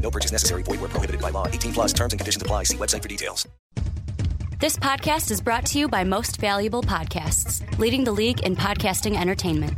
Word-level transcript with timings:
No 0.00 0.10
purchase 0.10 0.32
necessary. 0.32 0.62
Void 0.62 0.80
where 0.80 0.88
prohibited 0.88 1.20
by 1.20 1.30
law. 1.30 1.46
18 1.46 1.72
plus 1.72 1.92
terms 1.92 2.12
and 2.12 2.20
conditions 2.20 2.42
apply. 2.42 2.64
See 2.64 2.76
website 2.76 3.02
for 3.02 3.08
details. 3.08 3.46
This 4.60 4.76
podcast 4.76 5.30
is 5.30 5.40
brought 5.40 5.64
to 5.66 5.78
you 5.78 5.88
by 5.88 6.04
Most 6.04 6.36
Valuable 6.36 6.82
Podcasts, 6.82 7.62
leading 7.78 8.04
the 8.04 8.12
league 8.12 8.40
in 8.40 8.56
podcasting 8.56 9.18
entertainment. 9.18 9.72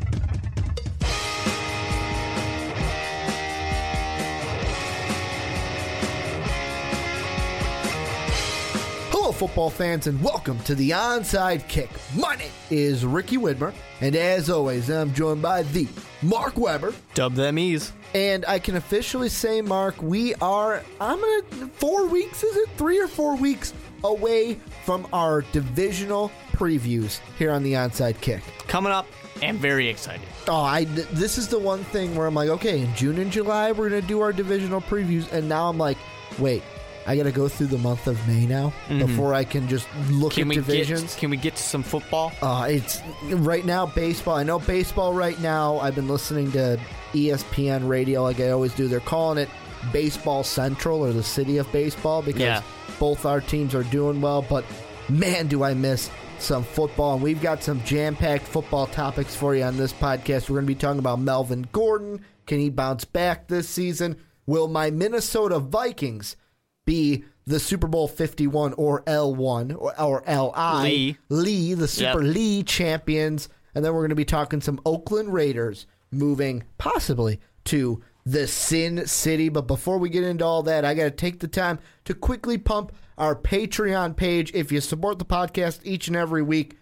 Football 9.43 9.71
fans, 9.71 10.07
and 10.07 10.23
welcome 10.23 10.57
to 10.61 10.73
the 10.73 10.91
Onside 10.91 11.67
Kick. 11.67 11.91
My 12.15 12.37
name 12.37 12.53
is 12.71 13.05
Ricky 13.05 13.39
Widmer, 13.39 13.75
and 14.01 14.15
as 14.15 14.49
always, 14.49 14.89
I'm 14.89 15.13
joined 15.13 15.43
by 15.43 15.65
the 15.65 15.89
Mark 16.23 16.57
Weber. 16.57 16.95
Dub 17.15 17.35
them 17.35 17.59
ease. 17.59 17.93
And 18.15 18.45
I 18.47 18.61
can 18.61 18.77
officially 18.77 19.29
say, 19.29 19.61
Mark, 19.61 20.01
we 20.01 20.37
are, 20.37 20.81
I'm 21.01 21.19
gonna, 21.19 21.67
four 21.71 22.07
weeks, 22.07 22.45
is 22.45 22.57
it? 22.57 22.69
Three 22.77 23.01
or 23.01 23.09
four 23.09 23.35
weeks 23.35 23.75
away 24.05 24.61
from 24.85 25.09
our 25.13 25.43
divisional 25.51 26.31
previews 26.53 27.19
here 27.37 27.51
on 27.51 27.65
the 27.65 27.73
Onside 27.73 28.21
Kick. 28.21 28.45
Coming 28.69 28.93
up, 28.93 29.09
I'm 29.43 29.59
very 29.59 29.89
excited. 29.89 30.23
Oh, 30.47 30.63
I, 30.63 30.85
this 30.85 31.37
is 31.37 31.49
the 31.49 31.59
one 31.59 31.83
thing 31.83 32.15
where 32.15 32.29
I'm 32.29 32.35
like, 32.35 32.49
okay, 32.49 32.83
in 32.83 32.95
June 32.95 33.19
and 33.19 33.33
July, 33.33 33.73
we're 33.73 33.89
gonna 33.89 34.03
do 34.03 34.21
our 34.21 34.33
divisional 34.33 34.81
previews, 34.81 35.33
and 35.33 35.49
now 35.49 35.69
I'm 35.69 35.79
like, 35.79 35.99
wait, 36.39 36.63
I 37.07 37.17
gotta 37.17 37.33
go 37.33 37.49
through 37.49 37.67
the 37.69 37.79
month 37.79 38.07
of 38.07 38.27
May 38.29 38.47
now 38.47 38.73
before 38.89 39.35
I 39.35 39.45
can 39.45 39.69
just 39.69 39.87
look 40.11 40.35
Can 40.35 40.51
at 40.51 40.55
divisions. 40.55 41.15
get 41.15 41.21
can 41.21 41.31
we 41.31 41.37
get 41.37 41.57
to 41.57 41.63
some 41.63 41.83
football? 41.83 42.33
Uh, 42.41 42.67
it's 42.71 43.03
right 43.25 43.65
now 43.65 43.87
baseball. 43.87 44.37
I 44.37 44.43
know 44.45 44.59
baseball 44.59 45.13
right 45.13 45.39
now. 45.41 45.79
I've 45.79 45.95
been 45.95 46.09
listening 46.09 46.53
to 46.53 46.79
ESPN 47.13 47.89
radio 47.89 48.23
like 48.23 48.41
I 48.41 48.51
always 48.51 48.75
do. 48.75 48.89
They're 48.89 49.01
calling 49.01 49.39
it 49.39 49.49
Baseball 49.93 50.45
Central 50.45 51.05
or 51.05 51.13
the 51.13 51.23
City 51.25 51.59
of 51.59 51.71
Baseball 51.73 52.23
because 52.23 52.41
Yeah. 52.41 52.63
both 53.01 53.27
our 53.27 53.41
teams 53.41 53.75
are 53.75 53.83
doing 53.85 54.21
well. 54.21 54.43
But 54.43 54.65
man, 55.09 55.49
do 55.49 55.63
I 55.65 55.75
miss 55.75 56.09
some 56.39 56.65
football. 56.65 57.15
And 57.15 57.23
we've 57.23 57.41
got 57.43 57.63
some 57.63 57.83
jam 57.85 58.17
packed 58.17 58.47
football 58.47 58.87
topics 58.87 59.35
for 59.35 59.55
you 59.55 59.63
on 59.63 59.77
this 59.77 59.93
podcast. 59.93 60.49
We're 60.51 60.57
going 60.57 60.67
to 60.67 60.75
be 60.75 60.75
talking 60.75 60.99
about 60.99 61.21
Melvin 61.21 61.67
Gordon. 61.73 62.25
Can 62.47 62.59
he 62.59 62.69
bounce 62.71 63.05
back 63.05 63.47
this 63.49 63.69
season? 63.69 64.17
Will 64.47 64.67
my 64.69 64.91
Minnesota 64.91 65.59
Vikings 65.61 66.37
be 66.85 67.25
the 67.47 67.59
Super 67.59 67.87
Bowl 67.87 68.09
51 68.09 68.75
or 68.75 69.03
L1 69.03 69.77
or, 69.77 70.01
or 70.01 70.23
LI? 70.27 70.83
Lee. 70.83 71.17
Lee, 71.29 71.75
the 71.75 71.89
Super 71.89 72.23
Yep. 72.23 72.35
Lee 72.35 72.63
champions. 72.63 73.49
And 73.75 73.85
then 73.85 73.93
we're 73.93 74.01
going 74.01 74.11
to 74.11 74.15
be 74.17 74.25
talking 74.25 74.61
some 74.61 74.81
Oakland 74.85 75.33
Raiders 75.33 75.87
moving 76.11 76.65
possibly 76.79 77.41
to 77.65 78.03
the 78.25 78.47
Sin 78.47 79.07
City. 79.07 79.49
But 79.49 79.63
before 79.67 79.99
we 79.99 80.11
get 80.11 80.25
into 80.25 80.45
all 80.45 80.63
that, 80.65 80.85
I 80.85 80.95
got 80.95 81.05
to 81.05 81.11
take 81.11 81.41
the 81.41 81.49
time 81.49 81.79
to 82.05 82.15
quickly 82.15 82.59
pump 82.59 82.93
our 83.19 83.35
Patreon 83.35 84.17
page. 84.17 84.53
If 84.55 84.71
you 84.71 84.81
support 84.81 85.19
the 85.19 85.25
podcast 85.25 85.81
each 85.85 86.09
and 86.09 86.17
every 86.17 86.43
week 86.43 86.77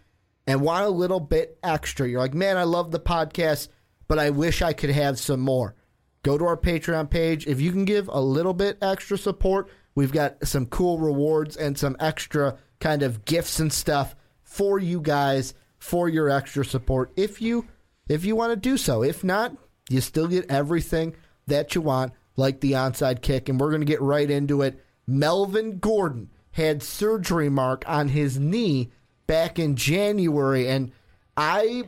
and 0.46 0.60
want 0.62 0.84
a 0.84 0.90
little 0.90 1.20
bit 1.20 1.58
extra, 1.62 2.08
you're 2.08 2.20
like, 2.20 2.34
man, 2.34 2.56
I 2.56 2.64
love 2.64 2.90
the 2.90 3.00
podcast, 3.00 3.68
but 4.08 4.18
I 4.18 4.30
wish 4.30 4.62
I 4.62 4.72
could 4.72 4.90
have 4.90 5.18
some 5.18 5.40
more. 5.40 5.74
Go 6.22 6.36
to 6.36 6.44
our 6.44 6.56
Patreon 6.56 7.08
page. 7.08 7.46
If 7.46 7.60
you 7.60 7.72
can 7.72 7.84
give 7.86 8.08
a 8.08 8.20
little 8.20 8.52
bit 8.52 8.76
extra 8.82 9.16
support, 9.16 9.70
we've 10.00 10.12
got 10.12 10.46
some 10.48 10.64
cool 10.64 10.98
rewards 10.98 11.58
and 11.58 11.76
some 11.76 11.94
extra 12.00 12.56
kind 12.80 13.02
of 13.02 13.26
gifts 13.26 13.60
and 13.60 13.70
stuff 13.70 14.16
for 14.42 14.78
you 14.78 14.98
guys 14.98 15.52
for 15.78 16.08
your 16.08 16.30
extra 16.30 16.64
support 16.64 17.12
if 17.16 17.42
you 17.42 17.66
if 18.08 18.24
you 18.24 18.34
want 18.34 18.50
to 18.50 18.56
do 18.56 18.78
so. 18.78 19.02
If 19.02 19.22
not, 19.22 19.54
you 19.90 20.00
still 20.00 20.26
get 20.26 20.50
everything 20.50 21.14
that 21.48 21.74
you 21.74 21.82
want 21.82 22.14
like 22.34 22.60
the 22.60 22.72
onside 22.72 23.20
kick 23.20 23.50
and 23.50 23.60
we're 23.60 23.68
going 23.68 23.82
to 23.82 23.86
get 23.86 24.00
right 24.00 24.30
into 24.30 24.62
it. 24.62 24.82
Melvin 25.06 25.80
Gordon 25.80 26.30
had 26.52 26.82
surgery 26.82 27.50
mark 27.50 27.84
on 27.86 28.08
his 28.08 28.38
knee 28.40 28.90
back 29.26 29.58
in 29.58 29.76
January 29.76 30.66
and 30.66 30.92
I 31.36 31.84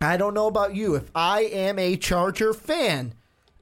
I 0.00 0.16
don't 0.16 0.32
know 0.32 0.46
about 0.46 0.74
you. 0.74 0.94
If 0.94 1.10
I 1.14 1.42
am 1.42 1.78
a 1.78 1.98
Charger 1.98 2.54
fan, 2.54 3.12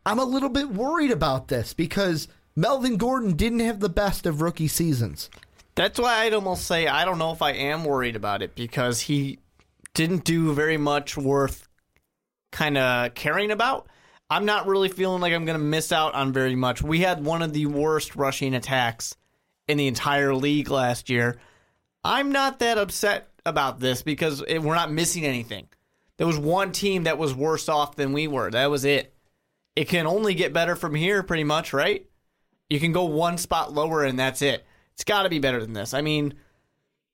I'm 0.06 0.20
a 0.20 0.24
little 0.24 0.50
bit 0.50 0.70
worried 0.70 1.10
about 1.10 1.48
this 1.48 1.74
because 1.74 2.28
Melvin 2.54 2.96
Gordon 2.96 3.34
didn't 3.34 3.60
have 3.60 3.80
the 3.80 3.88
best 3.88 4.26
of 4.26 4.42
rookie 4.42 4.68
seasons. 4.68 5.30
That's 5.74 5.98
why 5.98 6.22
I'd 6.22 6.34
almost 6.34 6.66
say 6.66 6.86
I 6.86 7.04
don't 7.04 7.18
know 7.18 7.32
if 7.32 7.40
I 7.40 7.52
am 7.52 7.84
worried 7.84 8.16
about 8.16 8.42
it 8.42 8.54
because 8.54 9.00
he 9.00 9.38
didn't 9.94 10.24
do 10.24 10.52
very 10.52 10.76
much 10.76 11.16
worth 11.16 11.66
kind 12.50 12.76
of 12.76 13.14
caring 13.14 13.50
about. 13.50 13.86
I'm 14.28 14.44
not 14.44 14.66
really 14.66 14.88
feeling 14.88 15.20
like 15.20 15.32
I'm 15.32 15.44
going 15.44 15.58
to 15.58 15.64
miss 15.64 15.92
out 15.92 16.14
on 16.14 16.32
very 16.32 16.54
much. 16.54 16.82
We 16.82 17.00
had 17.00 17.24
one 17.24 17.42
of 17.42 17.52
the 17.52 17.66
worst 17.66 18.16
rushing 18.16 18.54
attacks 18.54 19.16
in 19.66 19.78
the 19.78 19.86
entire 19.86 20.34
league 20.34 20.70
last 20.70 21.08
year. 21.08 21.38
I'm 22.04 22.32
not 22.32 22.58
that 22.58 22.78
upset 22.78 23.28
about 23.46 23.80
this 23.80 24.02
because 24.02 24.42
it, 24.46 24.58
we're 24.58 24.74
not 24.74 24.92
missing 24.92 25.24
anything. 25.24 25.68
There 26.18 26.26
was 26.26 26.38
one 26.38 26.72
team 26.72 27.04
that 27.04 27.18
was 27.18 27.34
worse 27.34 27.68
off 27.68 27.96
than 27.96 28.12
we 28.12 28.26
were. 28.26 28.50
That 28.50 28.70
was 28.70 28.84
it. 28.84 29.14
It 29.74 29.88
can 29.88 30.06
only 30.06 30.34
get 30.34 30.52
better 30.52 30.76
from 30.76 30.94
here, 30.94 31.22
pretty 31.22 31.44
much, 31.44 31.72
right? 31.72 32.06
You 32.72 32.80
can 32.80 32.92
go 32.92 33.04
one 33.04 33.36
spot 33.36 33.74
lower 33.74 34.02
and 34.02 34.18
that's 34.18 34.40
it. 34.40 34.64
It's 34.94 35.04
got 35.04 35.24
to 35.24 35.28
be 35.28 35.38
better 35.38 35.60
than 35.60 35.74
this. 35.74 35.92
I 35.92 36.00
mean, 36.00 36.32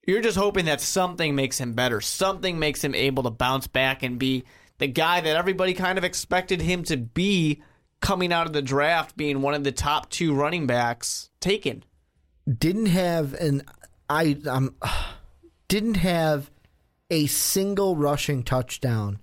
you're 0.06 0.22
just 0.22 0.38
hoping 0.38 0.66
that 0.66 0.80
something 0.80 1.34
makes 1.34 1.58
him 1.58 1.72
better. 1.72 2.00
Something 2.00 2.60
makes 2.60 2.82
him 2.82 2.94
able 2.94 3.24
to 3.24 3.30
bounce 3.30 3.66
back 3.66 4.04
and 4.04 4.20
be 4.20 4.44
the 4.78 4.86
guy 4.86 5.20
that 5.20 5.34
everybody 5.34 5.74
kind 5.74 5.98
of 5.98 6.04
expected 6.04 6.60
him 6.60 6.84
to 6.84 6.96
be 6.96 7.60
coming 8.00 8.32
out 8.32 8.46
of 8.46 8.52
the 8.52 8.62
draft, 8.62 9.16
being 9.16 9.42
one 9.42 9.52
of 9.52 9.64
the 9.64 9.72
top 9.72 10.08
two 10.10 10.32
running 10.32 10.68
backs 10.68 11.28
taken. 11.40 11.82
Didn't 12.48 12.86
have 12.86 13.34
an 13.34 13.62
I 14.08 14.38
um 14.48 14.76
didn't 15.66 15.96
have 15.96 16.52
a 17.10 17.26
single 17.26 17.96
rushing 17.96 18.44
touchdown 18.44 19.18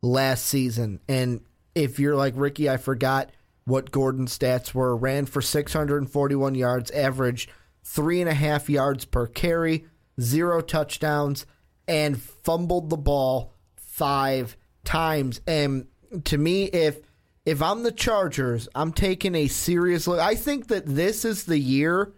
last 0.00 0.44
season. 0.46 1.00
And 1.08 1.40
if 1.74 1.98
you're 1.98 2.14
like 2.14 2.34
Ricky, 2.36 2.70
I 2.70 2.76
forgot 2.76 3.30
what 3.64 3.90
Gordon's 3.90 4.36
stats 4.36 4.74
were. 4.74 4.96
Ran 4.96 5.26
for 5.26 5.42
641 5.42 6.54
yards, 6.54 6.90
averaged 6.90 7.50
three 7.84 8.20
and 8.20 8.30
a 8.30 8.34
half 8.34 8.68
yards 8.68 9.04
per 9.04 9.26
carry, 9.26 9.86
zero 10.20 10.60
touchdowns, 10.60 11.46
and 11.86 12.20
fumbled 12.20 12.90
the 12.90 12.96
ball 12.96 13.54
five 13.76 14.56
times. 14.84 15.40
And 15.46 15.86
to 16.24 16.38
me, 16.38 16.64
if 16.64 17.00
if 17.44 17.60
I'm 17.60 17.82
the 17.82 17.92
Chargers, 17.92 18.68
I'm 18.74 18.92
taking 18.92 19.34
a 19.34 19.48
serious 19.48 20.06
look. 20.06 20.20
I 20.20 20.36
think 20.36 20.68
that 20.68 20.86
this 20.86 21.24
is 21.24 21.44
the 21.44 21.58
year 21.58 22.12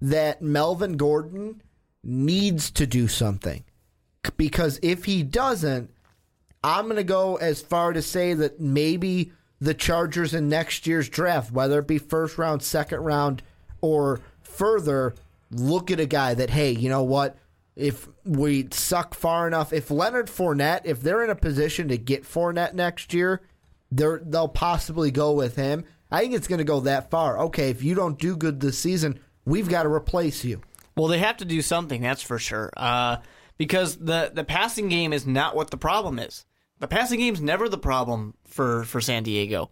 that 0.00 0.42
Melvin 0.42 0.96
Gordon 0.96 1.62
needs 2.04 2.70
to 2.72 2.86
do 2.86 3.08
something. 3.08 3.64
Because 4.36 4.78
if 4.82 5.06
he 5.06 5.22
doesn't, 5.22 5.90
I'm 6.62 6.84
going 6.84 6.96
to 6.96 7.04
go 7.04 7.36
as 7.36 7.62
far 7.62 7.94
to 7.94 8.02
say 8.02 8.34
that 8.34 8.60
maybe 8.60 9.32
the 9.60 9.74
Chargers 9.74 10.34
in 10.34 10.48
next 10.48 10.86
year's 10.86 11.08
draft, 11.08 11.52
whether 11.52 11.80
it 11.80 11.86
be 11.86 11.98
first 11.98 12.38
round, 12.38 12.62
second 12.62 13.00
round, 13.00 13.42
or 13.80 14.20
further, 14.42 15.14
look 15.50 15.90
at 15.90 16.00
a 16.00 16.06
guy 16.06 16.34
that, 16.34 16.50
hey, 16.50 16.70
you 16.70 16.88
know 16.88 17.02
what? 17.02 17.36
If 17.76 18.08
we 18.24 18.68
suck 18.72 19.14
far 19.14 19.46
enough, 19.46 19.72
if 19.72 19.90
Leonard 19.90 20.26
Fournette, 20.26 20.82
if 20.84 21.00
they're 21.00 21.22
in 21.22 21.30
a 21.30 21.36
position 21.36 21.88
to 21.88 21.96
get 21.96 22.24
Fournette 22.24 22.74
next 22.74 23.14
year, 23.14 23.42
they're, 23.90 24.20
they'll 24.24 24.48
possibly 24.48 25.10
go 25.10 25.32
with 25.32 25.56
him. 25.56 25.84
I 26.10 26.20
think 26.20 26.34
it's 26.34 26.48
going 26.48 26.58
to 26.58 26.64
go 26.64 26.80
that 26.80 27.10
far. 27.10 27.38
Okay, 27.38 27.70
if 27.70 27.82
you 27.82 27.94
don't 27.94 28.18
do 28.18 28.36
good 28.36 28.60
this 28.60 28.78
season, 28.78 29.20
we've 29.44 29.68
got 29.68 29.84
to 29.84 29.92
replace 29.92 30.44
you. 30.44 30.60
Well, 30.96 31.06
they 31.06 31.18
have 31.18 31.36
to 31.36 31.44
do 31.44 31.62
something, 31.62 32.02
that's 32.02 32.22
for 32.22 32.38
sure. 32.38 32.72
Uh, 32.76 33.18
because 33.56 33.96
the, 33.96 34.32
the 34.34 34.44
passing 34.44 34.88
game 34.88 35.12
is 35.12 35.26
not 35.26 35.54
what 35.54 35.70
the 35.70 35.76
problem 35.76 36.18
is. 36.18 36.44
The 36.80 36.88
passing 36.88 37.20
game's 37.20 37.40
never 37.40 37.68
the 37.68 37.78
problem 37.78 38.34
for, 38.44 38.84
for 38.84 39.00
San 39.00 39.22
Diego. 39.24 39.70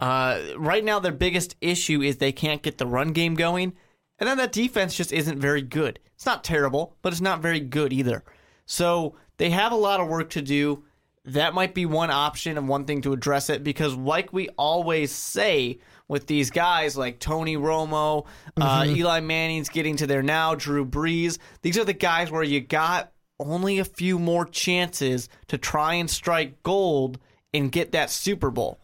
Uh, 0.00 0.40
right 0.56 0.84
now, 0.84 0.98
their 0.98 1.12
biggest 1.12 1.56
issue 1.60 2.02
is 2.02 2.16
they 2.16 2.32
can't 2.32 2.62
get 2.62 2.78
the 2.78 2.86
run 2.86 3.12
game 3.12 3.34
going, 3.34 3.72
and 4.18 4.28
then 4.28 4.36
that 4.38 4.52
defense 4.52 4.94
just 4.94 5.12
isn't 5.12 5.38
very 5.40 5.62
good. 5.62 5.98
It's 6.14 6.26
not 6.26 6.44
terrible, 6.44 6.96
but 7.02 7.12
it's 7.12 7.20
not 7.20 7.40
very 7.42 7.60
good 7.60 7.92
either. 7.92 8.24
So 8.66 9.16
they 9.36 9.50
have 9.50 9.72
a 9.72 9.76
lot 9.76 10.00
of 10.00 10.08
work 10.08 10.30
to 10.30 10.42
do. 10.42 10.84
that 11.26 11.54
might 11.54 11.74
be 11.74 11.86
one 11.86 12.10
option 12.10 12.58
and 12.58 12.68
one 12.68 12.84
thing 12.84 13.00
to 13.02 13.12
address 13.12 13.48
it 13.48 13.64
because, 13.64 13.94
like 13.94 14.32
we 14.32 14.48
always 14.58 15.10
say 15.10 15.78
with 16.06 16.26
these 16.26 16.50
guys 16.50 16.96
like 16.98 17.18
Tony 17.18 17.56
Romo, 17.56 18.26
uh, 18.60 18.84
Eli 18.86 19.20
Manning's 19.20 19.70
getting 19.70 19.96
to 19.96 20.06
there 20.06 20.22
now, 20.22 20.54
Drew 20.54 20.84
Brees, 20.84 21.38
these 21.62 21.78
are 21.78 21.84
the 21.84 21.94
guys 21.94 22.30
where 22.30 22.42
you 22.42 22.60
got 22.60 23.10
only 23.40 23.78
a 23.78 23.84
few 23.84 24.18
more 24.18 24.44
chances 24.44 25.28
to 25.48 25.58
try 25.58 25.94
and 25.94 26.08
strike 26.08 26.62
gold 26.62 27.18
and 27.52 27.72
get 27.72 27.92
that 27.92 28.10
Super 28.10 28.50
Bowl. 28.50 28.78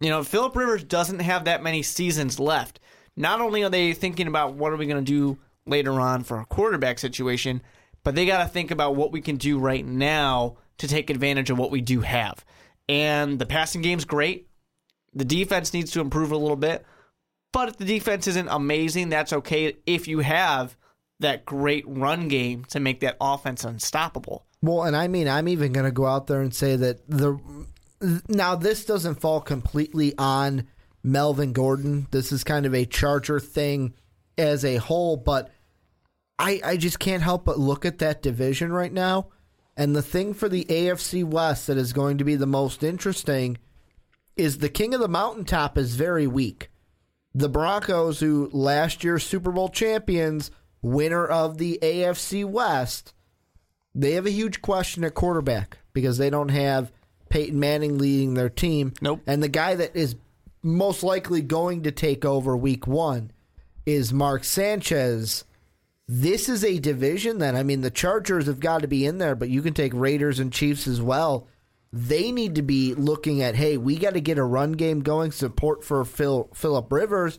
You 0.00 0.10
know, 0.10 0.22
Philip 0.22 0.54
Rivers 0.54 0.84
doesn't 0.84 1.20
have 1.20 1.44
that 1.44 1.62
many 1.62 1.82
seasons 1.82 2.38
left. 2.38 2.80
Not 3.16 3.40
only 3.40 3.62
are 3.62 3.70
they 3.70 3.92
thinking 3.92 4.26
about 4.26 4.54
what 4.54 4.72
are 4.72 4.76
we 4.76 4.86
going 4.86 5.04
to 5.04 5.10
do 5.10 5.38
later 5.64 6.00
on 6.00 6.22
for 6.22 6.38
a 6.38 6.46
quarterback 6.46 6.98
situation, 6.98 7.62
but 8.04 8.14
they 8.14 8.26
got 8.26 8.42
to 8.42 8.48
think 8.48 8.70
about 8.70 8.94
what 8.94 9.10
we 9.10 9.20
can 9.20 9.36
do 9.36 9.58
right 9.58 9.84
now 9.84 10.56
to 10.78 10.86
take 10.86 11.10
advantage 11.10 11.50
of 11.50 11.58
what 11.58 11.70
we 11.70 11.80
do 11.80 12.00
have. 12.00 12.44
And 12.88 13.38
the 13.38 13.46
passing 13.46 13.82
game's 13.82 14.04
great. 14.04 14.48
The 15.14 15.24
defense 15.24 15.72
needs 15.72 15.90
to 15.92 16.00
improve 16.00 16.30
a 16.30 16.36
little 16.36 16.56
bit. 16.56 16.84
But 17.52 17.70
if 17.70 17.78
the 17.78 17.86
defense 17.86 18.26
isn't 18.26 18.48
amazing, 18.48 19.08
that's 19.08 19.32
okay 19.32 19.76
if 19.86 20.06
you 20.06 20.18
have 20.18 20.76
that 21.20 21.44
great 21.44 21.84
run 21.86 22.28
game 22.28 22.64
to 22.66 22.80
make 22.80 23.00
that 23.00 23.16
offense 23.20 23.64
unstoppable. 23.64 24.44
Well, 24.62 24.82
and 24.82 24.96
I 24.96 25.08
mean, 25.08 25.28
I'm 25.28 25.48
even 25.48 25.72
going 25.72 25.86
to 25.86 25.92
go 25.92 26.06
out 26.06 26.26
there 26.26 26.40
and 26.40 26.54
say 26.54 26.76
that 26.76 27.08
the 27.08 27.38
now 28.28 28.54
this 28.56 28.84
doesn't 28.84 29.20
fall 29.20 29.40
completely 29.40 30.14
on 30.18 30.66
Melvin 31.02 31.52
Gordon. 31.52 32.08
This 32.10 32.32
is 32.32 32.44
kind 32.44 32.66
of 32.66 32.74
a 32.74 32.84
Charger 32.84 33.40
thing 33.40 33.94
as 34.36 34.64
a 34.64 34.76
whole, 34.76 35.16
but 35.16 35.50
I 36.38 36.60
I 36.64 36.76
just 36.76 36.98
can't 36.98 37.22
help 37.22 37.44
but 37.44 37.58
look 37.58 37.84
at 37.84 37.98
that 37.98 38.22
division 38.22 38.72
right 38.72 38.92
now. 38.92 39.28
And 39.76 39.94
the 39.94 40.02
thing 40.02 40.32
for 40.32 40.48
the 40.48 40.64
AFC 40.64 41.22
West 41.22 41.66
that 41.66 41.76
is 41.76 41.92
going 41.92 42.18
to 42.18 42.24
be 42.24 42.34
the 42.34 42.46
most 42.46 42.82
interesting 42.82 43.58
is 44.34 44.58
the 44.58 44.68
king 44.68 44.94
of 44.94 45.00
the 45.00 45.08
mountaintop 45.08 45.76
is 45.76 45.96
very 45.96 46.26
weak. 46.26 46.70
The 47.34 47.48
Broncos, 47.50 48.20
who 48.20 48.48
last 48.52 49.04
year's 49.04 49.24
Super 49.24 49.52
Bowl 49.52 49.68
champions, 49.68 50.50
winner 50.82 51.26
of 51.26 51.58
the 51.58 51.78
AFC 51.82 52.44
West, 52.44 53.14
they 53.94 54.12
have 54.12 54.26
a 54.26 54.30
huge 54.30 54.60
question 54.62 55.04
at 55.04 55.14
quarterback 55.14 55.78
because 55.92 56.18
they 56.18 56.30
don't 56.30 56.50
have 56.50 56.92
Peyton 57.30 57.58
Manning 57.58 57.98
leading 57.98 58.34
their 58.34 58.50
team. 58.50 58.92
Nope. 59.00 59.20
And 59.26 59.42
the 59.42 59.48
guy 59.48 59.74
that 59.74 59.96
is 59.96 60.16
most 60.62 61.02
likely 61.02 61.40
going 61.40 61.84
to 61.84 61.92
take 61.92 62.24
over 62.24 62.56
week 62.56 62.86
one 62.86 63.30
is 63.84 64.12
Mark 64.12 64.44
Sanchez. 64.44 65.44
This 66.08 66.48
is 66.48 66.64
a 66.64 66.78
division 66.78 67.38
that, 67.38 67.54
I 67.54 67.62
mean, 67.62 67.80
the 67.80 67.90
Chargers 67.90 68.46
have 68.46 68.60
got 68.60 68.82
to 68.82 68.88
be 68.88 69.06
in 69.06 69.18
there, 69.18 69.34
but 69.34 69.48
you 69.48 69.62
can 69.62 69.74
take 69.74 69.92
Raiders 69.94 70.38
and 70.38 70.52
Chiefs 70.52 70.86
as 70.86 71.00
well. 71.00 71.48
They 71.92 72.30
need 72.32 72.56
to 72.56 72.62
be 72.62 72.94
looking 72.94 73.42
at, 73.42 73.54
hey, 73.54 73.76
we 73.76 73.96
got 73.96 74.14
to 74.14 74.20
get 74.20 74.38
a 74.38 74.44
run 74.44 74.72
game 74.72 75.00
going, 75.00 75.32
support 75.32 75.82
for 75.82 76.04
Phil, 76.04 76.48
Philip 76.52 76.92
Rivers, 76.92 77.38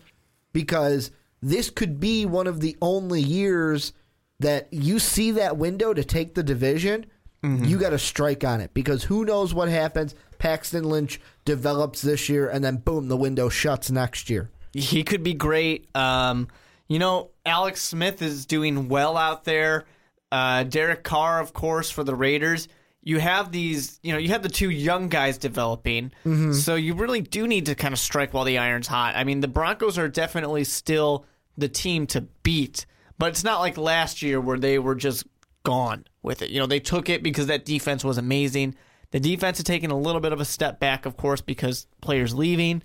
because 0.54 1.12
this 1.42 1.70
could 1.70 2.00
be 2.00 2.26
one 2.26 2.48
of 2.48 2.60
the 2.60 2.76
only 2.82 3.22
years 3.22 3.94
that 4.40 4.68
you 4.72 5.00
see 5.00 5.32
that 5.32 5.58
window 5.58 5.94
to 5.94 6.04
take 6.04 6.36
the 6.36 6.44
division. 6.44 7.06
You 7.44 7.78
got 7.78 7.92
to 7.92 8.00
strike 8.00 8.44
on 8.44 8.60
it 8.60 8.74
because 8.74 9.06
who 9.06 9.24
knows 9.24 9.54
what 9.54 9.70
happens. 9.70 10.14
Paxton 10.38 10.84
Lynch 10.84 11.22
develops 11.46 12.02
this 12.02 12.28
year, 12.28 12.50
and 12.50 12.62
then 12.62 12.76
boom, 12.76 13.08
the 13.08 13.16
window 13.16 13.48
shuts 13.48 13.90
next 13.90 14.30
year. 14.30 14.50
He 14.74 15.02
could 15.06 15.24
be 15.24 15.34
great. 15.34 15.88
Um, 15.96 16.50
you 16.90 17.00
know, 17.00 17.30
Alex 17.46 17.82
Smith 17.82 18.22
is 18.22 18.46
doing 18.46 18.90
well 18.90 19.16
out 19.16 19.46
there. 19.46 19.86
Uh, 20.30 20.64
Derek 20.64 21.04
Carr, 21.04 21.40
of 21.40 21.54
course, 21.54 21.90
for 21.90 22.04
the 22.04 22.16
Raiders. 22.16 22.68
You 23.08 23.20
have 23.20 23.54
these, 23.54 24.02
you 24.04 24.12
know, 24.12 24.18
you 24.18 24.30
have 24.30 24.44
the 24.44 24.50
two 24.50 24.70
young 24.70 25.08
guys 25.08 25.38
developing. 25.38 26.12
So 26.52 26.76
you 26.76 26.94
really 26.94 27.22
do 27.22 27.48
need 27.48 27.68
to 27.68 27.76
kind 27.76 27.94
of 27.94 28.00
strike 28.00 28.34
while 28.34 28.44
the 28.44 28.58
iron's 28.58 28.88
hot. 28.88 29.16
I 29.16 29.24
mean, 29.24 29.40
the 29.40 29.48
Broncos 29.48 29.98
are 29.98 30.10
definitely 30.10 30.66
still 30.66 31.26
the 31.58 31.70
team 31.70 32.06
to 32.08 32.22
beat, 32.44 32.86
but 33.18 33.30
it's 33.30 33.46
not 33.46 33.62
like 33.62 33.78
last 33.78 34.22
year 34.22 34.42
where 34.42 34.60
they 34.60 34.78
were 34.78 34.94
just 34.94 35.26
gone 35.64 36.04
with 36.22 36.42
it. 36.42 36.50
You 36.50 36.60
know, 36.60 36.66
they 36.66 36.82
took 36.82 37.08
it 37.08 37.24
because 37.24 37.48
that 37.48 37.64
defense 37.64 38.04
was 38.04 38.18
amazing. 38.18 38.76
The 39.12 39.22
defense 39.22 39.60
has 39.60 39.64
taken 39.64 39.90
a 39.90 39.98
little 39.98 40.20
bit 40.20 40.34
of 40.34 40.42
a 40.42 40.46
step 40.46 40.82
back, 40.82 41.06
of 41.06 41.16
course, 41.16 41.40
because 41.40 41.88
players 42.02 42.36
leaving. 42.36 42.84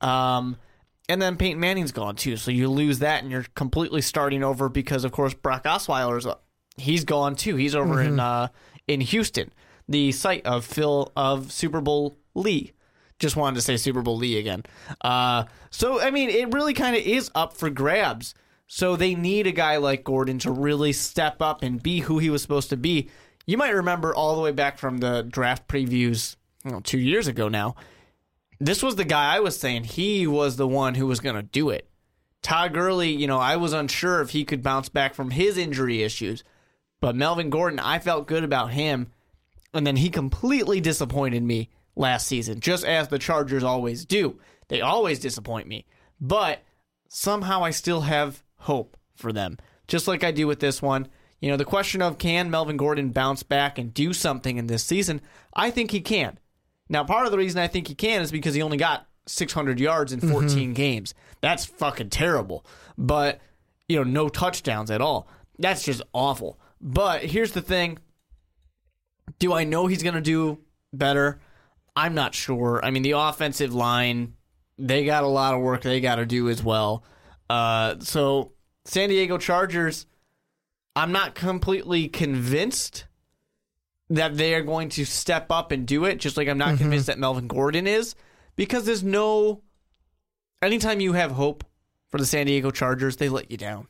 Um, 0.00 0.56
and 1.08 1.20
then 1.20 1.36
Peyton 1.36 1.58
Manning's 1.58 1.90
gone 1.90 2.14
too, 2.14 2.36
so 2.36 2.52
you 2.52 2.70
lose 2.70 3.00
that, 3.00 3.24
and 3.24 3.30
you're 3.32 3.46
completely 3.56 4.02
starting 4.02 4.44
over 4.44 4.68
because, 4.68 5.04
of 5.04 5.10
course, 5.10 5.34
Brock 5.34 5.64
Osweiler's 5.64 6.26
he's 6.76 7.04
gone 7.04 7.36
too. 7.36 7.56
He's 7.56 7.74
over 7.74 8.00
in 8.02 8.20
uh, 8.20 8.48
in 8.86 9.00
Houston, 9.00 9.52
the 9.88 10.12
site 10.12 10.44
of 10.46 10.64
Phil 10.64 11.12
of 11.16 11.52
Super 11.52 11.80
Bowl 11.80 12.18
Lee. 12.34 12.72
Just 13.18 13.36
wanted 13.36 13.56
to 13.56 13.62
say 13.62 13.76
Super 13.76 14.02
Bowl 14.02 14.16
Lee 14.16 14.38
again. 14.38 14.64
Uh, 15.00 15.44
so 15.70 16.00
I 16.00 16.10
mean, 16.10 16.30
it 16.30 16.52
really 16.52 16.74
kind 16.74 16.96
of 16.96 17.02
is 17.02 17.30
up 17.34 17.56
for 17.56 17.70
grabs. 17.70 18.34
So 18.66 18.96
they 18.96 19.14
need 19.14 19.46
a 19.46 19.52
guy 19.52 19.76
like 19.76 20.04
Gordon 20.04 20.38
to 20.40 20.50
really 20.50 20.92
step 20.92 21.42
up 21.42 21.62
and 21.62 21.82
be 21.82 22.00
who 22.00 22.18
he 22.18 22.30
was 22.30 22.42
supposed 22.42 22.70
to 22.70 22.76
be. 22.76 23.10
You 23.46 23.58
might 23.58 23.74
remember 23.74 24.14
all 24.14 24.34
the 24.34 24.42
way 24.42 24.52
back 24.52 24.78
from 24.78 24.98
the 24.98 25.22
draft 25.22 25.68
previews, 25.68 26.36
you 26.64 26.70
know, 26.70 26.80
two 26.80 26.98
years 26.98 27.28
ago 27.28 27.48
now. 27.48 27.76
This 28.58 28.82
was 28.82 28.96
the 28.96 29.04
guy 29.04 29.34
I 29.36 29.40
was 29.40 29.58
saying 29.58 29.84
he 29.84 30.26
was 30.26 30.56
the 30.56 30.66
one 30.66 30.94
who 30.94 31.06
was 31.06 31.20
going 31.20 31.36
to 31.36 31.42
do 31.42 31.68
it. 31.68 31.88
Todd 32.40 32.72
Gurley, 32.72 33.10
you 33.10 33.26
know, 33.26 33.38
I 33.38 33.56
was 33.56 33.72
unsure 33.72 34.20
if 34.20 34.30
he 34.30 34.44
could 34.44 34.62
bounce 34.62 34.88
back 34.88 35.14
from 35.14 35.30
his 35.30 35.58
injury 35.58 36.02
issues, 36.02 36.44
but 37.04 37.14
Melvin 37.14 37.50
Gordon, 37.50 37.80
I 37.80 37.98
felt 37.98 38.26
good 38.26 38.44
about 38.44 38.70
him, 38.70 39.08
and 39.74 39.86
then 39.86 39.96
he 39.96 40.08
completely 40.08 40.80
disappointed 40.80 41.42
me 41.42 41.68
last 41.94 42.26
season, 42.26 42.60
just 42.60 42.82
as 42.82 43.08
the 43.08 43.18
Chargers 43.18 43.62
always 43.62 44.06
do. 44.06 44.40
They 44.68 44.80
always 44.80 45.18
disappoint 45.18 45.68
me, 45.68 45.84
but 46.18 46.62
somehow 47.10 47.62
I 47.62 47.72
still 47.72 48.00
have 48.00 48.42
hope 48.56 48.96
for 49.14 49.34
them, 49.34 49.58
just 49.86 50.08
like 50.08 50.24
I 50.24 50.30
do 50.30 50.46
with 50.46 50.60
this 50.60 50.80
one. 50.80 51.08
You 51.42 51.50
know, 51.50 51.58
the 51.58 51.66
question 51.66 52.00
of 52.00 52.16
can 52.16 52.50
Melvin 52.50 52.78
Gordon 52.78 53.10
bounce 53.10 53.42
back 53.42 53.76
and 53.76 53.92
do 53.92 54.14
something 54.14 54.56
in 54.56 54.66
this 54.66 54.82
season? 54.82 55.20
I 55.52 55.70
think 55.70 55.90
he 55.90 56.00
can. 56.00 56.38
Now, 56.88 57.04
part 57.04 57.26
of 57.26 57.32
the 57.32 57.38
reason 57.38 57.60
I 57.60 57.68
think 57.68 57.88
he 57.88 57.94
can 57.94 58.22
is 58.22 58.32
because 58.32 58.54
he 58.54 58.62
only 58.62 58.78
got 58.78 59.06
600 59.26 59.78
yards 59.78 60.14
in 60.14 60.20
mm-hmm. 60.20 60.32
14 60.32 60.72
games. 60.72 61.12
That's 61.42 61.66
fucking 61.66 62.08
terrible. 62.08 62.64
But, 62.96 63.42
you 63.90 63.98
know, 63.98 64.04
no 64.04 64.30
touchdowns 64.30 64.90
at 64.90 65.02
all. 65.02 65.28
That's 65.58 65.84
just 65.84 66.00
awful. 66.14 66.58
But 66.84 67.24
here's 67.24 67.52
the 67.52 67.62
thing 67.62 67.98
do 69.38 69.54
I 69.54 69.64
know 69.64 69.86
he's 69.86 70.02
going 70.02 70.14
to 70.14 70.20
do 70.20 70.58
better? 70.92 71.40
I'm 71.96 72.14
not 72.14 72.34
sure. 72.34 72.80
I 72.84 72.90
mean, 72.90 73.02
the 73.02 73.12
offensive 73.12 73.74
line, 73.74 74.34
they 74.78 75.04
got 75.04 75.24
a 75.24 75.28
lot 75.28 75.54
of 75.54 75.60
work 75.60 75.82
they 75.82 76.00
got 76.00 76.16
to 76.16 76.26
do 76.26 76.50
as 76.50 76.62
well. 76.62 77.02
Uh, 77.48 77.96
so, 78.00 78.52
San 78.84 79.08
Diego 79.08 79.38
Chargers, 79.38 80.06
I'm 80.94 81.10
not 81.10 81.34
completely 81.34 82.08
convinced 82.08 83.06
that 84.10 84.36
they 84.36 84.54
are 84.54 84.62
going 84.62 84.90
to 84.90 85.06
step 85.06 85.50
up 85.50 85.72
and 85.72 85.86
do 85.86 86.04
it, 86.04 86.18
just 86.18 86.36
like 86.36 86.48
I'm 86.48 86.58
not 86.58 86.76
convinced 86.78 87.06
that 87.06 87.18
Melvin 87.18 87.48
Gordon 87.48 87.86
is, 87.86 88.14
because 88.56 88.84
there's 88.84 89.02
no. 89.02 89.62
Anytime 90.60 91.00
you 91.00 91.14
have 91.14 91.30
hope 91.30 91.64
for 92.10 92.18
the 92.18 92.26
San 92.26 92.46
Diego 92.46 92.70
Chargers, 92.70 93.16
they 93.16 93.28
let 93.28 93.50
you 93.50 93.56
down. 93.56 93.86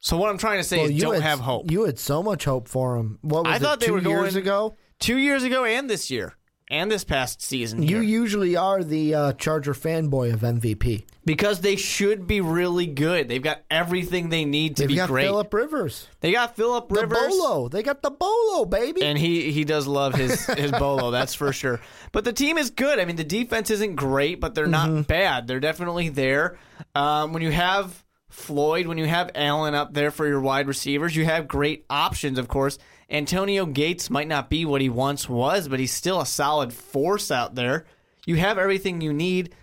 So 0.00 0.16
what 0.16 0.30
I'm 0.30 0.38
trying 0.38 0.58
to 0.58 0.64
say 0.64 0.78
Well, 0.78 0.86
is, 0.86 0.92
you 0.92 1.02
don't 1.02 1.14
had, 1.14 1.22
have 1.22 1.40
hope. 1.40 1.70
You 1.70 1.84
had 1.84 1.98
so 1.98 2.22
much 2.22 2.44
hope 2.44 2.68
for 2.68 2.96
him. 2.96 3.18
What 3.22 3.44
was 3.44 3.52
I 3.52 3.56
it, 3.56 3.62
thought 3.62 3.80
they 3.80 3.86
two 3.86 3.92
were 3.94 3.98
years 4.00 4.32
going- 4.34 4.36
ago? 4.36 4.76
Two 4.98 5.16
years 5.18 5.42
ago 5.44 5.64
and 5.64 5.88
this 5.88 6.10
year 6.10 6.34
and 6.70 6.90
this 6.90 7.04
past 7.04 7.40
season, 7.42 7.82
You 7.82 7.96
here. 8.00 8.02
usually 8.02 8.54
are 8.56 8.84
the 8.84 9.14
uh, 9.14 9.32
Charger 9.32 9.72
fanboy 9.74 10.32
of 10.34 10.40
MVP. 10.40 11.04
because 11.24 11.60
they 11.62 11.74
should 11.76 12.26
be 12.26 12.40
really 12.40 12.86
good. 12.86 13.28
They've 13.28 13.42
got 13.42 13.62
everything 13.70 14.28
they 14.28 14.44
need 14.44 14.76
to 14.76 14.82
They've 14.82 14.88
be 14.88 14.94
got 14.96 15.08
great. 15.08 15.24
Philip 15.24 15.52
Rivers, 15.52 16.06
They 16.20 16.32
got 16.32 16.54
Philip 16.56 16.90
Rivers. 16.92 17.10
the. 17.18 17.28
Bolo. 17.40 17.68
They 17.68 17.82
got 17.82 18.02
the 18.02 18.10
Bolo, 18.10 18.64
baby. 18.66 19.02
And 19.02 19.18
he 19.18 19.50
he 19.52 19.64
does 19.64 19.86
love 19.86 20.14
his 20.14 20.44
his 20.46 20.70
bolo, 20.70 21.10
that's 21.10 21.34
for 21.34 21.52
sure. 21.52 21.80
But 22.12 22.24
the 22.24 22.32
team 22.32 22.56
is 22.58 22.70
good. 22.70 22.98
I 23.00 23.04
mean, 23.06 23.16
the 23.16 23.24
defense 23.24 23.70
isn't 23.70 23.96
great, 23.96 24.38
but 24.40 24.54
they're 24.54 24.66
not 24.66 25.06
bad. 25.08 25.46
They're 25.46 25.60
definitely 25.60 26.08
there. 26.10 26.58
Um, 26.94 27.32
when 27.32 27.42
you 27.42 27.50
have 27.50 28.04
Floyd, 28.30 28.86
when 28.86 28.98
you 28.98 29.06
have 29.06 29.30
Allen 29.34 29.74
up 29.74 29.92
there 29.92 30.10
for 30.10 30.26
your 30.26 30.40
wide 30.40 30.66
receivers, 30.66 31.14
you 31.14 31.24
have 31.24 31.48
great 31.48 31.84
options. 31.90 32.38
Of 32.38 32.48
course, 32.48 32.78
Antonio 33.10 33.66
Gates 33.66 34.08
might 34.08 34.28
not 34.28 34.48
be 34.48 34.64
what 34.64 34.80
he 34.80 34.88
once 34.88 35.28
was, 35.28 35.68
but 35.68 35.80
he's 35.80 35.92
still 35.92 36.20
a 36.20 36.26
solid 36.26 36.72
force 36.72 37.30
out 37.30 37.54
there. 37.54 37.86
You 38.26 38.36
have 38.36 38.58
everything 38.58 39.00
you 39.00 39.12
need. 39.12 39.54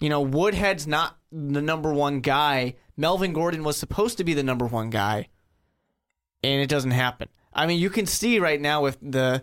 You 0.00 0.08
know, 0.08 0.20
Woodhead's 0.20 0.86
not 0.86 1.16
the 1.32 1.62
number 1.62 1.92
one 1.92 2.20
guy. 2.20 2.74
Melvin 2.96 3.32
Gordon 3.32 3.64
was 3.64 3.76
supposed 3.76 4.18
to 4.18 4.24
be 4.24 4.34
the 4.34 4.42
number 4.42 4.66
one 4.66 4.90
guy 4.90 5.28
and 6.42 6.60
it 6.60 6.68
doesn't 6.68 6.92
happen. 6.92 7.28
I 7.52 7.66
mean, 7.66 7.80
you 7.80 7.90
can 7.90 8.06
see 8.06 8.38
right 8.38 8.60
now 8.60 8.82
with 8.82 8.98
the 9.00 9.42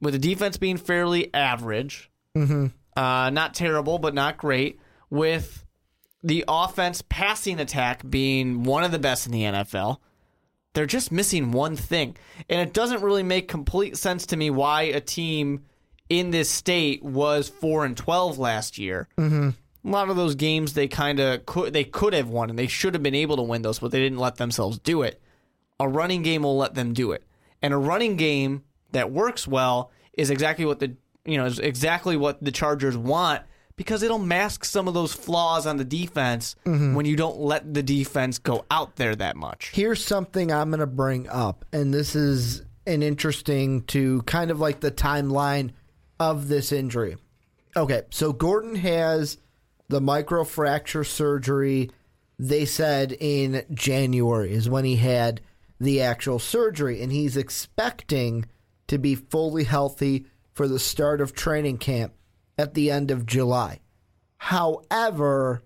with 0.00 0.14
the 0.14 0.18
defense 0.18 0.56
being 0.56 0.78
fairly 0.78 1.32
average, 1.34 2.10
uh, 2.96 3.30
not 3.30 3.54
terrible 3.54 3.98
but 3.98 4.14
not 4.14 4.38
great, 4.38 4.80
with 5.10 5.64
the 6.22 6.44
offense 6.48 7.02
passing 7.08 7.58
attack 7.60 8.08
being 8.08 8.64
one 8.64 8.84
of 8.84 8.92
the 8.92 8.98
best 8.98 9.26
in 9.26 9.32
the 9.32 9.42
NFL. 9.42 9.98
they're 10.74 10.86
just 10.86 11.10
missing 11.10 11.50
one 11.52 11.76
thing. 11.76 12.16
And 12.48 12.60
it 12.60 12.72
doesn't 12.72 13.02
really 13.02 13.22
make 13.22 13.48
complete 13.48 13.96
sense 13.96 14.26
to 14.26 14.36
me 14.36 14.50
why 14.50 14.82
a 14.82 15.00
team 15.00 15.64
in 16.08 16.30
this 16.30 16.48
state 16.48 17.02
was 17.02 17.48
4 17.48 17.84
and 17.84 17.96
12 17.96 18.38
last 18.38 18.78
year. 18.78 19.08
Mm-hmm. 19.18 19.50
A 19.82 19.90
lot 19.90 20.10
of 20.10 20.16
those 20.16 20.34
games 20.34 20.74
they 20.74 20.88
kind 20.88 21.20
of 21.20 21.46
could 21.46 21.72
they 21.72 21.84
could 21.84 22.12
have 22.12 22.28
won 22.28 22.50
and 22.50 22.58
they 22.58 22.66
should 22.66 22.94
have 22.94 23.02
been 23.02 23.14
able 23.14 23.36
to 23.36 23.42
win 23.42 23.62
those, 23.62 23.78
but 23.78 23.90
they 23.90 24.00
didn't 24.00 24.18
let 24.18 24.36
themselves 24.36 24.78
do 24.78 25.02
it. 25.02 25.20
A 25.78 25.88
running 25.88 26.22
game 26.22 26.42
will 26.42 26.58
let 26.58 26.74
them 26.74 26.92
do 26.92 27.12
it. 27.12 27.24
And 27.62 27.72
a 27.72 27.78
running 27.78 28.16
game 28.16 28.62
that 28.92 29.10
works 29.10 29.48
well 29.48 29.90
is 30.12 30.30
exactly 30.30 30.66
what 30.66 30.80
the 30.80 30.96
you 31.24 31.36
know, 31.36 31.46
is 31.46 31.58
exactly 31.58 32.16
what 32.16 32.42
the 32.42 32.52
Chargers 32.52 32.96
want 32.96 33.42
because 33.80 34.02
it'll 34.02 34.18
mask 34.18 34.62
some 34.62 34.88
of 34.88 34.92
those 34.92 35.14
flaws 35.14 35.66
on 35.66 35.78
the 35.78 35.86
defense 35.86 36.54
mm-hmm. 36.66 36.92
when 36.94 37.06
you 37.06 37.16
don't 37.16 37.38
let 37.38 37.72
the 37.72 37.82
defense 37.82 38.38
go 38.38 38.62
out 38.70 38.96
there 38.96 39.16
that 39.16 39.36
much. 39.36 39.70
Here's 39.72 40.04
something 40.04 40.52
I'm 40.52 40.68
going 40.68 40.80
to 40.80 40.86
bring 40.86 41.26
up, 41.30 41.64
and 41.72 41.94
this 41.94 42.14
is 42.14 42.60
an 42.86 43.02
interesting 43.02 43.80
to 43.84 44.20
kind 44.24 44.50
of 44.50 44.60
like 44.60 44.80
the 44.80 44.90
timeline 44.90 45.70
of 46.18 46.48
this 46.48 46.72
injury. 46.72 47.16
Okay, 47.74 48.02
so 48.10 48.34
Gordon 48.34 48.74
has 48.74 49.38
the 49.88 50.00
microfracture 50.00 51.06
surgery. 51.06 51.90
They 52.38 52.66
said 52.66 53.16
in 53.18 53.64
January 53.72 54.52
is 54.52 54.68
when 54.68 54.84
he 54.84 54.96
had 54.96 55.40
the 55.80 56.02
actual 56.02 56.38
surgery, 56.38 57.00
and 57.00 57.10
he's 57.10 57.38
expecting 57.38 58.44
to 58.88 58.98
be 58.98 59.14
fully 59.14 59.64
healthy 59.64 60.26
for 60.52 60.68
the 60.68 60.78
start 60.78 61.22
of 61.22 61.32
training 61.32 61.78
camp 61.78 62.12
at 62.60 62.74
the 62.74 62.90
end 62.90 63.10
of 63.10 63.26
July. 63.26 63.80
However, 64.36 65.62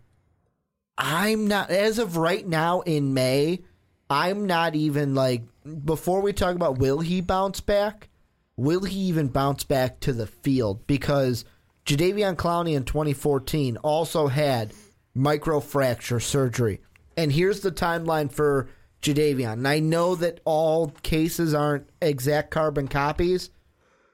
I'm 0.97 1.49
not 1.49 1.71
as 1.71 1.99
of 1.99 2.17
right 2.17 2.47
now 2.47 2.81
in 2.81 3.15
May. 3.15 3.61
I'm 4.09 4.47
not 4.47 4.75
even 4.75 5.15
like 5.15 5.43
before 5.85 6.21
we 6.21 6.33
talk 6.33 6.55
about 6.55 6.79
will 6.79 7.01
he 7.01 7.21
bounce 7.21 7.61
back? 7.61 8.09
Will 8.57 8.85
he 8.85 8.99
even 9.01 9.29
bounce 9.29 9.65
back 9.65 9.99
to 10.01 10.13
the 10.13 10.27
field? 10.27 10.87
Because 10.87 11.45
Jadeveon 11.85 12.37
Clowney 12.37 12.77
in 12.77 12.85
2014 12.85 13.77
also 13.79 14.29
had 14.29 14.73
microfracture 15.17 16.23
surgery, 16.23 16.81
and 17.17 17.33
here's 17.33 17.61
the 17.61 17.73
timeline 17.73 18.31
for 18.31 18.69
Jadeveon. 19.03 19.55
And 19.55 19.69
I 19.69 19.81
know 19.81 20.15
that 20.15 20.41
all 20.45 20.89
cases 21.03 21.55
aren't 21.55 21.89
exact 22.01 22.51
carbon 22.51 22.89
copies, 22.89 23.51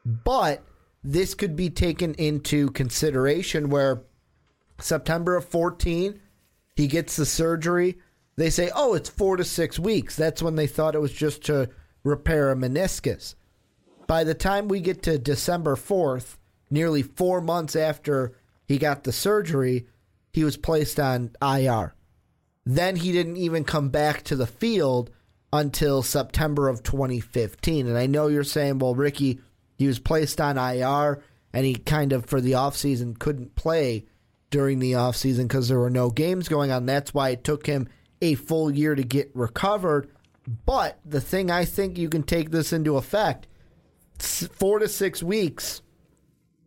but 0.05 0.65
this 1.03 1.35
could 1.35 1.57
be 1.57 1.71
taken 1.71 2.15
into 2.15 2.71
consideration 2.71 3.71
where 3.71 4.03
September 4.79 5.37
of 5.37 5.47
14, 5.47 6.21
he 6.77 6.87
gets 6.87 7.17
the 7.17 7.27
surgery. 7.27 7.99
They 8.37 8.51
say, 8.51 8.71
oh, 8.75 8.95
it's 8.95 9.09
four 9.09 9.37
to 9.37 9.45
six 9.45 9.79
weeks. 9.79 10.17
That's 10.17 10.43
when 10.43 10.57
they 10.57 10.67
thought 10.67 10.95
it 10.95 11.01
was 11.01 11.13
just 11.13 11.45
to 11.45 11.71
repair 12.05 12.51
a 12.51 12.57
meniscus. 12.57 13.35
By 14.07 14.25
the 14.25 14.35
time 14.35 14.69
we 14.69 14.81
get 14.81 15.03
to 15.05 15.19
December 15.19 15.77
4th, 15.77 16.37
nearly 16.71 17.03
four 17.03 17.41
months 17.41 17.77
after 17.77 18.37
he 18.67 18.79
got 18.79 19.05
the 19.05 19.13
surgery, 19.13 19.87
he 20.33 20.45
was 20.45 20.57
placed 20.57 20.99
on 20.99 21.31
IR. 21.43 21.95
Then 22.65 22.97
he 22.97 23.13
didn't 23.13 23.37
even 23.37 23.65
come 23.65 23.89
back 23.89 24.23
to 24.25 24.37
the 24.37 24.47
field 24.47 25.11
until 25.53 26.03
September 26.03 26.69
of 26.69 26.83
2015. 26.83 27.87
And 27.87 27.99
I 27.99 28.07
know 28.07 28.29
you're 28.29 28.45
saying, 28.45 28.79
well, 28.79 28.95
Ricky, 28.95 29.41
he 29.81 29.87
was 29.87 29.99
placed 29.99 30.43
on 30.43 30.59
IR 30.59 31.23
and 31.55 31.65
he 31.65 31.75
kind 31.75 32.13
of, 32.13 32.27
for 32.27 32.39
the 32.39 32.53
offseason, 32.53 33.19
couldn't 33.19 33.55
play 33.55 34.05
during 34.51 34.79
the 34.79 34.93
offseason 34.93 35.45
because 35.45 35.69
there 35.69 35.79
were 35.79 35.89
no 35.89 36.11
games 36.11 36.51
going 36.51 36.71
on. 36.71 36.85
That's 36.85 37.15
why 37.15 37.31
it 37.31 37.45
took 37.45 37.65
him 37.65 37.89
a 38.21 38.35
full 38.35 38.71
year 38.71 38.95
to 38.95 39.03
get 39.03 39.31
recovered. 39.35 40.11
But 40.67 40.99
the 41.03 41.23
thing 41.23 41.51
I 41.51 41.65
think 41.65 41.97
you 41.97 42.11
can 42.11 42.25
take 42.25 42.51
this 42.51 42.75
into 42.75 42.99
effect 42.99 43.47
four 44.19 44.81
to 44.81 44.87
six 44.87 45.23
weeks 45.23 45.81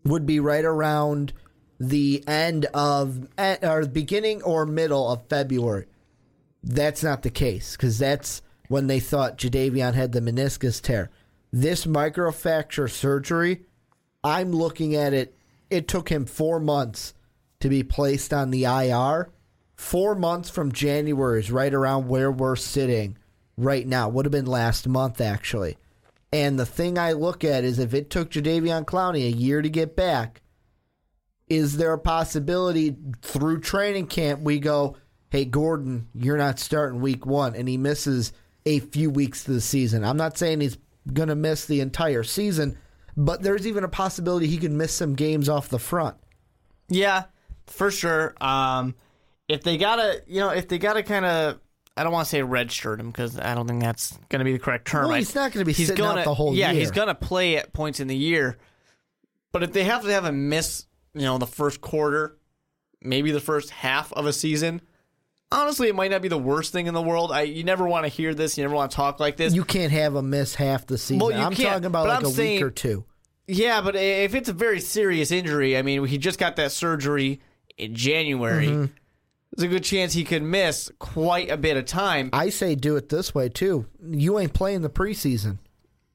would 0.04 0.26
be 0.26 0.40
right 0.40 0.66
around 0.66 1.34
the 1.80 2.24
end 2.28 2.66
of 2.74 3.28
or 3.62 3.86
beginning 3.86 4.42
or 4.42 4.66
middle 4.66 5.12
of 5.12 5.28
February. 5.28 5.86
That's 6.64 7.04
not 7.04 7.22
the 7.22 7.30
case 7.30 7.74
because 7.74 8.00
that's 8.00 8.42
when 8.70 8.88
they 8.88 9.00
thought 9.00 9.38
Jadeveon 9.38 9.94
had 9.94 10.14
the 10.14 10.20
meniscus 10.20 10.82
tear. 10.82 11.12
This 11.56 11.86
microfracture 11.86 12.90
surgery, 12.90 13.62
I'm 14.24 14.52
looking 14.52 14.96
at 14.96 15.14
it. 15.14 15.38
It 15.70 15.88
took 15.88 16.10
him 16.10 16.26
four 16.26 16.60
months 16.60 17.14
to 17.60 17.70
be 17.70 17.84
placed 17.84 18.34
on 18.34 18.50
the 18.50 18.64
IR. 18.64 19.30
Four 19.76 20.16
months 20.16 20.50
from 20.50 20.72
January 20.72 21.40
is 21.40 21.52
right 21.52 21.72
around 21.72 22.08
where 22.08 22.32
we're 22.32 22.56
sitting 22.56 23.20
right 23.56 23.86
now. 23.86 24.10
Would 24.10 24.26
have 24.26 24.32
been 24.32 24.48
last 24.48 24.88
month 24.88 25.22
actually. 25.22 25.78
And 26.32 26.58
the 26.58 26.66
thing 26.66 26.98
I 26.98 27.12
look 27.12 27.44
at 27.44 27.64
is 27.64 27.78
if 27.78 27.94
it 27.94 28.10
took 28.10 28.32
Jadeveon 28.32 28.86
Clowney 28.86 29.28
a 29.28 29.38
year 29.38 29.62
to 29.62 29.70
get 29.70 29.96
back, 29.96 30.42
is 31.48 31.78
there 31.78 31.94
a 31.94 32.00
possibility 32.00 32.96
through 33.22 33.60
training 33.60 34.08
camp 34.08 34.42
we 34.42 34.58
go, 34.58 34.98
hey, 35.30 35.46
Gordon, 35.46 36.08
you're 36.16 36.36
not 36.36 36.58
starting 36.58 37.00
week 37.00 37.28
one, 37.28 37.56
and 37.56 37.70
he 37.70 37.78
misses 37.78 38.34
a 38.66 38.80
few 38.80 39.12
weeks 39.12 39.48
of 39.48 39.54
the 39.54 39.62
season? 39.62 40.04
I'm 40.04 40.18
not 40.18 40.36
saying 40.36 40.62
he's 40.62 40.80
going 41.12 41.30
to 41.30 41.36
miss 41.36 41.66
the 41.66 41.82
entire 41.82 42.24
season, 42.24 42.78
but 43.18 43.42
there's 43.42 43.68
even 43.68 43.84
a 43.84 43.88
possibility 43.90 44.48
he 44.48 44.58
could 44.58 44.72
miss 44.72 44.94
some 44.94 45.16
games 45.16 45.50
off 45.50 45.70
the 45.70 45.80
front. 45.80 46.16
Yeah, 46.90 47.26
for 47.68 47.92
sure. 47.92 48.34
Um, 48.42 48.96
if 49.48 49.64
they 49.64 49.78
gotta, 49.78 50.22
you 50.28 50.40
know, 50.40 50.50
if 50.50 50.68
they 50.68 50.78
gotta 50.78 51.04
kind 51.04 51.26
of, 51.26 51.60
I 51.96 52.04
don't 52.04 52.12
want 52.14 52.26
to 52.26 52.30
say 52.30 52.40
redshirt 52.42 53.00
him 53.00 53.08
because 53.12 53.38
I 53.40 53.54
don't 53.54 53.68
think 53.68 53.82
that's 53.82 54.18
going 54.30 54.40
to 54.40 54.46
be 54.46 54.54
the 54.54 54.60
correct 54.60 54.88
term. 54.88 55.04
Well, 55.04 55.12
right? 55.12 55.18
he's 55.20 55.36
not 55.36 55.52
gonna 55.52 55.66
be 55.66 55.74
He's 55.74 55.88
sitting 55.88 56.04
gonna- 56.04 56.24
the 56.24 56.34
whole 56.34 56.56
yeah, 56.56 56.72
year. 56.72 56.80
he's 56.80 56.92
going 56.92 57.08
to 57.08 57.16
play 57.16 57.58
at 57.58 57.74
points 57.74 58.00
in 58.00 58.08
the 58.08 58.16
year. 58.16 58.58
But 59.52 59.62
if 59.64 59.74
they 59.74 59.84
have 59.84 60.04
to 60.04 60.12
have 60.12 60.26
a 60.26 60.32
miss, 60.32 60.86
you 61.14 61.22
know, 61.22 61.38
the 61.38 61.46
first 61.46 61.82
quarter, 61.82 62.38
maybe 63.02 63.32
the 63.32 63.40
first 63.40 63.70
half 63.70 64.12
of 64.14 64.26
a 64.26 64.34
season, 64.34 64.82
honestly, 65.54 65.88
it 65.88 65.96
might 65.96 66.12
not 66.12 66.22
be 66.22 66.28
the 66.28 66.38
worst 66.38 66.72
thing 66.74 66.88
in 66.88 66.94
the 66.94 67.02
world. 67.02 67.32
I 67.32 67.44
you 67.44 67.64
never 67.64 67.88
want 67.88 68.04
to 68.06 68.10
hear 68.10 68.34
this, 68.34 68.58
you 68.58 68.64
never 68.64 68.76
want 68.76 68.92
to 68.92 68.96
talk 68.96 69.20
like 69.20 69.38
this. 69.38 69.54
You 69.54 69.64
can't 69.64 69.92
have 69.92 70.16
a 70.16 70.22
miss 70.24 70.56
half 70.56 70.86
the 70.88 70.98
season. 70.98 71.20
Well, 71.20 71.32
you 71.32 71.38
I'm 71.38 71.54
can't, 71.54 71.70
talking 71.70 71.86
about 71.86 72.08
like 72.08 72.20
I'm 72.20 72.26
a 72.26 72.30
saying- 72.30 72.56
week 72.56 72.64
or 72.64 72.72
two. 72.72 73.06
Yeah, 73.46 73.82
but 73.82 73.98
if 73.98 74.36
it's 74.36 74.48
a 74.48 74.54
very 74.54 74.80
serious 74.80 75.30
injury, 75.30 75.78
I 75.78 75.82
mean, 75.82 76.06
he 76.06 76.18
just 76.18 76.40
got 76.40 76.56
that 76.56 76.72
surgery 76.72 77.42
in 77.78 77.94
January. 77.94 78.68
Mm-hmm. 78.68 78.86
There's 79.56 79.66
a 79.66 79.68
good 79.68 79.84
chance 79.84 80.14
he 80.14 80.24
could 80.24 80.44
miss 80.44 80.90
quite 80.98 81.52
a 81.52 81.58
bit 81.58 81.76
of 81.76 81.86
time. 81.86 82.30
I 82.32 82.50
say 82.50 82.76
do 82.76 82.96
it 82.96 83.10
this 83.10 83.36
way 83.36 83.50
too. 83.50 83.86
You 84.02 84.40
ain't 84.40 84.54
playing 84.54 84.82
the 84.82 84.90
preseason. 84.90 85.60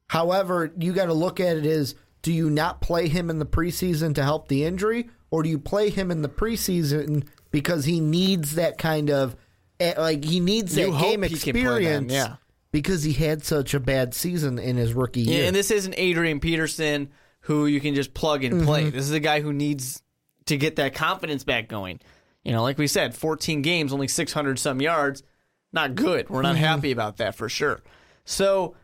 However, 0.07 0.73
you 0.77 0.91
got 0.91 1.05
to 1.05 1.13
look 1.13 1.39
at 1.39 1.55
it 1.55 1.65
as 1.65 1.93
do 2.23 2.33
you 2.33 2.49
not 2.49 2.81
play 2.81 3.07
him 3.07 3.29
in 3.29 3.37
the 3.39 3.45
preseason 3.45 4.15
to 4.15 4.23
help 4.23 4.47
the 4.47 4.65
injury, 4.65 5.09
or 5.29 5.43
do 5.43 5.49
you 5.49 5.59
play 5.59 5.89
him 5.91 6.09
in 6.11 6.21
the 6.23 6.29
preseason 6.29 7.27
because 7.51 7.85
he 7.85 7.99
needs 7.99 8.55
that 8.55 8.77
kind 8.77 9.09
of 9.09 9.35
eh, 9.79 9.93
like 9.97 10.23
he 10.23 10.39
needs 10.39 10.75
that 10.75 10.89
hope 10.89 11.01
game 11.01 11.23
he 11.23 11.35
can 11.37 11.53
play 11.53 11.61
then, 11.83 12.03
experience? 12.05 12.11
yeah. 12.13 12.35
because 12.71 13.03
he 13.03 13.13
had 13.13 13.43
such 13.43 13.73
a 13.73 13.79
bad 13.79 14.13
season 14.13 14.59
in 14.59 14.75
his 14.77 14.93
rookie 14.93 15.21
Yeah, 15.21 15.37
year. 15.37 15.45
and 15.47 15.55
this 15.55 15.71
isn't 15.71 15.95
Adrian 15.97 16.39
Peterson 16.39 17.09
who 17.41 17.65
you 17.65 17.79
can 17.79 17.95
just 17.95 18.13
plug 18.13 18.43
and 18.43 18.63
play. 18.65 18.83
Mm-hmm. 18.83 18.95
This 18.95 19.05
is 19.05 19.11
a 19.11 19.19
guy 19.19 19.39
who 19.41 19.53
needs 19.53 20.03
to 20.45 20.57
get 20.57 20.75
that 20.75 20.93
confidence 20.93 21.43
back 21.43 21.67
going. 21.69 21.99
You 22.43 22.51
know, 22.51 22.61
like 22.63 22.77
we 22.77 22.87
said, 22.87 23.15
14 23.15 23.61
games, 23.61 23.93
only 23.93 24.07
600 24.07 24.59
some 24.59 24.81
yards. 24.81 25.23
Not 25.71 25.95
good. 25.95 26.29
We're 26.29 26.41
not 26.41 26.55
Mm-hmm. 26.55 26.63
happy 26.63 26.91
about 26.91 27.17
that 27.17 27.35
for 27.35 27.47
sure. 27.47 27.81
So, 28.25 28.75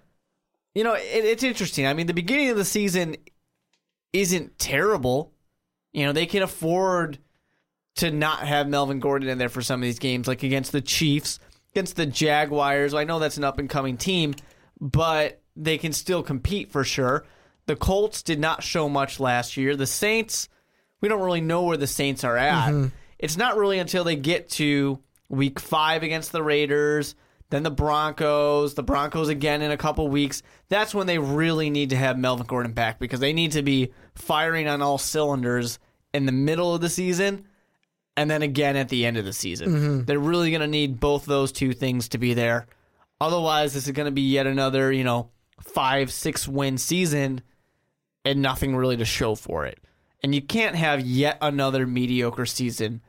you 0.74 0.84
know, 0.84 0.94
it, 0.94 1.02
it's 1.04 1.44
interesting. 1.44 1.86
I 1.86 1.94
mean, 1.94 2.08
the 2.08 2.14
beginning 2.14 2.50
of 2.50 2.58
the 2.58 2.66
season 2.66 3.18
isn't 4.14 4.58
terrible. 4.58 5.34
You 5.94 6.06
know, 6.06 6.12
they 6.14 6.26
can 6.26 6.42
afford 6.44 7.20
to 7.96 8.12
not 8.12 8.40
have 8.40 8.68
Melvin 8.68 9.00
Gordon 9.00 9.30
in 9.30 9.38
there 9.38 9.50
for 9.50 9.62
some 9.62 9.80
of 9.80 9.84
these 9.84 10.00
games, 10.00 10.28
like 10.28 10.44
against 10.44 10.72
the 10.72 10.82
Chiefs, 10.82 11.40
against 11.74 11.96
the 11.96 12.06
Jaguars. 12.06 12.94
I 12.94 13.06
know 13.06 13.20
that's 13.20 13.38
an 13.38 13.44
up 13.44 13.58
and 13.58 13.70
coming 13.70 13.98
team, 13.98 14.36
but 14.80 15.42
they 15.56 15.78
can 15.78 15.94
still 15.94 16.22
compete 16.22 16.72
for 16.72 16.84
sure. 16.84 17.26
The 17.68 17.76
Colts 17.76 18.22
did 18.22 18.40
not 18.40 18.64
show 18.64 18.90
much 18.90 19.20
last 19.20 19.58
year. 19.58 19.76
The 19.76 19.88
Saints, 19.88 20.50
we 21.02 21.10
don't 21.10 21.22
really 21.22 21.42
know 21.42 21.64
where 21.64 21.78
the 21.78 21.88
Saints 21.88 22.24
are 22.24 22.38
at. 22.38 22.70
Mm-hmm. 22.70 22.88
It's 23.18 23.38
not 23.38 23.58
really 23.58 23.80
until 23.80 24.04
they 24.04 24.18
get 24.18 24.50
to 24.52 25.00
week 25.30 25.60
five 25.60 26.04
against 26.04 26.32
the 26.32 26.44
Raiders, 26.44 27.16
then 27.50 27.64
the 27.64 27.72
Broncos, 27.72 28.74
the 28.74 28.84
Broncos 28.84 29.30
again 29.30 29.62
in 29.62 29.72
a 29.72 29.78
couple 29.78 30.08
weeks. 30.10 30.44
That's 30.68 30.94
when 30.94 31.08
they 31.08 31.18
really 31.18 31.70
need 31.70 31.92
to 31.92 31.96
have 31.96 32.18
Melvin 32.20 32.46
Gordon 32.46 32.74
back 32.74 33.00
because 33.00 33.22
they 33.22 33.34
need 33.34 33.54
to 33.54 33.64
be 33.64 33.94
firing 34.16 34.68
on 34.68 34.82
all 34.82 34.98
cylinders 34.98 35.80
in 36.14 36.26
the 36.26 36.32
middle 36.32 36.76
of 36.76 36.82
the 36.82 36.90
season 36.90 37.48
and 38.18 38.30
then 38.30 38.42
again 38.42 38.76
at 38.76 38.90
the 38.90 39.06
end 39.06 39.18
of 39.18 39.26
the 39.26 39.34
season. 39.34 39.70
Mm-hmm. 39.70 40.04
They're 40.06 40.20
really 40.20 40.52
going 40.52 40.62
to 40.62 40.68
need 40.68 41.00
both 41.00 41.26
those 41.26 41.52
two 41.52 41.74
things 41.74 42.10
to 42.10 42.18
be 42.18 42.34
there. 42.34 42.68
Otherwise, 43.20 43.74
this 43.74 43.88
is 43.88 43.94
going 43.94 44.08
to 44.08 44.12
be 44.12 44.22
yet 44.22 44.48
another, 44.48 44.92
you 44.92 45.04
know, 45.04 45.30
five, 45.62 46.12
six 46.12 46.48
win 46.48 46.78
season 46.78 47.42
and 48.24 48.42
nothing 48.42 48.76
really 48.76 48.98
to 48.98 49.06
show 49.06 49.36
for 49.36 49.66
it. 49.66 49.80
And 50.24 50.34
you 50.34 50.42
can't 50.42 50.76
have 50.76 51.02
yet 51.02 51.38
another 51.42 51.86
mediocre 51.86 52.46
season 52.46 53.02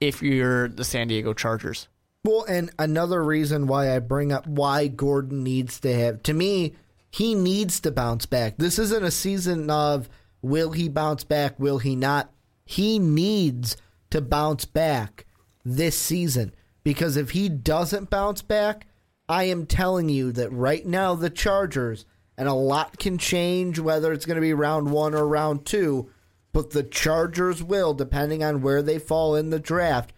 if 0.00 0.22
you're 0.22 0.68
the 0.68 0.84
San 0.84 1.08
Diego 1.08 1.34
Chargers. 1.34 1.88
Well, 2.24 2.44
and 2.44 2.70
another 2.78 3.22
reason 3.22 3.66
why 3.66 3.94
I 3.94 3.98
bring 3.98 4.32
up 4.32 4.46
why 4.46 4.86
Gordon 4.86 5.42
needs 5.42 5.80
to 5.80 5.92
have, 5.92 6.22
to 6.24 6.32
me, 6.32 6.74
he 7.10 7.34
needs 7.34 7.80
to 7.80 7.90
bounce 7.90 8.26
back. 8.26 8.56
This 8.56 8.78
isn't 8.78 9.04
a 9.04 9.10
season 9.10 9.68
of 9.70 10.08
will 10.40 10.70
he 10.70 10.88
bounce 10.88 11.24
back, 11.24 11.58
will 11.58 11.78
he 11.78 11.94
not? 11.94 12.32
He 12.64 12.98
needs 12.98 13.76
to 14.12 14.20
bounce 14.20 14.64
back 14.64 15.26
this 15.64 15.96
season 15.96 16.54
because 16.84 17.16
if 17.16 17.30
he 17.30 17.48
doesn't 17.48 18.10
bounce 18.10 18.42
back, 18.42 18.86
I 19.28 19.44
am 19.44 19.66
telling 19.66 20.08
you 20.08 20.32
that 20.32 20.52
right 20.52 20.84
now 20.84 21.14
the 21.14 21.30
Chargers, 21.30 22.04
and 22.36 22.48
a 22.48 22.54
lot 22.54 22.98
can 22.98 23.18
change 23.18 23.78
whether 23.78 24.12
it's 24.12 24.26
going 24.26 24.36
to 24.36 24.40
be 24.42 24.52
round 24.52 24.90
one 24.90 25.14
or 25.14 25.26
round 25.26 25.64
two, 25.64 26.10
but 26.52 26.70
the 26.70 26.82
Chargers 26.82 27.62
will, 27.62 27.94
depending 27.94 28.42
on 28.42 28.62
where 28.62 28.82
they 28.82 28.98
fall 28.98 29.34
in 29.36 29.50
the 29.50 29.60
draft, 29.60 30.12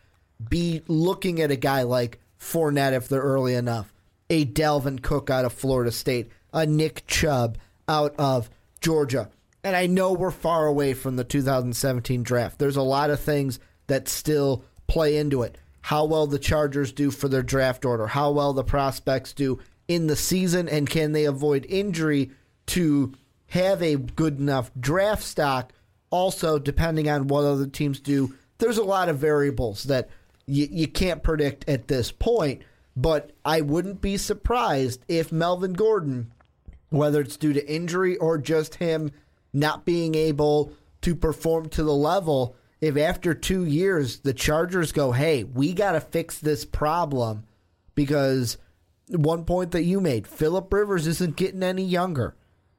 be 0.48 0.82
looking 0.88 1.40
at 1.40 1.50
a 1.50 1.56
guy 1.56 1.82
like 1.82 2.20
Fournette 2.38 2.92
if 2.92 3.08
they're 3.08 3.20
early 3.20 3.54
enough, 3.54 3.94
a 4.28 4.44
Dalvin 4.44 5.02
Cook 5.02 5.30
out 5.30 5.44
of 5.44 5.52
Florida 5.52 5.92
State, 5.92 6.30
a 6.52 6.66
Nick 6.66 7.06
Chubb 7.06 7.58
out 7.88 8.14
of 8.18 8.50
Georgia. 8.80 9.30
And 9.62 9.76
I 9.76 9.86
know 9.86 10.12
we're 10.12 10.30
far 10.30 10.66
away 10.66 10.92
from 10.92 11.16
the 11.16 11.24
2017 11.24 12.22
draft. 12.22 12.58
There's 12.58 12.76
a 12.76 12.82
lot 12.82 13.10
of 13.10 13.20
things 13.20 13.60
that 13.86 14.08
still 14.08 14.64
play 14.86 15.16
into 15.16 15.42
it. 15.42 15.58
How 15.82 16.04
well 16.04 16.26
the 16.26 16.38
Chargers 16.38 16.92
do 16.92 17.10
for 17.10 17.28
their 17.28 17.42
draft 17.42 17.84
order, 17.84 18.06
how 18.06 18.30
well 18.30 18.52
the 18.52 18.64
prospects 18.64 19.32
do 19.32 19.60
in 19.86 20.06
the 20.06 20.16
season, 20.16 20.68
and 20.68 20.88
can 20.88 21.12
they 21.12 21.26
avoid 21.26 21.66
injury 21.68 22.30
to 22.66 23.12
have 23.48 23.82
a 23.82 23.96
good 23.96 24.38
enough 24.38 24.70
draft 24.78 25.22
stock? 25.22 25.72
Also, 26.10 26.58
depending 26.58 27.08
on 27.08 27.28
what 27.28 27.44
other 27.44 27.66
teams 27.66 28.00
do, 28.00 28.34
there's 28.58 28.78
a 28.78 28.84
lot 28.84 29.08
of 29.08 29.18
variables 29.18 29.84
that 29.84 30.08
you, 30.46 30.66
you 30.70 30.88
can't 30.88 31.22
predict 31.22 31.68
at 31.68 31.88
this 31.88 32.10
point. 32.10 32.62
But 32.96 33.32
I 33.44 33.60
wouldn't 33.60 34.00
be 34.00 34.16
surprised 34.16 35.04
if 35.08 35.32
Melvin 35.32 35.72
Gordon, 35.72 36.32
whether 36.90 37.20
it's 37.20 37.36
due 37.36 37.52
to 37.52 37.72
injury 37.72 38.16
or 38.18 38.38
just 38.38 38.76
him 38.76 39.10
not 39.52 39.84
being 39.84 40.14
able 40.14 40.72
to 41.02 41.14
perform 41.14 41.68
to 41.70 41.82
the 41.82 41.94
level, 41.94 42.56
if 42.84 42.96
after 42.96 43.34
two 43.34 43.64
years 43.64 44.18
the 44.18 44.34
Chargers 44.34 44.92
go, 44.92 45.12
hey, 45.12 45.44
we 45.44 45.72
got 45.72 45.92
to 45.92 46.00
fix 46.00 46.38
this 46.38 46.64
problem 46.64 47.44
because 47.94 48.58
one 49.08 49.44
point 49.44 49.72
that 49.72 49.84
you 49.84 50.00
made, 50.00 50.26
Philip 50.26 50.72
Rivers 50.72 51.06
isn't 51.06 51.36
getting 51.36 51.62
any 51.62 51.84
younger. 51.84 52.36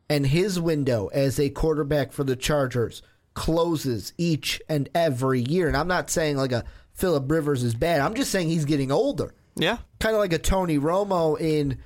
And 0.09 0.27
his 0.27 0.59
window 0.59 1.07
as 1.07 1.39
a 1.39 1.49
quarterback 1.49 2.11
for 2.11 2.23
the 2.23 2.35
Chargers 2.35 3.01
closes 3.33 4.13
each 4.17 4.61
and 4.69 4.89
every 4.93 5.41
year. 5.41 5.67
And 5.67 5.75
I'm 5.75 5.87
not 5.87 6.09
saying 6.09 6.37
like 6.37 6.51
a 6.51 6.63
Philip 6.93 7.29
Rivers 7.29 7.63
is 7.63 7.75
bad. 7.75 8.01
I'm 8.01 8.13
just 8.13 8.31
saying 8.31 8.49
he's 8.49 8.65
getting 8.65 8.91
older. 8.91 9.33
Yeah. 9.55 9.77
Kind 9.99 10.15
of 10.15 10.19
like 10.19 10.33
a 10.33 10.37
Tony 10.37 10.77
Romo 10.77 11.39
in 11.39 11.79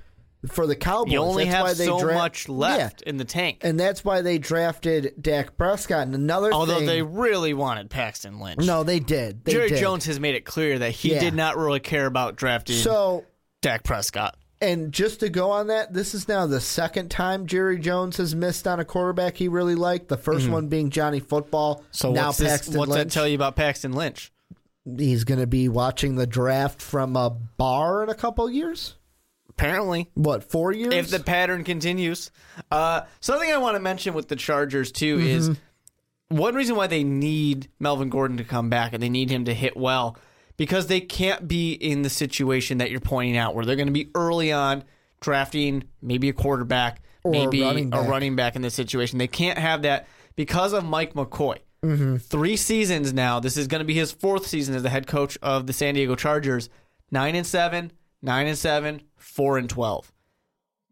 for 0.48 0.66
the 0.66 0.76
Cowboys. 0.76 1.12
You 1.12 1.20
only 1.20 1.44
that's 1.46 1.56
have 1.56 1.64
why 1.66 1.74
they 1.74 1.86
so 1.86 2.00
dra- 2.00 2.14
much 2.14 2.48
left 2.48 3.02
in 3.02 3.18
the 3.18 3.26
tank. 3.26 3.60
And 3.62 3.80
that's 3.80 4.06
why 4.06 4.22
they 4.22 4.38
drafted 4.38 5.14
Dak 5.22 5.58
Prescott. 5.58 6.04
And 6.08 6.16
another 6.16 6.54
Although 6.54 6.78
thing, 6.78 6.86
they 6.88 7.02
really 7.02 7.54
wanted 7.54 7.90
Paxton 7.90 8.40
Lynch. 8.40 8.66
no, 8.66 8.84
they 8.84 9.00
did. 9.00 9.44
They 9.44 9.52
Jerry 9.54 9.70
did. 9.70 9.80
Jones 9.80 10.06
has 10.06 10.20
made 10.20 10.36
it 10.36 10.46
clear 10.46 10.80
that 10.80 10.92
he 10.92 11.14
Yeah. 11.14 11.20
did 11.20 11.34
not 11.34 11.58
really 11.58 11.80
care 11.82 12.06
about 12.06 12.36
drafting 12.38 12.78
So 12.78 13.26
Dak 13.62 13.84
Prescott. 13.84 14.38
And 14.62 14.92
just 14.92 15.22
to 15.22 15.30
go 15.30 15.52
on 15.52 15.68
that, 15.68 15.94
this 15.94 16.14
is 16.14 16.28
now 16.28 16.46
the 16.46 16.60
second 16.60 17.10
time 17.10 17.46
Jerry 17.46 17.80
Jones 17.80 18.18
has 18.18 18.36
missed 18.36 18.68
on 18.68 18.80
a 18.80 18.86
quarterback 18.86 19.38
he 19.38 19.48
really 19.48 19.76
liked. 19.76 20.10
The 20.10 20.18
1st 20.18 20.50
one 20.50 20.68
being 20.68 20.90
Johnny 20.90 21.22
Football. 21.22 21.76
Mm-hmm. 21.78 21.86
So 21.92 22.12
now 22.12 22.28
what's, 22.28 22.40
this, 22.40 22.50
Paxton 22.50 22.78
what's 22.78 22.94
that 22.94 23.10
tell 23.10 23.26
you 23.28 23.36
about 23.36 23.56
Paxton 23.56 23.94
Lynch? 23.94 24.34
He's 24.98 25.24
going 25.24 25.40
to 25.40 25.48
be 25.48 25.70
watching 25.70 26.16
the 26.16 26.28
draft 26.28 26.82
from 26.82 27.16
a 27.16 27.30
bar 27.30 28.04
in 28.04 28.10
a 28.10 28.16
couple 28.16 28.50
years. 28.50 28.96
Apparently, 29.60 30.10
What 30.16 30.50
four 30.50 30.72
years? 30.72 30.94
if 30.94 31.10
the 31.10 31.20
pattern 31.20 31.64
continues. 31.64 32.32
Uh, 32.72 33.02
something 33.20 33.52
I 33.52 33.58
want 33.58 33.76
to 33.76 33.80
mention 33.80 34.14
with 34.14 34.28
the 34.28 34.36
Chargers 34.36 34.92
too 34.92 35.18
Mm-hmm. 35.18 35.28
is 35.28 35.58
one 36.30 36.56
reason 36.56 36.76
why 36.76 36.88
they 36.88 37.04
need 37.04 37.70
Melvin 37.80 38.10
Gordon 38.10 38.38
to 38.38 38.44
come 38.44 38.70
back 38.70 38.94
and 38.94 39.02
they 39.02 39.10
need 39.10 39.30
him 39.30 39.46
to 39.46 39.54
hit 39.54 39.76
well 39.76 40.18
because 40.58 40.88
they 40.88 41.02
can't 41.02 41.48
be 41.48 41.74
in 41.74 42.04
the 42.04 42.10
situation 42.10 42.78
that 42.80 42.92
you're 42.92 43.00
pointing 43.00 43.36
out 43.38 43.56
where 43.56 43.66
they're 43.66 43.76
going 43.76 43.88
to 43.88 43.94
be 43.94 44.10
early 44.16 44.52
on 44.52 44.84
drafting 45.22 45.84
maybe 46.02 46.30
a 46.30 46.34
quarterback, 46.34 47.02
Or 47.24 47.34
a 47.36 47.48
running 47.48 47.90
back. 47.90 48.08
running 48.08 48.36
back 48.36 48.56
in 48.56 48.62
this 48.62 48.74
situation. 48.76 49.18
They 49.18 49.28
can't 49.28 49.58
have 49.58 49.82
that 49.82 50.08
because 50.36 50.72
of 50.74 50.86
Mike 50.86 51.14
McCoy. 51.14 51.58
Mm-hmm. 51.84 52.18
Three 52.18 52.56
seasons 52.58 53.12
now. 53.14 53.40
This 53.40 53.58
is 53.58 53.68
going 53.68 53.80
to 53.80 53.86
be 53.86 53.94
his 53.96 54.12
fourth 54.12 54.46
season 54.48 54.76
as 54.76 54.84
the 54.84 54.90
head 54.90 55.08
coach 55.08 55.38
of 55.42 55.66
the 55.68 55.74
San 55.74 55.96
Diego 55.96 56.16
Chargers. 56.16 56.70
Nine 57.12 57.36
and 57.36 57.48
seven, 57.48 57.92
nine 58.22 58.48
and 58.48 58.58
seven, 58.58 59.02
four 59.40 59.58
and 59.58 59.70
twelve 59.70 60.12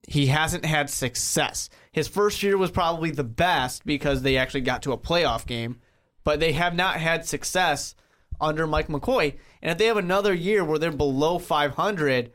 he 0.08 0.28
hasn't 0.28 0.66
had 0.66 0.90
success. 0.90 1.70
His 1.92 2.08
first 2.08 2.42
year 2.42 2.58
was 2.58 2.72
probably 2.72 3.12
the 3.12 3.26
best 3.26 3.86
because 3.86 4.22
they 4.22 4.38
actually 4.38 4.62
got 4.62 4.82
to 4.84 4.94
a 4.94 4.98
playoff 4.98 5.46
game, 5.46 5.82
but 6.24 6.40
they 6.40 6.54
have 6.54 6.74
not 6.74 6.96
had 6.96 7.26
success 7.26 7.94
under 8.40 8.66
Mike 8.66 8.88
McCoy. 8.88 9.36
And 9.62 9.72
if 9.72 9.78
they 9.78 9.88
have 9.88 9.98
another 9.98 10.34
year 10.34 10.64
where 10.64 10.80
they're 10.80 10.92
below 10.92 11.40
500, 11.40 12.32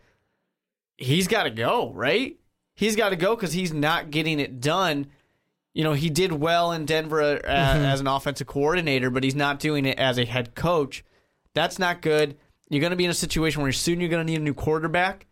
he's 0.98 1.26
got 1.26 1.44
to 1.44 1.50
go, 1.50 1.90
right? 1.94 2.38
He's 2.74 2.94
got 2.94 3.08
to 3.08 3.16
go 3.16 3.34
because 3.34 3.54
he's 3.54 3.72
not 3.72 4.10
getting 4.10 4.38
it 4.38 4.60
done. 4.60 5.06
You 5.72 5.84
know, 5.84 5.94
he 5.94 6.10
did 6.10 6.32
well 6.32 6.72
in 6.72 6.84
Denver 6.84 7.22
uh, 7.22 7.48
as 7.48 8.00
an 8.00 8.06
offensive 8.06 8.46
coordinator, 8.46 9.08
but 9.08 9.24
he's 9.24 9.34
not 9.34 9.60
doing 9.60 9.86
it 9.86 9.98
as 9.98 10.18
a 10.18 10.26
head 10.26 10.54
coach. 10.54 11.04
That's 11.54 11.78
not 11.78 12.02
good. 12.02 12.36
You're 12.68 12.80
going 12.80 12.90
to 12.90 12.96
be 12.96 13.06
in 13.06 13.10
a 13.10 13.14
situation 13.14 13.62
where 13.62 13.72
soon 13.72 14.00
you're 14.00 14.10
going 14.10 14.26
to 14.26 14.30
need 14.30 14.40
a 14.40 14.44
new 14.44 14.54
quarterback. 14.54 15.26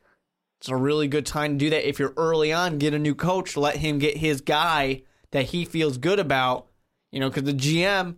It's 0.60 0.68
a 0.68 0.76
really 0.76 1.08
good 1.08 1.24
time 1.24 1.52
to 1.52 1.64
do 1.64 1.70
that. 1.70 1.88
If 1.88 1.98
you're 1.98 2.12
early 2.18 2.52
on, 2.52 2.78
get 2.78 2.92
a 2.92 2.98
new 2.98 3.14
coach, 3.14 3.56
let 3.56 3.76
him 3.76 3.98
get 3.98 4.18
his 4.18 4.42
guy 4.42 5.02
that 5.30 5.46
he 5.46 5.64
feels 5.64 5.96
good 5.96 6.18
about. 6.18 6.66
You 7.10 7.20
know, 7.20 7.30
because 7.30 7.44
the 7.44 7.54
GM, 7.54 8.16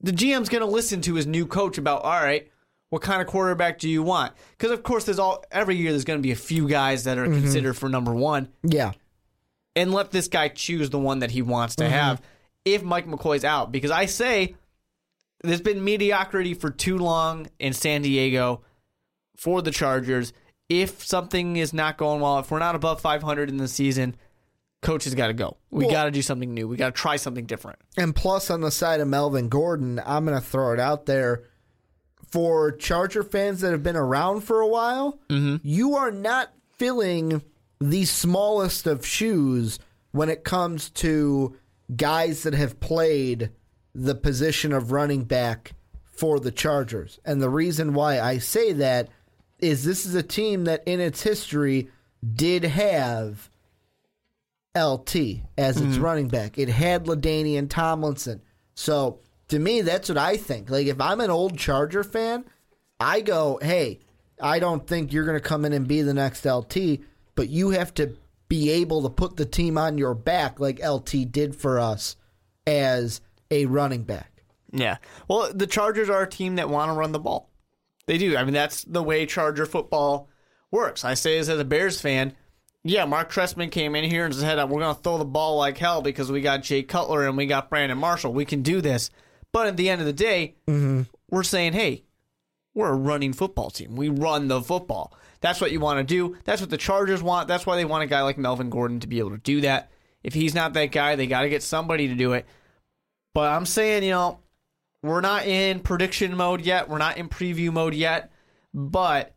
the 0.00 0.12
GM's 0.12 0.48
going 0.48 0.62
to 0.62 0.70
listen 0.70 1.02
to 1.02 1.14
his 1.14 1.26
new 1.26 1.46
coach 1.46 1.76
about, 1.76 2.02
all 2.02 2.22
right, 2.22 2.50
what 2.88 3.02
kind 3.02 3.20
of 3.20 3.28
quarterback 3.28 3.78
do 3.78 3.88
you 3.88 4.02
want? 4.02 4.32
Because 4.56 4.72
of 4.72 4.82
course, 4.82 5.04
there's 5.04 5.18
all 5.18 5.44
every 5.50 5.76
year 5.76 5.90
there's 5.90 6.04
going 6.04 6.18
to 6.18 6.22
be 6.22 6.32
a 6.32 6.36
few 6.36 6.68
guys 6.68 7.04
that 7.04 7.18
are 7.18 7.26
mm-hmm. 7.26 7.42
considered 7.42 7.74
for 7.74 7.88
number 7.88 8.12
one, 8.12 8.48
yeah, 8.62 8.92
and 9.76 9.92
let 9.92 10.10
this 10.10 10.26
guy 10.26 10.48
choose 10.48 10.90
the 10.90 10.98
one 10.98 11.20
that 11.20 11.30
he 11.30 11.42
wants 11.42 11.76
to 11.76 11.84
mm-hmm. 11.84 11.92
have. 11.92 12.22
If 12.64 12.82
Mike 12.82 13.06
McCoy's 13.06 13.44
out, 13.44 13.72
because 13.72 13.90
I 13.90 14.06
say 14.06 14.56
there's 15.42 15.60
been 15.60 15.84
mediocrity 15.84 16.54
for 16.54 16.70
too 16.70 16.98
long 16.98 17.46
in 17.58 17.72
San 17.72 18.02
Diego 18.02 18.62
for 19.36 19.62
the 19.62 19.70
Chargers. 19.70 20.32
If 20.70 21.04
something 21.04 21.56
is 21.56 21.74
not 21.74 21.98
going 21.98 22.20
well, 22.22 22.38
if 22.38 22.50
we're 22.50 22.60
not 22.60 22.74
above 22.76 23.00
500 23.02 23.48
in 23.50 23.56
the 23.58 23.68
season, 23.68 24.14
coach 24.80 25.04
has 25.04 25.14
got 25.14 25.26
to 25.26 25.34
go. 25.34 25.56
We 25.70 25.84
Well- 25.84 25.92
got 25.92 26.04
to 26.04 26.10
do 26.12 26.22
something 26.22 26.54
new. 26.54 26.66
We 26.68 26.76
got 26.78 26.94
to 26.94 27.00
try 27.00 27.16
something 27.16 27.44
different. 27.44 27.78
and 27.98 28.14
plus 28.16 28.48
on 28.50 28.60
the 28.62 28.70
side 28.70 29.00
of 29.00 29.08
Melvin 29.08 29.48
Gordon, 29.48 30.00
I'm 30.06 30.24
going 30.24 30.38
to 30.40 30.44
throw 30.46 30.72
it 30.72 30.80
out 30.80 31.04
there 31.06 31.42
for 32.30 32.70
Charger 32.72 33.22
fans 33.24 33.60
that 33.60 33.72
have 33.72 33.82
been 33.82 33.96
around 33.96 34.42
for 34.42 34.60
a 34.60 34.66
while. 34.68 35.18
Mm-hmm. 35.28 35.56
You 35.66 35.96
are 35.96 36.12
not 36.12 36.52
filling 36.78 37.42
the 37.80 38.04
smallest 38.04 38.86
of 38.86 39.04
shoes 39.04 39.78
when 40.12 40.28
it 40.28 40.44
comes 40.44 40.88
to 40.90 41.56
guys 41.96 42.44
that 42.44 42.54
have 42.54 42.78
played 42.78 43.50
the 43.94 44.14
position 44.14 44.72
of 44.72 44.92
running 44.92 45.24
back 45.24 45.72
for 46.12 46.38
the 46.38 46.52
Chargers. 46.52 47.18
And 47.24 47.42
the 47.42 47.48
reason 47.50 47.92
why 47.94 48.20
I 48.20 48.38
say 48.38 48.72
that 48.74 49.08
is 49.62 49.84
this 49.84 50.06
is 50.06 50.14
a 50.14 50.22
team 50.22 50.64
that 50.64 50.82
in 50.86 51.00
its 51.00 51.22
history 51.22 51.88
did 52.34 52.64
have 52.64 53.50
LT 54.76 55.16
as 55.58 55.76
its 55.76 55.94
mm-hmm. 55.94 56.02
running 56.02 56.28
back. 56.28 56.58
It 56.58 56.68
had 56.68 57.06
LaDainian 57.06 57.68
Tomlinson. 57.68 58.42
So 58.74 59.18
to 59.48 59.58
me, 59.58 59.80
that's 59.82 60.08
what 60.08 60.18
I 60.18 60.36
think. 60.36 60.70
Like 60.70 60.86
if 60.86 61.00
I'm 61.00 61.20
an 61.20 61.30
old 61.30 61.58
Charger 61.58 62.04
fan, 62.04 62.44
I 62.98 63.20
go, 63.20 63.58
hey, 63.62 64.00
I 64.40 64.58
don't 64.58 64.86
think 64.86 65.12
you're 65.12 65.24
going 65.24 65.36
to 65.36 65.40
come 65.40 65.64
in 65.64 65.72
and 65.72 65.88
be 65.88 66.02
the 66.02 66.14
next 66.14 66.44
LT, 66.44 67.00
but 67.34 67.48
you 67.48 67.70
have 67.70 67.92
to 67.94 68.16
be 68.48 68.70
able 68.70 69.02
to 69.02 69.10
put 69.10 69.36
the 69.36 69.46
team 69.46 69.78
on 69.78 69.98
your 69.98 70.14
back 70.14 70.60
like 70.60 70.84
LT 70.84 71.30
did 71.30 71.54
for 71.54 71.78
us 71.78 72.16
as 72.66 73.20
a 73.50 73.66
running 73.66 74.02
back. 74.02 74.42
Yeah. 74.72 74.98
Well, 75.28 75.52
the 75.52 75.66
Chargers 75.66 76.08
are 76.08 76.22
a 76.22 76.28
team 76.28 76.56
that 76.56 76.68
want 76.68 76.90
to 76.90 76.94
run 76.94 77.12
the 77.12 77.18
ball. 77.18 77.49
They 78.10 78.18
do. 78.18 78.36
I 78.36 78.42
mean, 78.42 78.54
that's 78.54 78.82
the 78.82 79.04
way 79.04 79.24
Charger 79.24 79.66
football 79.66 80.28
works. 80.72 81.04
I 81.04 81.14
say 81.14 81.38
this 81.38 81.48
as 81.48 81.60
a 81.60 81.64
Bears 81.64 82.00
fan. 82.00 82.34
Yeah, 82.82 83.04
Marc 83.04 83.30
Trestman 83.30 83.70
came 83.70 83.94
in 83.94 84.02
here 84.02 84.24
and 84.24 84.34
said, 84.34 84.56
we're 84.68 84.80
going 84.80 84.96
to 84.96 85.00
throw 85.00 85.16
the 85.16 85.24
ball 85.24 85.58
like 85.58 85.78
hell 85.78 86.02
because 86.02 86.28
we 86.28 86.40
got 86.40 86.64
Jay 86.64 86.82
Cutler 86.82 87.28
and 87.28 87.36
we 87.36 87.46
got 87.46 87.70
Brandon 87.70 87.96
Marshall. 87.96 88.32
We 88.32 88.44
can 88.44 88.62
do 88.62 88.80
this. 88.80 89.10
But 89.52 89.68
at 89.68 89.76
the 89.76 89.88
end 89.88 90.00
of 90.00 90.08
the 90.08 90.12
day, 90.12 90.56
mm-hmm. 90.66 91.02
we're 91.30 91.44
saying, 91.44 91.74
hey, 91.74 92.02
we're 92.74 92.90
a 92.90 92.96
running 92.96 93.32
football 93.32 93.70
team. 93.70 93.94
We 93.94 94.08
run 94.08 94.48
the 94.48 94.60
football. 94.60 95.16
That's 95.40 95.60
what 95.60 95.70
you 95.70 95.78
want 95.78 96.00
to 96.00 96.04
do. 96.04 96.36
That's 96.42 96.60
what 96.60 96.70
the 96.70 96.76
Chargers 96.78 97.22
want. 97.22 97.46
That's 97.46 97.64
why 97.64 97.76
they 97.76 97.84
want 97.84 98.02
a 98.02 98.08
guy 98.08 98.22
like 98.22 98.38
Melvin 98.38 98.70
Gordon 98.70 98.98
to 98.98 99.06
be 99.06 99.20
able 99.20 99.30
to 99.30 99.38
do 99.38 99.60
that. 99.60 99.88
If 100.24 100.34
he's 100.34 100.52
not 100.52 100.72
that 100.72 100.86
guy, 100.86 101.14
they 101.14 101.28
got 101.28 101.42
to 101.42 101.48
get 101.48 101.62
somebody 101.62 102.08
to 102.08 102.16
do 102.16 102.32
it. 102.32 102.44
But 103.34 103.52
I'm 103.52 103.66
saying, 103.66 104.02
you 104.02 104.10
know, 104.10 104.40
we're 105.02 105.20
not 105.20 105.46
in 105.46 105.80
prediction 105.80 106.36
mode 106.36 106.60
yet. 106.60 106.88
We're 106.88 106.98
not 106.98 107.16
in 107.16 107.28
preview 107.28 107.72
mode 107.72 107.94
yet. 107.94 108.30
but 108.74 109.34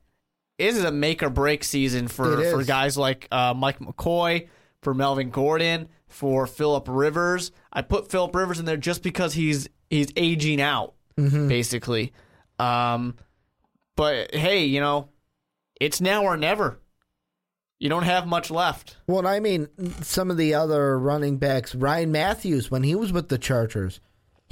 this 0.60 0.78
is 0.78 0.84
a 0.84 0.92
make 0.92 1.24
or 1.24 1.30
break 1.30 1.64
season 1.64 2.08
for, 2.08 2.42
for 2.52 2.64
guys 2.64 2.96
like 2.98 3.28
uh, 3.32 3.54
Mike 3.56 3.80
McCoy, 3.80 4.48
for 4.82 4.94
Melvin 4.94 5.30
Gordon, 5.30 5.90
for 6.08 6.46
Philip 6.48 6.86
Rivers. 6.88 7.52
I 7.74 7.82
put 7.82 8.10
Philip 8.12 8.34
Rivers 8.36 8.60
in 8.60 8.66
there 8.66 8.78
just 8.78 9.02
because 9.04 9.34
he's 9.34 9.68
he's 9.90 10.08
aging 10.16 10.62
out, 10.62 10.94
Mm-hmm. 11.18 11.48
basically. 11.48 12.14
Um, 12.60 13.16
but 13.98 14.34
hey, 14.34 14.66
you 14.66 14.80
know, 14.80 15.10
it's 15.82 16.00
now 16.02 16.24
or 16.24 16.38
never. 16.38 16.80
You 17.80 17.90
don't 17.90 18.04
have 18.04 18.26
much 18.28 18.50
left. 18.50 18.96
Well, 19.08 19.28
I 19.28 19.40
mean, 19.40 19.68
some 20.02 20.32
of 20.32 20.38
the 20.38 20.54
other 20.54 20.98
running 20.98 21.38
backs, 21.38 21.76
Ryan 21.76 22.12
Mathews, 22.12 22.72
when 22.72 22.84
he 22.84 22.96
was 22.96 23.12
with 23.12 23.28
the 23.30 23.38
Chargers, 23.38 24.00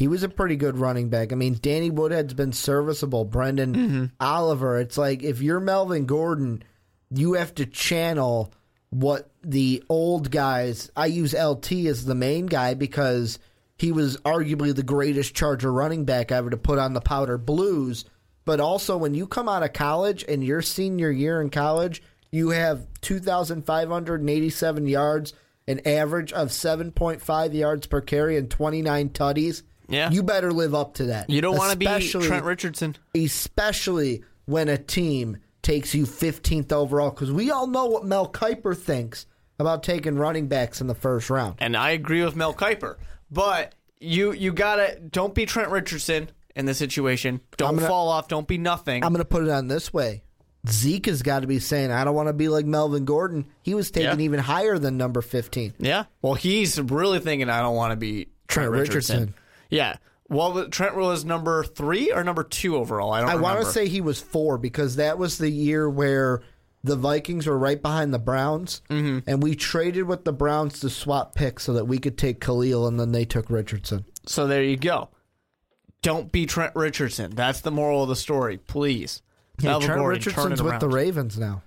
he 0.02 0.08
was 0.08 0.24
a 0.24 0.30
pretty 0.30 0.56
good 0.56 0.80
running 0.80 1.10
back. 1.10 1.32
I 1.32 1.36
mean, 1.36 1.60
Danny 1.62 1.92
Woodhead's 1.92 2.34
been 2.34 2.54
serviceable. 2.54 3.24
Branden 3.24 3.76
Mm-hmm. 3.76 4.06
Oliver. 4.20 4.80
It's 4.80 4.98
like 4.98 5.22
if 5.22 5.44
you're 5.44 5.60
Melvin 5.60 6.08
Gordon, 6.08 6.64
you 7.12 7.34
have 7.34 7.54
to 7.54 7.68
channel 7.68 8.52
what 8.90 9.30
the 9.44 9.84
old 9.90 10.32
guys. 10.32 10.90
I 10.96 11.06
use 11.06 11.36
LT 11.36 11.72
as 11.86 12.04
the 12.04 12.16
main 12.16 12.48
guy 12.48 12.74
because 12.74 13.38
he 13.78 13.92
was 13.92 14.18
arguably 14.18 14.74
the 14.74 14.82
greatest 14.82 15.36
Charger 15.36 15.72
running 15.72 16.04
back 16.04 16.32
ever 16.32 16.50
to 16.50 16.58
put 16.58 16.80
on 16.80 16.94
the 16.94 17.00
powder 17.02 17.38
blues. 17.38 18.04
But 18.44 18.60
also, 18.60 18.98
when 18.98 19.14
you 19.14 19.28
come 19.28 19.48
out 19.48 19.62
of 19.62 19.74
college 19.74 20.26
and 20.28 20.44
your 20.44 20.64
senior 20.64 21.12
year 21.12 21.40
in 21.40 21.52
college, 21.52 22.02
you 22.32 22.50
have 22.50 22.88
2,587 23.02 24.88
yards, 24.88 25.34
an 25.68 25.80
average 25.86 26.34
of 26.34 26.48
7.5 26.48 27.54
yards 27.54 27.86
per 27.86 28.02
carry, 28.02 28.36
and 28.36 28.50
29 28.50 29.10
tutties. 29.10 29.62
Yeah. 29.92 30.10
You 30.10 30.24
better 30.24 30.52
live 30.52 30.74
up 30.74 30.96
to 30.96 31.06
that. 31.08 31.30
You 31.30 31.42
don't 31.42 31.58
want 31.58 31.72
to 31.72 31.78
be 31.78 31.86
Trent 32.10 32.46
Richardson. 32.46 32.96
especially 33.16 34.24
when 34.46 34.70
a 34.70 34.78
team 34.78 35.38
takes 35.62 35.94
you 35.94 36.06
15th 36.06 36.72
overall, 36.72 37.12
because 37.12 37.32
we 37.32 37.52
all 37.52 37.68
know 37.68 37.86
what 37.86 38.06
Mel 38.06 38.28
Kiper 38.32 38.76
thinks 38.76 39.26
about 39.60 39.84
taking 39.84 40.16
running 40.16 40.48
backs 40.48 40.82
in 40.82 40.88
the 40.88 40.96
first 40.96 41.30
round. 41.30 41.56
And 41.60 41.78
I 41.78 41.92
agree 41.92 42.24
with 42.24 42.36
Mel 42.36 42.54
Kiper. 42.54 42.96
But 43.30 43.76
you 44.00 44.32
you 44.32 44.52
gotta 44.52 45.00
don't 45.00 45.36
be 45.36 45.46
Trent 45.46 45.70
Richardson 45.70 46.30
in 46.56 46.66
this 46.66 46.78
situation. 46.80 47.40
Don't 47.58 47.76
gonna- 47.76 47.88
fall 47.88 48.10
off. 48.10 48.28
Don't 48.28 48.48
be 48.48 48.58
nothing. 48.58 49.04
I'm 49.04 49.14
going 49.14 49.20
to 49.22 49.26
put 49.26 49.44
it 49.44 49.50
on 49.50 49.68
this 49.68 49.94
way. 49.94 50.24
Zeke 50.68 51.06
has 51.08 51.22
got 51.24 51.40
to 51.42 51.48
be 51.48 51.60
saying, 51.60 51.92
I 51.92 52.04
don't 52.04 52.14
want 52.14 52.28
to 52.28 52.34
be 52.34 52.48
like 52.50 52.66
Melvin 52.66 53.06
Gordon. 53.06 53.46
He 53.64 53.74
was 53.74 53.90
taken 53.90 54.20
Yeah. 54.20 54.26
even 54.26 54.40
higher 54.40 54.78
than 54.78 54.98
number 54.98 55.22
15. 55.22 55.74
yeah. 55.80 56.04
Well, 56.22 56.34
he's 56.36 56.80
really 56.80 57.20
thinking 57.20 57.50
I 57.50 57.62
don't 57.62 57.76
want 57.76 57.92
to 57.92 57.96
be 57.96 58.26
Trent, 58.48 58.70
Trent 58.70 58.72
Richardson. 58.72 59.20
Richardson. 59.20 59.41
Yeah. 59.72 59.96
Well, 60.30 60.68
Trent 60.70 60.96
was 60.96 61.26
number 61.26 61.64
three 61.64 62.12
or 62.12 62.24
number 62.24 62.44
two 62.44 62.76
overall. 62.78 63.12
I 63.12 63.22
don't. 63.22 63.30
I 63.32 63.36
want 63.36 63.60
to 63.60 63.66
say 63.66 63.88
he 63.88 64.00
was 64.02 64.22
four 64.22 64.58
because 64.60 64.96
that 64.98 65.18
was 65.18 65.38
the 65.40 65.50
year 65.50 65.90
where 65.90 66.42
the 66.84 66.96
Vikings 66.96 67.48
were 67.48 67.58
right 67.58 67.82
behind 67.82 68.14
the 68.14 68.20
Browns, 68.20 68.82
Mm-hmm. 68.90 69.30
and 69.30 69.44
we 69.44 69.56
traded 69.56 70.06
with 70.06 70.24
the 70.24 70.32
Browns 70.34 70.80
to 70.82 70.90
swap 70.90 71.36
picks 71.36 71.64
so 71.64 71.74
that 71.74 71.86
we 71.86 71.98
could 71.98 72.18
take 72.18 72.40
Kalil, 72.40 72.88
and 72.88 73.00
then 73.00 73.12
they 73.12 73.26
took 73.26 73.50
Richardson. 73.50 74.06
So 74.26 74.48
there 74.48 74.64
you 74.64 74.78
go. 74.78 75.10
Don't 76.02 76.32
be 76.32 76.46
Trent 76.46 76.76
Richardson. 76.76 77.32
That's 77.36 77.62
the 77.62 77.72
moral 77.72 78.04
of 78.04 78.10
the 78.10 78.16
story. 78.16 78.58
Please. 78.58 79.22
Yeah, 79.60 79.72
Melvin 79.72 79.88
Trent 79.88 80.00
Gordon, 80.00 80.20
Richardson's 80.20 80.64
with 80.64 80.80
the. 80.80 80.88
Ravens 80.90 81.38
now. 81.38 81.62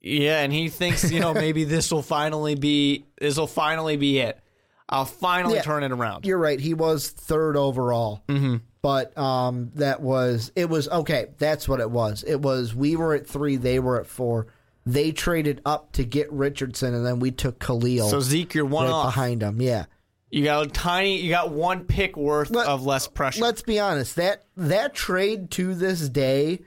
Yeah, 0.00 0.42
and 0.42 0.52
he 0.52 0.68
thinks 0.68 1.10
you 1.10 1.20
know 1.20 1.32
maybe 1.34 1.64
this 1.64 1.90
will 1.90 2.02
finally 2.02 2.54
be 2.54 3.06
this 3.18 3.36
will 3.38 3.46
finally 3.46 3.96
be 3.96 4.18
it. 4.18 4.38
I'll 4.88 5.04
finally 5.06 5.54
Yeah. 5.56 5.62
turn 5.62 5.82
it 5.82 5.92
around. 5.92 6.26
You're 6.26 6.38
right. 6.38 6.60
He 6.60 6.74
was 6.74 7.08
third 7.08 7.56
overall, 7.56 8.22
mm-hmm. 8.28 8.56
but 8.82 9.16
um, 9.16 9.70
that 9.76 10.00
was 10.02 10.52
it. 10.54 10.68
Was 10.68 10.88
okay. 10.88 11.26
That's 11.38 11.68
what 11.68 11.80
it 11.80 11.90
was. 11.90 12.22
It 12.26 12.40
was 12.40 12.74
we 12.74 12.94
were 12.96 13.14
at 13.14 13.26
three, 13.26 13.56
they 13.56 13.78
were 13.78 13.98
at 14.00 14.06
four. 14.06 14.48
They 14.86 15.12
traded 15.12 15.62
up 15.64 15.92
to 15.92 16.04
get 16.04 16.30
Richardson, 16.30 16.92
and 16.94 17.06
then 17.06 17.18
we 17.18 17.30
took 17.30 17.58
Kalil 17.58 18.10
So 18.10 18.20
Zeke, 18.20 18.52
you're 18.54 18.66
one 18.66 18.84
right 18.84 18.92
off. 18.92 19.06
behind 19.14 19.42
him. 19.42 19.60
Yeah. 19.62 19.86
You 20.30 20.44
got 20.44 20.66
a 20.66 20.68
tiny. 20.68 21.20
You 21.22 21.30
got 21.30 21.50
one 21.52 21.84
pick 21.84 22.16
worth 22.16 22.50
Let- 22.50 22.66
of 22.66 22.84
less 22.84 23.06
pressure. 23.08 23.40
Let's 23.40 23.62
be 23.62 23.78
honest. 23.80 24.16
That 24.16 24.42
that 24.56 24.92
trade 24.92 25.50
to 25.52 25.74
this 25.74 26.06
day, 26.08 26.60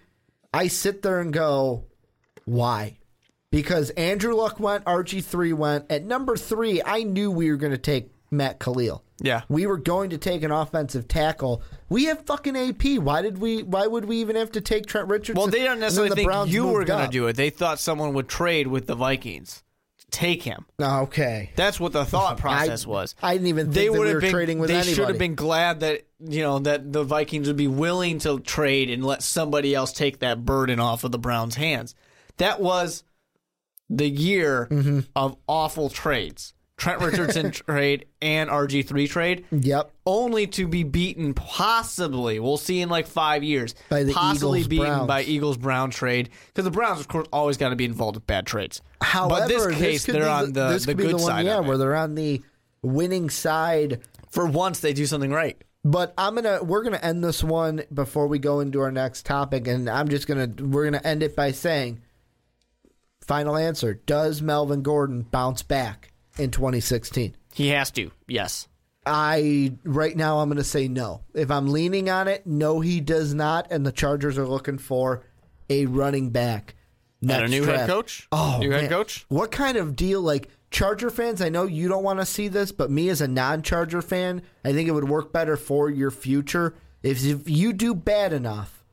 I 0.53 0.67
sit 0.69 1.01
there 1.03 1.19
and 1.19 1.32
go, 1.32 1.84
why? 2.45 2.97
Because 3.52 3.90
Andrew 3.92 4.34
Luck 4.36 4.60
went, 4.60 4.84
RG 4.86 5.24
three 5.24 5.54
went. 5.54 5.90
At 5.90 6.04
number 6.04 6.36
three, 6.36 6.82
I 6.86 7.04
knew 7.04 7.32
we 7.32 7.50
were 7.50 7.58
going 7.58 7.72
to 7.72 7.78
take 7.78 8.12
Matt 8.30 8.60
Kalil. 8.60 9.04
Yeah. 9.20 9.42
we 9.50 9.66
were 9.66 9.78
going 9.78 10.12
to 10.12 10.20
take 10.20 10.44
an 10.44 10.52
offensive 10.52 11.08
tackle. 11.08 11.64
We 11.90 12.06
have 12.06 12.26
fucking 12.28 12.56
AP. 12.56 13.00
Why 13.02 13.24
did 13.24 13.40
we? 13.40 13.64
Why 13.64 13.88
would 13.88 14.06
we 14.06 14.18
even 14.18 14.36
have 14.36 14.52
to 14.52 14.62
take 14.62 14.86
Trent 14.86 15.08
Richardson? 15.08 15.36
well, 15.38 15.48
they 15.48 15.64
don't 15.64 15.80
necessarily 15.80 16.10
the 16.10 16.16
think 16.16 16.28
Browns 16.28 16.54
you 16.54 16.68
were 16.68 16.84
going 16.86 17.06
to 17.06 17.12
do 17.12 17.26
it. 17.28 17.36
They 17.36 17.50
thought 17.50 17.80
someone 17.80 18.14
would 18.14 18.28
trade 18.28 18.68
with 18.68 18.86
the 18.86 18.96
Vikings 18.96 19.64
take 20.12 20.44
him. 20.44 20.66
Ah, 20.80 21.02
okay. 21.02 21.52
That's 21.56 21.80
what 21.80 21.92
the 21.92 22.06
thought 22.06 22.38
process 22.40 22.86
was. 22.86 23.16
I 23.22 23.34
didn't 23.34 23.48
even 23.48 23.66
think 23.68 23.76
they 23.76 23.90
we 23.90 24.00
would 24.00 24.08
were 24.08 24.14
have 24.14 24.22
been 24.22 24.32
trading 24.32 24.60
with 24.60 24.70
They 24.70 24.76
anybody. 24.76 24.94
should 24.96 25.08
have 25.10 25.18
been 25.18 25.36
glad 25.36 25.82
that 25.82 26.04
you 26.20 26.42
know 26.42 26.60
that 26.60 26.94
the 26.94 27.04
Vikings 27.04 27.48
would 27.48 27.58
be 27.58 27.68
willing 27.68 28.20
to 28.20 28.40
trade 28.40 28.90
and 28.90 29.06
let 29.06 29.22
somebody 29.24 29.76
else 29.76 29.92
take 29.92 30.20
that 30.20 30.46
burden 30.46 30.80
off 30.80 31.04
of 31.04 31.12
the 31.12 31.20
Browns' 31.20 31.56
hands. 31.56 31.96
That 32.38 32.62
was 32.62 33.04
the 33.89 34.08
year 34.10 34.67
Mm-hmm. 34.69 35.00
of 35.15 35.38
awful 35.47 35.89
trades. 35.89 36.54
Trent 36.78 37.02
Richardson 37.02 37.50
trade 37.67 38.06
and 38.21 38.50
RG 38.52 38.86
three 38.88 39.08
trade. 39.08 39.45
Yep. 39.52 39.91
only 40.06 40.45
to 40.47 40.67
be 40.67 40.84
beaten 40.84 41.34
possibly 41.34 42.39
we'll 42.39 42.58
see 42.58 42.82
in 42.82 42.89
like 42.89 43.08
five 43.08 43.43
years 43.43 43.73
By 43.89 44.04
the 44.04 44.13
possibly 44.13 44.60
Eagles, 44.60 44.67
beaten 44.67 44.86
Browns. 44.86 45.08
by 45.08 45.23
eagles 45.23 45.58
brown 45.58 45.89
trade 45.89 46.30
because 46.47 46.65
the 46.65 46.71
browns 46.71 47.00
of 47.00 47.08
course 47.08 47.28
always 47.34 47.58
got 47.58 47.69
to 47.69 47.76
be 47.76 47.86
involved 47.86 48.15
with 48.15 48.28
bad 48.28 48.45
trades 48.45 48.82
However, 49.02 49.41
but 49.41 49.47
this 49.47 49.76
case 49.78 50.06
could 50.06 50.15
they're 50.15 50.30
on 50.30 50.54
the, 50.54 50.69
this 50.69 50.86
the 50.86 50.93
good 50.93 51.10
the 51.12 51.17
one, 51.17 51.26
side 51.26 51.45
yeah, 51.47 51.58
of 51.58 51.65
it. 51.65 51.67
where 51.67 51.78
they're 51.80 51.95
on 51.95 52.13
the 52.15 52.41
winning 52.84 53.30
side. 53.32 54.02
for 54.30 54.45
once 54.45 54.80
they 54.80 54.93
do 54.93 55.06
something 55.08 55.32
right 55.32 55.60
But 55.84 56.13
I'm 56.17 56.36
gonna 56.36 56.63
we're 56.63 56.84
gonna 56.84 56.97
end 57.02 57.23
this 57.23 57.43
one 57.43 57.82
before 57.93 58.28
we 58.28 58.38
go 58.39 58.60
into 58.60 58.80
our 58.82 58.91
next 58.91 59.26
topic, 59.26 59.67
and 59.67 59.89
I'm 59.89 60.10
just 60.10 60.28
gonna 60.28 60.47
we're 60.60 60.84
gonna 60.86 61.02
end 61.04 61.23
it 61.23 61.36
by 61.36 61.52
saying, 61.52 62.02
final 63.28 63.56
answer: 63.58 63.94
Does 64.06 64.42
Melvin 64.42 64.82
Gordon 64.82 65.22
bounce 65.22 65.62
back 65.63 66.12
in 66.38 66.50
2016? 66.52 67.36
he 67.54 67.70
has 67.70 67.90
to 67.92 68.12
yes 68.28 68.68
I 69.06 69.74
right 69.84 70.16
now 70.16 70.40
I'm 70.40 70.50
gonna 70.50 70.63
say 70.63 70.88
no. 70.88 71.22
If 71.34 71.50
I'm 71.50 71.68
leaning 71.68 72.10
on 72.10 72.28
it, 72.28 72.46
no, 72.46 72.82
he 72.82 73.00
does 73.00 73.34
not, 73.34 73.68
and 73.72 73.86
the 73.86 73.92
Chargers 73.92 74.38
are 74.38 74.46
looking 74.48 74.78
for 74.78 75.24
a 75.70 75.86
running 75.86 76.30
back. 76.32 76.76
and 77.22 77.32
a 77.32 77.48
new 77.48 77.63
head 77.63 77.88
coach 77.88 78.28
Oh, 78.34 78.58
new 78.60 78.70
man. 78.70 78.82
head 78.82 78.90
coach 78.90 79.26
What 79.30 79.52
kind 79.52 79.78
of 79.78 79.96
deal? 79.96 80.22
Like 80.22 80.50
Charger 80.72 81.10
fans, 81.10 81.42
I 81.42 81.48
know 81.50 81.63
you 81.63 81.88
don't 81.88 82.04
want 82.04 82.20
to 82.20 82.26
see 82.26 82.50
this, 82.50 82.74
but 82.74 82.92
me 82.92 83.08
as 83.08 83.22
a 83.22 83.28
non-Charger 83.30 84.02
fan, 84.02 84.42
I 84.66 84.74
think 84.74 84.90
it 84.90 84.92
would 84.92 85.08
work 85.08 85.32
better 85.32 85.56
for 85.56 85.90
your 85.90 86.12
future 86.12 86.76
if, 87.02 87.24
if 87.26 87.50
you 87.50 87.72
do 87.72 87.96
bad 87.96 88.34
enough, 88.34 88.84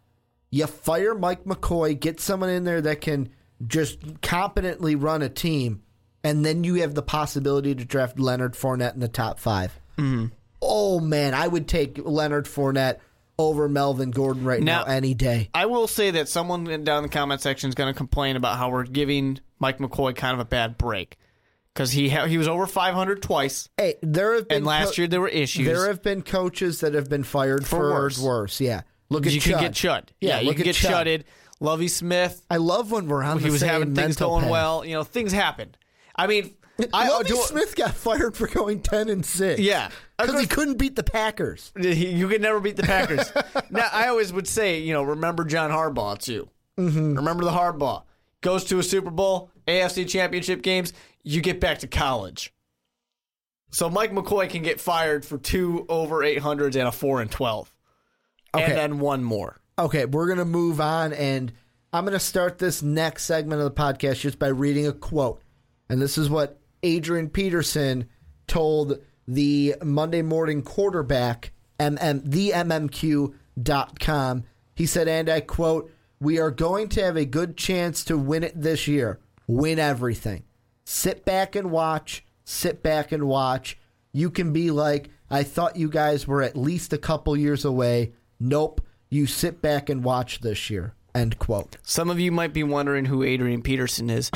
you 0.51 0.67
fire 0.69 1.15
Mike 1.17 1.43
McCoy, 1.45 1.99
get 1.99 2.21
someone 2.21 2.51
in 2.51 2.63
there 2.63 2.81
that 2.83 3.01
can 3.01 3.31
just 3.67 3.99
competently 4.23 4.95
run 4.95 5.23
a 5.23 5.29
team, 5.29 5.83
and 6.23 6.45
then 6.45 6.65
you 6.65 6.77
have 6.77 6.95
the 6.95 7.03
possibility 7.03 7.75
to 7.75 7.85
draft 7.85 8.19
Leonard 8.19 8.55
Fournette 8.55 8.95
in 8.95 9.01
the 9.01 9.09
top 9.09 9.39
5 9.39 9.79
Mm-hmm. 9.99 10.27
Oh 10.61 10.99
man, 10.99 11.35
I 11.35 11.47
would 11.47 11.69
take 11.69 11.99
Leonard 12.05 12.47
Fournette 12.47 12.99
over 13.39 13.69
Melvin 13.69 14.11
Gordon 14.11 14.45
right 14.45 14.63
now, 14.63 14.83
Now- 14.85 14.93
any 14.93 15.13
day. 15.15 15.51
i 15.55 15.67
will 15.67 15.87
say 15.89 16.13
that 16.13 16.29
someone 16.29 16.65
down 16.85 16.99
in 16.99 17.03
the 17.05 17.09
comment 17.09 17.41
section 17.41 17.69
is 17.69 17.75
going 17.75 17.93
to 17.93 17.97
complain 17.97 18.37
about 18.37 18.57
how 18.59 18.71
we're 18.71 18.85
giving 18.85 19.41
mike 19.59 19.79
mccoy 19.79 20.15
kind 20.15 20.35
of 20.35 20.41
a 20.41 20.45
bad 20.45 20.79
break 20.79 21.17
because 21.73 21.91
he 21.91 22.09
ha- 22.09 22.27
he 22.27 22.39
was 22.39 22.47
over 22.49 22.67
500 22.67 23.23
twice 23.23 23.69
Hey, 23.77 23.95
there 24.03 24.35
have 24.35 24.47
been 24.49 24.59
and 24.59 24.67
last 24.67 24.95
co- 24.95 25.03
year 25.03 25.09
there 25.09 25.21
were 25.21 25.27
issues 25.29 25.67
There 25.67 25.89
have 25.89 26.01
been 26.03 26.23
coaches 26.23 26.81
that 26.81 26.95
have 26.95 27.09
been 27.11 27.25
fired 27.25 27.67
for, 27.67 27.91
worse. 27.91 28.21
worse. 28.21 28.61
Yeah, 28.61 28.83
look 29.11 29.27
at 29.27 29.33
you 29.33 29.41
Chud. 29.41 29.45
can 29.53 29.61
get 29.61 29.73
chud. 29.73 30.05
Yeah, 30.21 30.39
you 30.41 30.47
look 30.47 30.57
can 30.59 30.69
at 30.69 30.75
get 30.75 30.77
Chud. 30.77 31.25
Lovie 31.61 31.89
Smith, 31.89 32.45
I 32.51 32.57
love 32.57 32.91
when 32.91 33.07
we're 33.07 33.23
on. 33.23 33.39
he 33.39 33.47
the 33.47 33.51
was 33.53 33.61
same 33.61 33.69
having 33.71 33.95
things 33.95 34.17
going 34.17 34.43
path. 34.43 34.51
well. 34.51 34.85
You 34.85 34.95
know, 34.95 35.05
things 35.05 35.33
happened. 35.33 35.77
I 36.17 36.27
mean, 36.27 36.55
I 36.93 37.09
Lovie 37.09 37.29
do. 37.29 37.37
Smith 37.37 37.77
got 37.77 37.95
fired 37.95 38.37
for 38.37 38.47
going 38.49 38.81
ten 38.81 39.09
and 39.09 39.25
six. 39.25 39.61
Yeah. 39.61 39.89
because 40.19 40.41
he 40.41 40.47
couldn't 40.47 40.79
beat 40.79 40.97
the 40.97 41.03
Packers. 41.05 41.73
You 41.77 42.29
could 42.29 42.43
never 42.43 42.61
beat 42.61 42.77
the 42.77 42.83
Packers. 42.83 43.31
now, 43.71 43.89
I 43.93 44.09
always 44.09 44.33
would 44.33 44.49
say, 44.49 44.81
you 44.81 44.93
know, 44.93 45.03
remember 45.03 45.45
John 45.45 45.71
Harbaugh 45.71 46.19
too. 46.19 46.49
Mm-hmm. 46.79 47.15
Remember 47.15 47.45
the 47.45 47.53
Harbaugh 47.53 48.03
goes 48.41 48.65
to 48.65 48.79
a 48.79 48.83
Super 48.83 49.11
Bowl, 49.11 49.51
AFC 49.69 50.09
Championship 50.09 50.61
games. 50.63 50.93
You 51.23 51.41
get 51.41 51.61
back 51.61 51.79
to 51.79 51.87
college. 51.87 52.53
So 53.71 53.89
Mike 53.89 54.13
McCoy 54.13 54.49
can 54.51 54.63
get 54.63 54.81
fired 54.81 55.25
for 55.25 55.39
two 55.39 55.87
over 55.89 56.23
eight 56.23 56.39
hundreds 56.41 56.77
and 56.77 56.87
a 56.87 56.93
four 56.93 57.21
and 57.21 57.31
twelve, 57.31 57.73
Okay. 58.55 58.65
and 58.65 58.73
then 58.77 58.99
one 58.99 59.25
more. 59.25 59.59
Okay, 59.79 60.05
we're 60.05 60.29
gonna 60.29 60.45
move 60.45 60.81
on, 60.81 61.13
and 61.13 61.53
I'm 61.93 62.05
gonna 62.05 62.21
start 62.21 62.59
this 62.59 62.83
next 62.83 63.25
segment 63.25 63.61
of 63.61 63.75
the 63.75 63.81
podcast 63.81 64.21
just 64.21 64.39
by 64.39 64.49
reading 64.49 64.87
a 64.87 64.93
quote, 64.93 65.43
and 65.89 66.01
this 66.01 66.17
is 66.17 66.31
what 66.31 66.61
Adrian 66.85 67.29
Peterson 67.29 68.09
told 68.47 69.01
the 69.27 69.75
Monday 69.83 70.23
Morning 70.23 70.63
Quarterback, 70.63 71.53
MM, 71.81 72.23
the 72.25 72.51
MMQ.com. 72.51 74.45
He 74.75 74.87
said, 74.87 75.09
and 75.09 75.29
I 75.29 75.41
quote, 75.41 75.91
We 76.21 76.39
are 76.39 76.51
going 76.51 76.89
to 76.91 77.03
have 77.03 77.17
a 77.17 77.25
good 77.25 77.57
chance 77.57 78.05
to 78.05 78.19
win 78.19 78.45
it 78.45 78.61
this 78.61 78.87
year. 78.87 79.21
Win 79.47 79.79
everything. 79.79 80.45
Sit 80.85 81.25
back 81.25 81.57
and 81.57 81.71
watch. 81.71 82.25
Sit 82.45 82.83
back 82.83 83.13
and 83.13 83.25
watch. 83.25 83.79
You 84.13 84.31
can 84.31 84.53
be 84.53 84.71
like, 84.71 85.11
I 85.31 85.43
thought 85.43 85.77
you 85.77 85.89
guys 85.89 86.27
were 86.27 86.43
at 86.43 86.57
least 86.57 86.93
a 86.93 86.99
couple 86.99 87.37
years 87.37 87.65
away. 87.65 88.13
Nope. 88.39 88.81
You 89.15 89.29
sit 89.29 89.63
back 89.63 89.89
and 89.89 90.03
watch 90.03 90.41
this 90.41 90.69
year. 90.71 90.93
End 91.15 91.39
quote. 91.39 91.77
Some 91.85 92.11
of 92.11 92.19
you 92.19 92.33
might 92.33 92.53
be 92.53 92.65
wondering 92.65 93.05
who 93.05 93.23
Adrian 93.23 93.63
Peterson 93.63 94.11
is. 94.11 94.29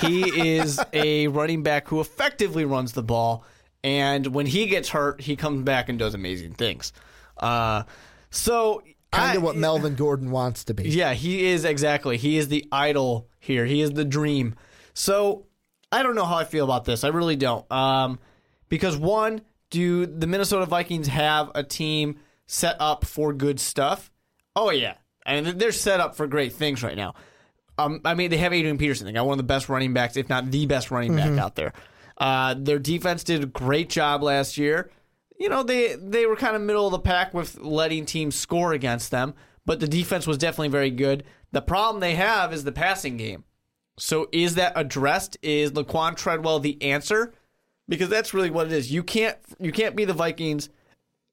he 0.00 0.22
is 0.56 0.80
a 0.92 1.28
running 1.28 1.62
back 1.62 1.86
who 1.86 2.00
effectively 2.00 2.64
runs 2.64 2.94
the 2.94 3.02
ball, 3.04 3.44
and 3.84 4.26
when 4.26 4.46
he 4.46 4.66
gets 4.66 4.88
hurt, 4.88 5.20
he 5.20 5.36
comes 5.36 5.62
back 5.62 5.88
and 5.88 6.00
does 6.00 6.14
amazing 6.14 6.54
things. 6.54 6.92
Uh, 7.36 7.84
so 8.30 8.82
Kind 9.12 9.36
of 9.36 9.44
what 9.44 9.54
Melvin 9.54 9.94
Gordon 9.94 10.32
wants 10.32 10.64
to 10.64 10.74
be. 10.74 10.88
Yeah, 10.88 11.14
he 11.14 11.46
is 11.46 11.64
exactly. 11.64 12.16
He 12.16 12.36
is 12.36 12.48
the 12.48 12.66
idol 12.72 13.28
here. 13.38 13.64
He 13.64 13.82
is 13.82 13.92
the 13.92 14.04
dream. 14.04 14.56
So 14.94 15.46
I 15.92 16.02
don't 16.02 16.16
know 16.16 16.24
how 16.24 16.38
I 16.38 16.44
feel 16.44 16.64
about 16.64 16.86
this. 16.86 17.04
I 17.04 17.08
really 17.08 17.36
don't. 17.36 17.70
Um, 17.70 18.18
because 18.68 18.96
one, 18.96 19.42
do 19.70 20.06
the 20.06 20.26
Minnesota 20.26 20.66
Vikings 20.66 21.06
have 21.06 21.52
a 21.54 21.62
team 21.62 22.18
set 22.48 22.74
up 22.80 23.04
for 23.04 23.32
good 23.32 23.60
stuff? 23.60 24.10
Oh 24.56 24.70
yeah, 24.70 24.94
I 25.26 25.40
mean 25.40 25.58
they're 25.58 25.72
set 25.72 26.00
up 26.00 26.16
for 26.16 26.26
great 26.26 26.52
things 26.52 26.82
right 26.82 26.96
now. 26.96 27.14
Um, 27.76 28.00
I 28.04 28.14
mean 28.14 28.30
they 28.30 28.36
have 28.38 28.52
Adrian 28.52 28.78
Peterson. 28.78 29.06
They 29.06 29.12
got 29.12 29.26
one 29.26 29.34
of 29.34 29.38
the 29.38 29.44
best 29.44 29.68
running 29.68 29.92
backs, 29.92 30.16
if 30.16 30.28
not 30.28 30.50
the 30.50 30.66
best 30.66 30.90
running 30.90 31.16
back 31.16 31.38
out 31.38 31.56
there. 31.56 31.72
Uh, 32.16 32.54
their 32.56 32.78
defense 32.78 33.24
did 33.24 33.42
a 33.42 33.46
great 33.46 33.88
job 33.88 34.22
last 34.22 34.56
year 34.56 34.90
you 35.38 35.48
know 35.48 35.62
they 35.62 35.94
they 35.96 36.26
were 36.26 36.36
kind 36.36 36.56
of 36.56 36.62
middle 36.62 36.86
of 36.86 36.92
the 36.92 36.98
pack 36.98 37.34
with 37.34 37.58
letting 37.58 38.06
teams 38.06 38.34
score 38.36 38.72
against 38.72 39.10
them, 39.10 39.34
but 39.66 39.80
the 39.80 39.88
defense 39.88 40.26
was 40.26 40.38
definitely 40.38 40.68
very 40.68 40.90
good. 40.90 41.24
The 41.52 41.62
problem 41.62 42.00
they 42.00 42.14
have 42.14 42.52
is 42.52 42.64
the 42.64 42.72
passing 42.72 43.16
game. 43.16 43.44
So 43.98 44.28
is 44.32 44.56
that 44.56 44.72
addressed? 44.74 45.36
Is 45.42 45.72
Laquon 45.72 46.16
Treadwell 46.16 46.60
the 46.60 46.80
answer? 46.82 47.32
Because 47.88 48.08
that's 48.08 48.34
really 48.34 48.50
what 48.50 48.66
it 48.66 48.72
is. 48.72 48.92
You 48.92 49.02
can't 49.02 49.36
you 49.58 49.72
can't 49.72 49.96
be 49.96 50.04
the 50.04 50.12
Vikings 50.12 50.68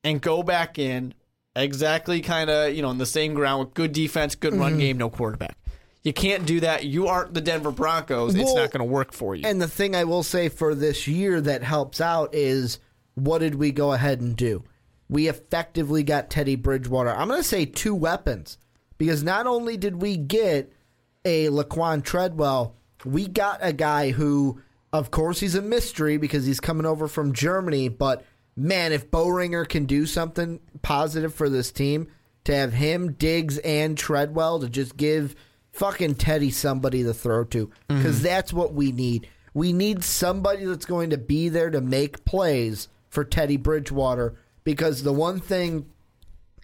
and 0.03 0.21
go 0.21 0.43
back 0.43 0.79
in 0.79 1.13
exactly 1.55 2.21
kind 2.21 2.49
of 2.49 2.73
you 2.73 2.81
know 2.81 2.91
in 2.91 2.97
the 2.97 3.05
same 3.05 3.33
ground 3.33 3.59
with 3.65 3.73
good 3.73 3.91
defense, 3.93 4.35
good 4.35 4.53
run 4.53 4.71
mm-hmm. 4.71 4.79
game, 4.79 4.97
no 4.97 5.09
quarterback. 5.09 5.57
You 6.03 6.13
can't 6.13 6.47
do 6.47 6.61
that. 6.61 6.85
You 6.85 7.07
aren't 7.07 7.33
the 7.33 7.41
Denver 7.41 7.71
Broncos. 7.71 8.33
it's 8.33 8.55
not 8.55 8.71
going 8.71 8.79
to 8.79 8.91
work 8.91 9.13
for 9.13 9.35
you. 9.35 9.45
And 9.45 9.61
the 9.61 9.67
thing 9.67 9.95
I 9.95 10.03
will 10.03 10.23
say 10.23 10.49
for 10.49 10.73
this 10.73 11.07
year 11.07 11.39
that 11.41 11.61
helps 11.61 12.01
out 12.01 12.33
is 12.33 12.79
what 13.13 13.39
did 13.39 13.55
we 13.55 13.71
go 13.71 13.93
ahead 13.93 14.19
and 14.19 14.35
do? 14.35 14.63
We 15.09 15.27
effectively 15.27 16.03
got 16.03 16.29
Teddy 16.29 16.55
Bridgewater. 16.55 17.11
I'm 17.11 17.27
going 17.27 17.41
to 17.41 17.47
say 17.47 17.65
two 17.65 17.93
weapons 17.93 18.57
because 18.97 19.23
not 19.23 19.45
only 19.45 19.77
did 19.77 20.01
we 20.01 20.17
get 20.17 20.73
a 21.23 21.47
Laquon 21.47 22.03
Treadwell, 22.03 22.75
we 23.05 23.27
got 23.27 23.59
a 23.61 23.73
guy 23.73 24.11
who, 24.11 24.59
of 24.93 25.11
course, 25.11 25.39
he's 25.39 25.55
a 25.55 25.61
mystery 25.61 26.17
because 26.17 26.45
he's 26.45 26.59
coming 26.59 26.85
over 26.85 27.07
from 27.07 27.33
Germany. 27.33 27.89
But 27.89 28.25
man, 28.55 28.91
if 28.91 29.09
Boehringer 29.09 29.67
can 29.67 29.85
do 29.85 30.05
something 30.05 30.59
positive 30.81 31.33
for 31.33 31.49
this 31.49 31.71
team, 31.71 32.07
to 32.45 32.55
have 32.55 32.73
him, 32.73 33.13
Diggs, 33.13 33.57
and 33.59 33.97
Treadwell 33.97 34.59
to 34.59 34.69
just 34.69 34.97
give 34.97 35.35
fucking 35.73 36.15
Teddy 36.15 36.51
somebody 36.51 37.03
to 37.03 37.13
throw 37.13 37.43
to 37.45 37.71
because 37.87 38.21
that's 38.21 38.51
what 38.51 38.73
we 38.73 38.91
need. 38.91 39.27
We 39.53 39.73
need 39.73 40.03
somebody 40.03 40.65
that's 40.65 40.85
going 40.85 41.11
to 41.11 41.17
be 41.17 41.49
there 41.49 41.69
to 41.69 41.81
make 41.81 42.25
plays 42.25 42.87
for 43.09 43.23
Teddy 43.23 43.57
Bridgewater 43.57 44.35
because 44.63 45.03
the 45.03 45.13
one 45.13 45.39
thing 45.39 45.85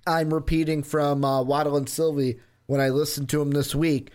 I'm 0.06 0.34
repeating 0.34 0.84
from 0.84 1.24
uh, 1.24 1.44
Waddle 1.44 1.78
and 1.78 1.90
Silvy 1.90 2.40
when 2.66 2.82
I 2.82 2.90
listened 2.90 3.30
to 3.30 3.42
him 3.42 3.52
this 3.52 3.76
week, 3.76 4.12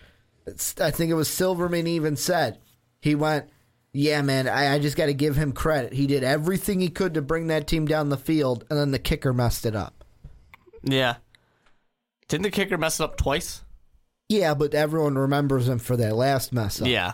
I 0.79 0.91
think 0.91 1.11
it 1.11 1.15
was 1.15 1.29
Silverman 1.29 1.87
even 1.87 2.15
said, 2.15 2.59
he 2.99 3.15
went, 3.15 3.49
yeah, 3.93 4.21
man, 4.23 4.47
I, 4.47 4.73
I 4.73 4.79
just 4.79 4.97
got 4.97 5.05
to 5.05 5.13
give 5.13 5.35
him 5.35 5.51
credit. 5.53 5.93
He 5.93 6.07
did 6.07 6.23
everything 6.23 6.79
he 6.79 6.89
could 6.89 7.13
to 7.13 7.21
bring 7.21 7.47
that 7.47 7.67
team 7.67 7.85
down 7.85 8.09
the 8.09 8.17
field, 8.17 8.65
and 8.69 8.77
then 8.77 8.91
the 8.91 8.99
kicker 8.99 9.33
messed 9.33 9.65
it 9.65 9.75
up. 9.75 10.03
yeah. 10.83 11.15
Didn't 12.27 12.43
the 12.43 12.51
kicker 12.51 12.77
mess 12.77 12.99
it 12.99 13.03
up 13.03 13.17
twice? 13.17 13.63
Yeah, 14.29 14.55
but 14.55 14.73
everyone 14.73 15.15
remembers 15.15 15.67
him 15.67 15.77
for 15.77 15.95
that 15.97 16.15
last 16.15 16.51
mess 16.53 16.81
up. 16.81 16.87
Yeah. 16.87 17.13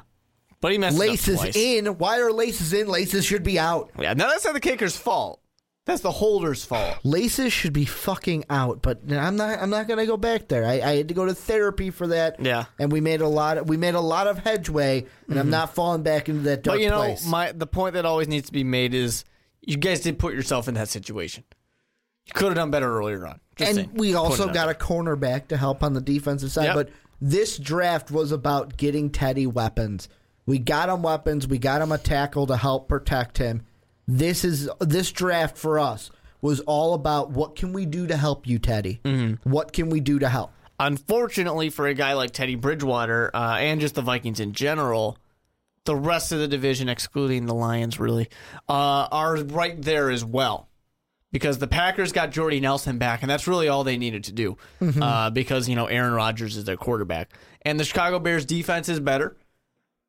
But 0.61 0.71
he 0.71 0.77
messed 0.77 0.97
it 0.97 1.01
up 1.01 1.09
Laces 1.09 1.55
in. 1.55 1.85
Why 1.97 2.19
are 2.19 2.31
laces 2.31 2.71
in? 2.73 2.87
Laces 2.87 3.25
should 3.25 3.43
be 3.43 3.59
out. 3.59 3.91
Yeah, 3.99 4.13
now 4.13 4.27
that's 4.27 4.45
not 4.45 4.53
the 4.53 4.59
kicker's 4.61 4.95
fault. 4.95 5.41
That's 5.89 6.01
the 6.01 6.11
holder's 6.11 6.63
fault. 6.63 6.99
Laces 7.03 7.51
should 7.51 7.73
be 7.73 7.85
fucking 7.85 8.45
out. 8.47 8.83
But 8.83 8.99
I'm 9.09 9.35
not. 9.35 9.59
I'm 9.59 9.71
not 9.71 9.87
gonna 9.87 10.05
go 10.05 10.17
back 10.17 10.47
there. 10.47 10.63
I, 10.63 10.73
I 10.73 10.97
had 10.97 11.07
to 11.07 11.15
go 11.15 11.25
to 11.25 11.33
therapy 11.33 11.89
for 11.89 12.05
that. 12.07 12.39
Yeah. 12.39 12.65
and 12.77 12.91
we 12.91 13.01
made 13.01 13.21
a 13.21 13.27
lot. 13.27 13.57
Of, 13.57 13.67
we 13.67 13.75
made 13.75 13.95
a 13.95 13.99
lot 13.99 14.27
of 14.27 14.37
hedgeway, 14.37 15.07
and 15.27 15.39
I'm 15.39 15.45
mm-hmm. 15.45 15.49
not 15.49 15.73
falling 15.73 16.03
back 16.03 16.29
into 16.29 16.41
that 16.41 16.61
dark 16.61 16.77
But 16.77 16.83
you 16.83 16.91
know, 16.91 16.99
place. 16.99 17.25
my 17.25 17.53
the 17.53 17.65
point 17.65 17.95
that 17.95 18.05
always 18.05 18.27
needs 18.27 18.45
to 18.45 18.53
be 18.53 18.63
made 18.63 18.93
is 18.93 19.25
you 19.61 19.77
guys 19.77 20.01
did 20.01 20.19
put 20.19 20.35
yourself 20.35 20.67
in 20.67 20.75
that 20.75 20.89
situation. 20.89 21.43
You 22.27 22.33
could 22.33 22.49
have 22.49 22.55
done 22.55 22.69
better 22.69 22.95
earlier 22.95 23.25
on. 23.25 23.39
Just 23.55 23.69
and 23.69 23.75
saying. 23.77 23.89
we 23.95 24.13
also 24.13 24.53
got 24.53 24.69
a 24.69 24.75
cornerback 24.75 25.47
to 25.47 25.57
help 25.57 25.81
on 25.81 25.93
the 25.93 26.01
defensive 26.01 26.51
side. 26.51 26.65
Yep. 26.65 26.75
But 26.75 26.89
this 27.19 27.57
draft 27.57 28.11
was 28.11 28.31
about 28.31 28.77
getting 28.77 29.09
Teddy 29.09 29.47
weapons. 29.47 30.07
We 30.45 30.59
got 30.59 30.89
him 30.89 31.01
weapons. 31.01 31.47
We 31.47 31.57
got 31.57 31.81
him 31.81 31.91
a 31.91 31.97
tackle 31.97 32.45
to 32.45 32.57
help 32.57 32.87
protect 32.87 33.39
him. 33.39 33.63
This 34.11 34.43
is 34.43 34.67
this 34.79 35.11
draft 35.11 35.55
for 35.55 35.77
us 35.77 36.09
was 36.41 36.61
all 36.61 36.95
about 36.95 37.29
what 37.29 37.55
can 37.55 37.73
we 37.73 37.85
do 37.85 38.07
to 38.07 38.17
help 38.17 38.47
you, 38.47 38.57
Teddy. 38.57 39.01
Mm-hmm. 39.03 39.47
What 39.47 39.71
can 39.71 39.91
we 39.91 39.99
do 39.99 40.17
to 40.17 40.27
help? 40.27 40.51
Unfortunately, 40.79 41.69
for 41.69 41.85
a 41.85 41.93
guy 41.93 42.13
like 42.13 42.31
Teddy 42.31 42.55
Bridgewater 42.55 43.29
uh, 43.35 43.57
and 43.57 43.79
just 43.79 43.93
the 43.93 44.01
Vikings 44.01 44.39
in 44.39 44.53
general, 44.53 45.17
the 45.83 45.95
rest 45.95 46.31
of 46.31 46.39
the 46.39 46.47
division, 46.47 46.89
excluding 46.89 47.45
the 47.45 47.53
Lions, 47.53 47.99
really, 47.99 48.29
uh, 48.67 49.07
are 49.11 49.35
right 49.43 49.79
there 49.79 50.09
as 50.09 50.25
well. 50.25 50.69
Because 51.31 51.59
the 51.59 51.67
Packers 51.67 52.11
got 52.11 52.31
Jordy 52.31 52.59
Nelson 52.59 52.97
back, 52.97 53.21
and 53.21 53.29
that's 53.29 53.47
really 53.47 53.67
all 53.67 53.83
they 53.83 53.97
needed 53.97 54.23
to 54.23 54.31
do. 54.31 54.57
Uh, 54.99 55.29
because, 55.29 55.69
you 55.69 55.75
know, 55.75 55.85
Aaron 55.85 56.13
Rodgers 56.13 56.57
is 56.57 56.65
their 56.65 56.77
quarterback. 56.77 57.31
And 57.61 57.79
the 57.79 57.83
Chicago 57.83 58.17
Bears 58.17 58.43
defense 58.47 58.89
is 58.89 58.99
better. 58.99 59.37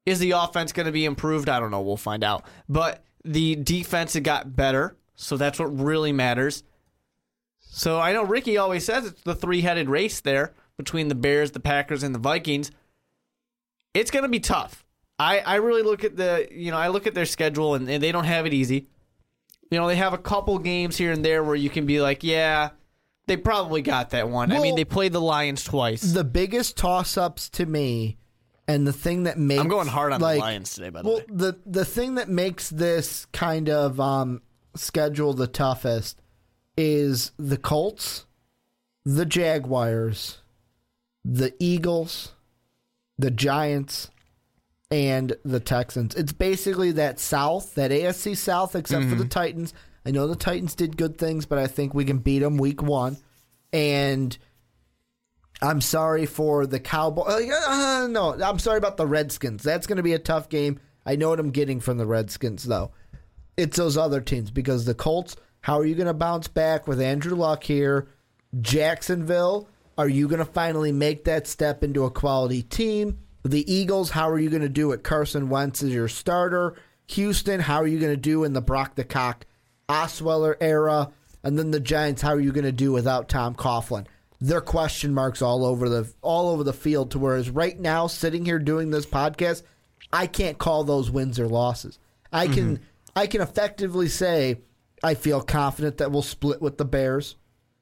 Is 0.06 0.20
the 0.20 0.30
offense 0.30 0.72
going 0.72 0.86
to 0.86 0.92
be 0.92 1.04
improved? 1.04 1.50
I 1.50 1.60
don't 1.60 1.70
know. 1.70 1.82
We'll 1.82 1.98
find 1.98 2.24
out. 2.24 2.46
But 2.66 3.04
the 3.24 3.56
defense 3.56 4.16
it 4.16 4.22
got 4.22 4.56
better, 4.56 4.96
so 5.14 5.36
that's 5.36 5.58
what 5.58 5.66
really 5.66 6.12
matters. 6.12 6.62
So 7.60 8.00
I 8.00 8.12
know 8.12 8.24
Ricky 8.24 8.56
always 8.56 8.84
says 8.84 9.06
it's 9.06 9.22
the 9.22 9.34
three-headed 9.34 9.88
race 9.88 10.20
there 10.20 10.54
between 10.76 11.08
the 11.08 11.14
Bears, 11.14 11.52
the 11.52 11.60
Packers, 11.60 12.02
and 12.02 12.14
the 12.14 12.18
Vikings. 12.18 12.70
It's 13.94 14.10
going 14.10 14.22
to 14.22 14.28
be 14.28 14.40
tough. 14.40 14.84
I, 15.18 15.40
I 15.40 15.56
really 15.56 15.82
look 15.82 16.02
at 16.02 16.16
the 16.16 16.48
you 16.50 16.70
know 16.70 16.78
I 16.78 16.88
look 16.88 17.06
at 17.06 17.14
their 17.14 17.26
schedule 17.26 17.74
and, 17.74 17.88
and 17.90 18.02
they 18.02 18.10
don't 18.10 18.24
have 18.24 18.46
it 18.46 18.54
easy. 18.54 18.88
You 19.70 19.78
know 19.78 19.86
they 19.86 19.96
have 19.96 20.14
a 20.14 20.18
couple 20.18 20.58
games 20.58 20.96
here 20.96 21.12
and 21.12 21.22
there 21.22 21.44
where 21.44 21.54
you 21.54 21.68
can 21.68 21.84
be 21.84 22.00
like, 22.00 22.24
yeah, 22.24 22.70
they 23.26 23.36
probably 23.36 23.82
got 23.82 24.10
that 24.10 24.30
one. 24.30 24.50
I 24.50 24.60
mean 24.60 24.76
they 24.76 24.84
played 24.86 25.12
the 25.12 25.20
Lions 25.20 25.62
twice. 25.62 26.00
The 26.00 26.24
biggest 26.24 26.78
toss 26.78 27.18
ups 27.18 27.50
to 27.50 27.66
me, 27.66 28.16
and 28.70 28.86
the 28.86 28.92
thing 28.92 29.24
that 29.24 29.38
makes 29.38 29.60
I'm 29.60 29.68
going 29.68 29.88
hard 29.88 30.12
on 30.12 30.20
like, 30.20 30.36
the 30.36 30.40
Lions 30.40 30.74
today, 30.74 30.90
by 30.90 31.02
the 31.02 31.08
well, 31.08 31.18
way. 31.18 31.24
the 31.28 31.58
the 31.66 31.84
thing 31.84 32.14
that 32.16 32.28
makes 32.28 32.70
this 32.70 33.26
kind 33.32 33.68
of 33.68 34.00
um, 34.00 34.42
schedule 34.74 35.32
the 35.32 35.46
toughest 35.46 36.20
is 36.76 37.32
the 37.38 37.56
Colts, 37.56 38.26
the 39.04 39.26
Jaguars, 39.26 40.38
the 41.24 41.54
Eagles, 41.58 42.32
the 43.18 43.30
Giants, 43.30 44.10
and 44.90 45.36
the 45.44 45.60
Texans. 45.60 46.14
It's 46.14 46.32
basically 46.32 46.92
that 46.92 47.20
South, 47.20 47.74
that 47.74 47.90
AFC 47.90 48.36
South, 48.36 48.74
except 48.76 49.08
for 49.08 49.14
the 49.14 49.26
Titans. 49.26 49.74
I 50.06 50.10
know 50.12 50.26
the 50.26 50.36
Titans 50.36 50.74
did 50.74 50.96
good 50.96 51.18
things, 51.18 51.44
but 51.44 51.58
I 51.58 51.66
think 51.66 51.92
we 51.92 52.04
can 52.04 52.18
beat 52.18 52.38
them 52.38 52.56
week 52.56 52.82
one. 52.82 53.18
And 53.72 54.36
I'm 55.62 55.80
sorry 55.80 56.26
for 56.26 56.66
the 56.66 56.80
Cowboys. 56.80 57.50
Uh, 57.50 58.08
no, 58.10 58.40
I'm 58.42 58.58
sorry 58.58 58.78
about 58.78 58.96
the 58.96 59.06
Redskins. 59.06 59.62
That's 59.62 59.86
going 59.86 59.98
to 59.98 60.02
be 60.02 60.14
a 60.14 60.18
tough 60.18 60.48
game. 60.48 60.80
I 61.04 61.16
know 61.16 61.30
what 61.30 61.40
I'm 61.40 61.50
getting 61.50 61.80
from 61.80 61.98
the 61.98 62.06
Redskins, 62.06 62.64
though. 62.64 62.92
It's 63.56 63.76
those 63.76 63.96
other 63.96 64.20
teams 64.20 64.50
because 64.50 64.84
the 64.84 64.94
Colts. 64.94 65.36
How 65.60 65.78
are 65.78 65.84
you 65.84 65.94
going 65.94 66.06
to 66.06 66.14
bounce 66.14 66.48
back 66.48 66.86
with 66.88 67.00
Andrew 67.00 67.36
Luck 67.36 67.62
here? 67.62 68.08
Jacksonville. 68.60 69.68
Are 69.98 70.08
you 70.08 70.28
going 70.28 70.38
to 70.38 70.46
finally 70.46 70.92
make 70.92 71.24
that 71.24 71.46
step 71.46 71.84
into 71.84 72.04
a 72.04 72.10
quality 72.10 72.62
team? 72.62 73.18
The 73.44 73.70
Eagles. 73.70 74.10
How 74.10 74.30
are 74.30 74.38
you 74.38 74.48
going 74.48 74.62
to 74.62 74.68
do 74.68 74.92
it? 74.92 75.02
Carson 75.02 75.50
Wentz 75.50 75.82
is 75.82 75.92
your 75.92 76.08
starter. 76.08 76.76
Houston. 77.08 77.60
How 77.60 77.76
are 77.76 77.86
you 77.86 77.98
going 77.98 78.12
to 78.12 78.16
do 78.16 78.44
in 78.44 78.54
the 78.54 78.62
Brock 78.62 78.94
the 78.94 79.04
Cock 79.04 79.44
Osweiler 79.90 80.56
era? 80.60 81.10
And 81.42 81.58
then 81.58 81.70
the 81.70 81.80
Giants. 81.80 82.22
How 82.22 82.30
are 82.30 82.40
you 82.40 82.52
going 82.52 82.64
to 82.64 82.72
do 82.72 82.92
without 82.92 83.28
Tom 83.28 83.54
Coughlin? 83.54 84.06
They're 84.40 84.60
question 84.60 85.12
marks 85.12 85.42
all 85.42 85.64
over 85.64 85.88
the 85.88 86.12
all 86.22 86.48
over 86.48 86.64
the 86.64 86.72
field. 86.72 87.10
To 87.10 87.18
whereas 87.18 87.50
right 87.50 87.78
now, 87.78 88.06
sitting 88.06 88.44
here 88.44 88.58
doing 88.58 88.90
this 88.90 89.06
podcast, 89.06 89.62
I 90.12 90.26
can't 90.26 90.58
call 90.58 90.84
those 90.84 91.10
wins 91.10 91.38
or 91.38 91.46
losses. 91.46 91.98
I 92.32 92.46
can 92.46 92.76
mm-hmm. 92.76 92.84
I 93.14 93.26
can 93.26 93.40
effectively 93.42 94.08
say 94.08 94.60
I 95.02 95.14
feel 95.14 95.40
confident 95.40 95.98
that 95.98 96.10
we'll 96.10 96.22
split 96.22 96.62
with 96.62 96.78
the 96.78 96.84
Bears. 96.84 97.36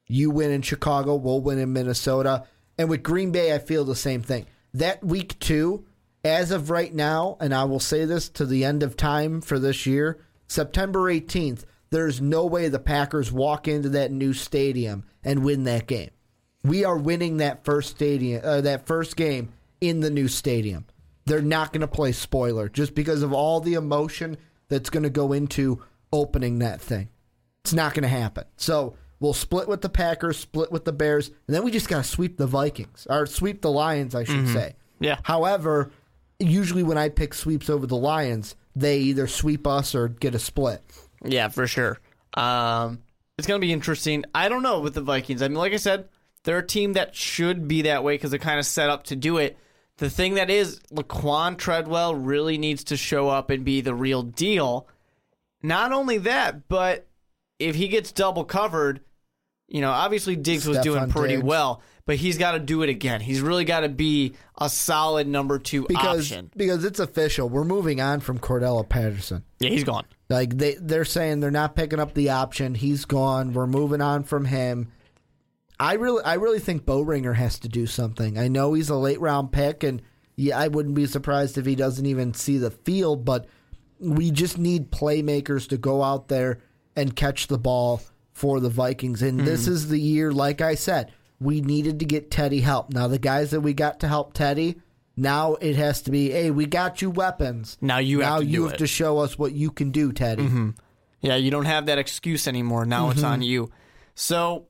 You 0.06 0.30
win 0.30 0.50
in 0.50 0.62
Chicago, 0.62 1.16
we'll 1.16 1.40
win 1.40 1.58
in 1.58 1.72
Minnesota. 1.72 2.44
And 2.78 2.88
with 2.88 3.02
Green 3.02 3.32
Bay, 3.32 3.54
I 3.54 3.58
feel 3.58 3.84
the 3.84 3.96
same 3.96 4.22
thing. 4.22 4.46
That 4.72 5.04
week 5.04 5.38
two, 5.38 5.86
as 6.24 6.50
of 6.50 6.70
right 6.70 6.94
now, 6.94 7.36
and 7.40 7.54
I 7.54 7.64
will 7.64 7.80
say 7.80 8.04
this 8.04 8.28
to 8.30 8.46
the 8.46 8.64
end 8.64 8.82
of 8.82 8.96
time 8.96 9.40
for 9.40 9.58
this 9.58 9.86
year, 9.86 10.18
September 10.46 11.12
18th, 11.12 11.64
there's 11.90 12.20
no 12.20 12.46
way 12.46 12.68
the 12.68 12.78
Packers 12.78 13.32
walk 13.32 13.66
into 13.66 13.88
that 13.90 14.12
new 14.12 14.32
stadium 14.32 15.04
and 15.24 15.44
win 15.44 15.64
that 15.64 15.86
game. 15.86 16.10
We 16.64 16.84
are 16.84 16.96
winning 16.96 17.38
that 17.38 17.64
first 17.64 17.90
stadium, 17.90 18.42
uh, 18.44 18.60
that 18.62 18.86
first 18.86 19.16
game 19.16 19.52
in 19.80 20.00
the 20.00 20.10
new 20.10 20.28
stadium. 20.28 20.86
They're 21.24 21.42
not 21.42 21.72
going 21.72 21.82
to 21.82 21.88
play 21.88 22.12
spoiler 22.12 22.68
just 22.68 22.94
because 22.94 23.22
of 23.22 23.32
all 23.32 23.60
the 23.60 23.74
emotion 23.74 24.36
that's 24.68 24.90
going 24.90 25.02
to 25.02 25.10
go 25.10 25.32
into 25.32 25.82
opening 26.12 26.58
that 26.60 26.80
thing. 26.80 27.08
It's 27.64 27.72
not 27.72 27.94
going 27.94 28.02
to 28.02 28.08
happen. 28.08 28.44
So 28.56 28.96
we'll 29.20 29.34
split 29.34 29.68
with 29.68 29.82
the 29.82 29.88
Packers, 29.88 30.38
split 30.38 30.72
with 30.72 30.84
the 30.84 30.92
Bears, 30.92 31.28
and 31.28 31.54
then 31.54 31.64
we 31.64 31.70
just 31.70 31.88
got 31.88 32.04
to 32.04 32.10
sweep 32.10 32.38
the 32.38 32.46
Vikings 32.46 33.06
or 33.10 33.26
sweep 33.26 33.60
the 33.60 33.70
Lions, 33.70 34.14
I 34.14 34.24
should 34.24 34.48
say. 34.48 34.74
Yeah. 35.00 35.18
However, 35.22 35.90
usually 36.38 36.82
when 36.82 36.98
I 36.98 37.08
pick 37.08 37.34
sweeps 37.34 37.68
over 37.68 37.86
the 37.86 37.96
Lions, 37.96 38.56
they 38.74 38.98
either 38.98 39.26
sweep 39.26 39.66
us 39.66 39.94
or 39.94 40.08
get 40.08 40.34
a 40.34 40.38
split. 40.38 40.82
Yeah, 41.24 41.48
for 41.48 41.66
sure. 41.66 41.98
Um, 42.34 43.02
it's 43.36 43.46
going 43.46 43.60
to 43.60 43.66
be 43.66 43.72
interesting. 43.72 44.24
I 44.34 44.48
don't 44.48 44.62
know 44.62 44.80
with 44.80 44.94
the 44.94 45.00
Vikings. 45.00 45.42
I 45.42 45.48
mean, 45.48 45.58
like 45.58 45.72
I 45.72 45.76
said, 45.76 46.08
they're 46.48 46.58
a 46.60 46.66
team 46.66 46.94
that 46.94 47.14
should 47.14 47.68
be 47.68 47.82
that 47.82 48.02
way 48.02 48.14
because 48.14 48.30
they're 48.30 48.38
kind 48.40 48.58
of 48.58 48.64
set 48.64 48.88
up 48.88 49.04
to 49.04 49.14
do 49.16 49.36
it. 49.36 49.58
The 49.98 50.08
thing 50.08 50.36
that 50.36 50.48
is, 50.48 50.80
Laquon 50.90 51.58
Treadwell 51.58 52.14
really 52.14 52.56
needs 52.56 52.84
to 52.84 52.96
show 52.96 53.28
up 53.28 53.50
and 53.50 53.66
be 53.66 53.82
the 53.82 53.94
real 53.94 54.22
deal. 54.22 54.88
Not 55.62 55.92
only 55.92 56.16
that, 56.16 56.66
but 56.66 57.06
if 57.58 57.74
he 57.74 57.88
gets 57.88 58.12
double 58.12 58.44
covered, 58.44 59.02
you 59.66 59.82
know, 59.82 59.90
obviously 59.90 60.36
Diggs 60.36 60.66
was 60.66 60.78
doing 60.78 61.10
pretty 61.10 61.34
Diggs. 61.34 61.44
well, 61.44 61.82
but 62.06 62.16
he's 62.16 62.38
got 62.38 62.52
to 62.52 62.60
do 62.60 62.82
it 62.82 62.88
again. 62.88 63.20
He's 63.20 63.42
really 63.42 63.66
got 63.66 63.80
to 63.80 63.90
be 63.90 64.32
a 64.58 64.70
solid 64.70 65.28
number 65.28 65.58
two 65.58 65.84
Because 65.86 66.32
option. 66.32 66.50
because 66.56 66.82
it's 66.82 66.98
official. 66.98 67.50
We're 67.50 67.64
moving 67.64 68.00
on 68.00 68.20
from 68.20 68.38
Cordarrelle 68.38 68.88
Patterson. 68.88 69.44
Yeah, 69.60 69.68
he's 69.68 69.84
gone. 69.84 70.06
Like 70.30 70.56
they 70.56 70.76
they're 70.80 71.04
saying 71.04 71.40
they're 71.40 71.50
not 71.50 71.76
picking 71.76 72.00
up 72.00 72.14
the 72.14 72.30
option. 72.30 72.74
He's 72.74 73.04
gone. 73.04 73.52
We're 73.52 73.66
moving 73.66 74.00
on 74.00 74.22
from 74.22 74.46
him. 74.46 74.92
I 75.80 75.94
really 75.94 76.22
I 76.24 76.34
really 76.34 76.58
think 76.58 76.84
Boehringer 76.84 77.34
has 77.36 77.58
to 77.60 77.68
do 77.68 77.86
something. 77.86 78.38
I 78.38 78.48
know 78.48 78.74
he's 78.74 78.88
a 78.90 78.96
late 78.96 79.20
round 79.20 79.52
pick 79.52 79.82
and 79.84 80.02
yeah, 80.36 80.58
I 80.58 80.68
wouldn't 80.68 80.94
be 80.94 81.06
surprised 81.06 81.58
if 81.58 81.66
he 81.66 81.74
doesn't 81.74 82.06
even 82.06 82.32
see 82.34 82.58
the 82.58 82.70
field, 82.70 83.24
but 83.24 83.46
we 83.98 84.30
just 84.30 84.56
need 84.58 84.90
playmakers 84.92 85.68
to 85.68 85.76
go 85.76 86.02
out 86.02 86.28
there 86.28 86.60
and 86.94 87.14
catch 87.16 87.48
the 87.48 87.58
ball 87.58 88.00
for 88.32 88.60
the 88.60 88.68
Vikings. 88.68 89.20
And 89.22 89.40
this 89.40 89.66
is 89.66 89.88
the 89.88 89.98
year, 90.00 90.30
like 90.32 90.60
I 90.60 90.76
said, 90.76 91.12
we 91.40 91.60
needed 91.60 91.98
to 92.00 92.04
get 92.04 92.30
Teddy 92.30 92.60
help. 92.60 92.90
Now 92.92 93.08
the 93.08 93.18
guys 93.18 93.50
that 93.50 93.60
we 93.62 93.72
got 93.74 93.98
to 94.00 94.08
help 94.08 94.32
Teddy, 94.32 94.80
now 95.16 95.54
it 95.54 95.74
has 95.74 96.02
to 96.02 96.12
be, 96.12 96.30
hey, 96.30 96.52
we 96.52 96.66
got 96.66 97.02
you 97.02 97.10
weapons. 97.10 97.76
Now 97.80 97.98
you 97.98 98.20
have 98.20 98.28
now 98.34 98.38
to 98.38 98.44
you 98.46 98.64
have 98.64 98.74
it. 98.74 98.78
to 98.78 98.86
show 98.86 99.18
us 99.18 99.36
what 99.38 99.52
you 99.52 99.70
can 99.72 99.90
do, 99.90 100.12
Teddy. 100.12 100.48
Yeah, 101.20 101.34
you 101.34 101.50
don't 101.50 101.64
have 101.64 101.86
that 101.86 101.98
excuse 101.98 102.46
anymore. 102.46 102.86
Now 102.86 103.10
it's 103.10 103.20
Mm-hmm. 103.22 103.32
on 103.32 103.42
you. 103.42 103.70
So 104.14 104.66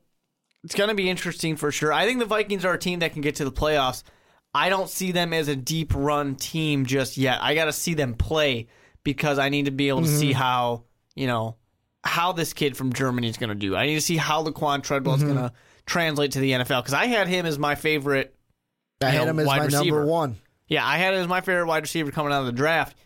it's 0.64 0.74
going 0.74 0.88
to 0.88 0.94
be 0.94 1.08
interesting 1.08 1.56
for 1.56 1.70
sure. 1.72 1.92
I 1.92 2.04
think 2.06 2.18
the 2.18 2.24
Vikings 2.26 2.64
are 2.64 2.74
a 2.74 2.78
team 2.78 2.98
that 3.00 3.12
can 3.12 3.22
get 3.22 3.36
to 3.36 3.44
the 3.44 3.52
playoffs. 3.52 4.02
I 4.54 4.68
don't 4.70 4.88
see 4.88 5.12
them 5.12 5.32
as 5.32 5.48
a 5.48 5.56
deep 5.56 5.92
run 5.94 6.34
team 6.34 6.86
just 6.86 7.16
yet. 7.16 7.38
I 7.42 7.54
got 7.54 7.66
to 7.66 7.72
see 7.72 7.94
them 7.94 8.14
play 8.14 8.68
because 9.04 9.38
I 9.38 9.48
need 9.50 9.66
to 9.66 9.70
be 9.70 9.88
able 9.88 10.02
to 10.02 10.06
Mm-hmm. 10.08 10.18
see 10.18 10.32
how, 10.32 10.84
you 11.14 11.26
know, 11.26 11.56
how 12.02 12.32
this 12.32 12.52
kid 12.52 12.76
from 12.76 12.92
Germany 12.92 13.28
is 13.28 13.36
going 13.36 13.50
to 13.50 13.54
do. 13.54 13.76
I 13.76 13.86
need 13.86 13.94
to 13.96 14.00
see 14.00 14.16
how 14.16 14.44
Laquon 14.44 14.82
Treadwell 14.82 15.16
is 15.16 15.22
Mm-hmm. 15.22 15.34
going 15.34 15.48
to 15.50 15.54
translate 15.86 16.32
to 16.32 16.40
the 16.40 16.52
NFL 16.52 16.82
because 16.82 16.94
I 16.94 17.06
had 17.06 17.28
him 17.28 17.46
as 17.46 17.58
my 17.58 17.74
favorite. 17.74 18.34
I 19.00 19.06
had 19.10 19.24
know, 19.24 19.30
him 19.30 19.38
as 19.40 19.46
my 19.46 19.58
receiver. 19.64 19.84
number 20.00 20.06
one. 20.06 20.36
Yeah, 20.66 20.84
I 20.86 20.98
had 20.98 21.14
him 21.14 21.20
as 21.20 21.28
my 21.28 21.40
favorite 21.40 21.66
wide 21.66 21.82
receiver 21.82 22.10
coming 22.10 22.32
out 22.32 22.40
of 22.40 22.46
the 22.46 22.52
draft. 22.52 22.96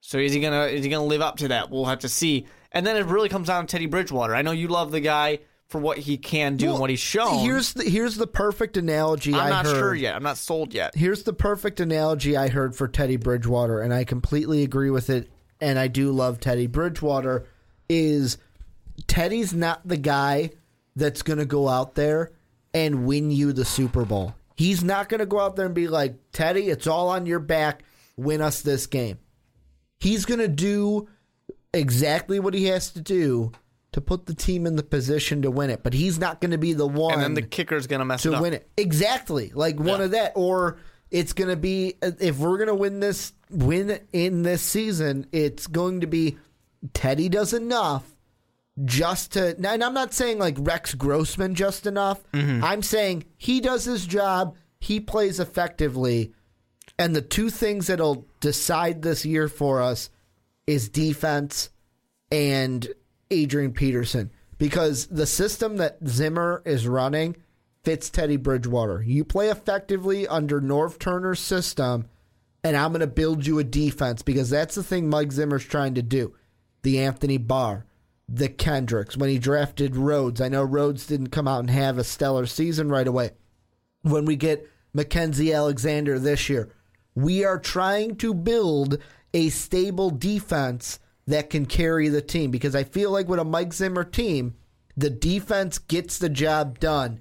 So 0.00 0.18
is 0.18 0.32
he 0.32 0.40
gonna 0.40 0.64
is 0.66 0.82
he 0.84 0.90
gonna 0.90 1.04
live 1.04 1.20
up 1.20 1.36
to 1.38 1.48
that? 1.48 1.70
We'll 1.70 1.84
have 1.84 2.00
to 2.00 2.08
see. 2.08 2.46
And 2.72 2.86
then 2.86 2.96
it 2.96 3.04
really 3.06 3.28
comes 3.28 3.48
down 3.48 3.66
to 3.66 3.70
Teddy 3.70 3.86
Bridgewater. 3.86 4.34
I 4.34 4.42
know 4.42 4.52
you 4.52 4.68
love 4.68 4.90
the 4.92 5.00
guy 5.00 5.40
for 5.72 5.78
what 5.80 5.96
he 5.96 6.18
can 6.18 6.56
do 6.56 6.70
and 6.70 6.78
what 6.78 6.90
he's 6.90 7.00
shown. 7.00 7.38
Here's 7.40 7.72
the 7.72 7.84
here's 7.84 8.16
the 8.16 8.26
perfect 8.26 8.76
analogy 8.76 9.32
I'm 9.32 9.40
I 9.46 9.48
not 9.48 9.64
heard. 9.64 9.78
sure 9.78 9.94
yet. 9.94 10.14
I'm 10.14 10.22
not 10.22 10.36
sold 10.36 10.74
yet. 10.74 10.94
Here's 10.94 11.22
the 11.22 11.32
perfect 11.32 11.80
analogy 11.80 12.36
I 12.36 12.48
heard 12.48 12.76
for 12.76 12.86
Teddy 12.86 13.16
Bridgewater, 13.16 13.80
and 13.80 13.92
I 13.92 14.04
completely 14.04 14.62
agree 14.62 14.90
with 14.90 15.08
it. 15.08 15.30
And 15.60 15.78
I 15.78 15.88
do 15.88 16.12
love 16.12 16.40
Teddy 16.40 16.66
Bridgewater. 16.66 17.46
Is 17.88 18.36
Teddy's 19.06 19.54
not 19.54 19.80
the 19.88 19.96
guy 19.96 20.50
that's 20.94 21.22
going 21.22 21.38
to 21.38 21.46
go 21.46 21.68
out 21.68 21.94
there 21.94 22.32
and 22.74 23.06
win 23.06 23.30
you 23.30 23.52
the 23.54 23.64
Super 23.64 24.04
Bowl. 24.04 24.34
He's 24.56 24.84
not 24.84 25.08
going 25.08 25.20
to 25.20 25.26
go 25.26 25.40
out 25.40 25.56
there 25.56 25.66
and 25.66 25.74
be 25.74 25.88
like, 25.88 26.16
Teddy, 26.32 26.68
it's 26.68 26.86
all 26.86 27.08
on 27.08 27.24
your 27.24 27.40
back. 27.40 27.82
Win 28.16 28.42
us 28.42 28.60
this 28.60 28.86
game. 28.86 29.18
He's 29.98 30.26
going 30.26 30.40
to 30.40 30.48
do 30.48 31.08
exactly 31.72 32.38
what 32.38 32.52
he 32.52 32.66
has 32.66 32.90
to 32.90 33.00
do 33.00 33.52
to 33.92 34.00
put 34.00 34.26
the 34.26 34.34
team 34.34 34.66
in 34.66 34.76
the 34.76 34.82
position 34.82 35.42
to 35.42 35.50
win 35.50 35.70
it. 35.70 35.82
But 35.82 35.92
he's 35.94 36.18
not 36.18 36.40
going 36.40 36.50
to 36.52 36.58
be 36.58 36.72
the 36.72 36.86
one 36.86 37.14
And 37.14 37.22
then 37.22 37.34
the 37.34 37.42
kicker's 37.42 37.86
gonna 37.86 38.04
mess 38.06 38.24
it 38.24 38.30
to 38.30 38.36
up. 38.36 38.42
win 38.42 38.54
it. 38.54 38.68
Exactly. 38.76 39.52
Like 39.54 39.78
one 39.78 39.98
Yeah. 40.00 40.04
of 40.06 40.10
that 40.12 40.32
or 40.34 40.78
it's 41.10 41.34
going 41.34 41.50
to 41.50 41.56
be 41.56 41.94
if 42.02 42.38
we're 42.38 42.56
going 42.56 42.68
to 42.68 42.74
win 42.74 43.00
this 43.00 43.32
win 43.50 44.00
in 44.14 44.42
this 44.42 44.62
season, 44.62 45.26
it's 45.30 45.66
going 45.66 46.00
to 46.00 46.06
be 46.06 46.38
Teddy 46.94 47.28
does 47.28 47.52
enough 47.52 48.04
just 48.82 49.32
to 49.32 49.54
and 49.54 49.84
I'm 49.84 49.92
not 49.92 50.14
saying 50.14 50.38
like 50.38 50.56
Rex 50.58 50.94
Grossman 50.94 51.54
just 51.54 51.86
enough. 51.86 52.22
Mm-hmm. 52.32 52.64
I'm 52.64 52.80
saying 52.82 53.24
he 53.36 53.60
does 53.60 53.84
his 53.84 54.06
job, 54.06 54.56
he 54.80 55.00
plays 55.00 55.38
effectively, 55.38 56.32
and 56.98 57.14
the 57.14 57.20
two 57.20 57.50
things 57.50 57.88
that'll 57.88 58.26
decide 58.40 59.02
this 59.02 59.26
year 59.26 59.48
for 59.48 59.82
us 59.82 60.08
is 60.66 60.88
defense 60.88 61.68
and 62.30 62.88
Adrian 63.32 63.72
Peterson 63.72 64.30
because 64.58 65.06
the 65.06 65.26
system 65.26 65.78
that 65.78 65.98
Zimmer 66.06 66.62
is 66.64 66.86
running 66.86 67.36
fits 67.82 68.10
Teddy 68.10 68.36
Bridgewater. 68.36 69.02
You 69.02 69.24
play 69.24 69.48
effectively 69.48 70.28
under 70.28 70.60
Norv 70.60 70.98
Turner's 70.98 71.40
system, 71.40 72.06
and 72.62 72.76
I'm 72.76 72.92
going 72.92 73.00
to 73.00 73.08
build 73.08 73.44
you 73.44 73.58
a 73.58 73.64
defense 73.64 74.22
because 74.22 74.50
that's 74.50 74.76
the 74.76 74.84
thing 74.84 75.08
Mike 75.08 75.32
Zimmer's 75.32 75.64
trying 75.64 75.94
to 75.94 76.02
do. 76.02 76.34
The 76.82 77.00
Anthony 77.00 77.38
Barr, 77.38 77.86
the 78.28 78.48
Kendricks, 78.48 79.16
when 79.16 79.30
he 79.30 79.38
drafted 79.38 79.96
Rhodes. 79.96 80.40
I 80.40 80.48
know 80.48 80.62
Rhodes 80.62 81.06
didn't 81.06 81.30
come 81.30 81.48
out 81.48 81.60
and 81.60 81.70
have 81.70 81.98
a 81.98 82.04
stellar 82.04 82.46
season 82.46 82.88
right 82.88 83.06
away. 83.06 83.30
When 84.02 84.24
we 84.24 84.36
get 84.36 84.68
Mackensie 84.96 85.54
Alexander 85.54 86.18
this 86.18 86.48
year, 86.48 86.70
we 87.14 87.44
are 87.44 87.58
trying 87.58 88.16
to 88.16 88.32
build 88.32 88.98
a 89.34 89.48
stable 89.48 90.10
defense 90.10 90.98
that 91.26 91.50
can 91.50 91.66
carry 91.66 92.08
the 92.08 92.22
team 92.22 92.50
because 92.50 92.74
I 92.74 92.84
feel 92.84 93.10
like 93.10 93.28
with 93.28 93.38
a 93.38 93.44
Mike 93.44 93.72
Zimmer 93.72 94.04
team, 94.04 94.54
the 94.96 95.10
defense 95.10 95.78
gets 95.78 96.18
the 96.18 96.28
job 96.28 96.78
done. 96.78 97.20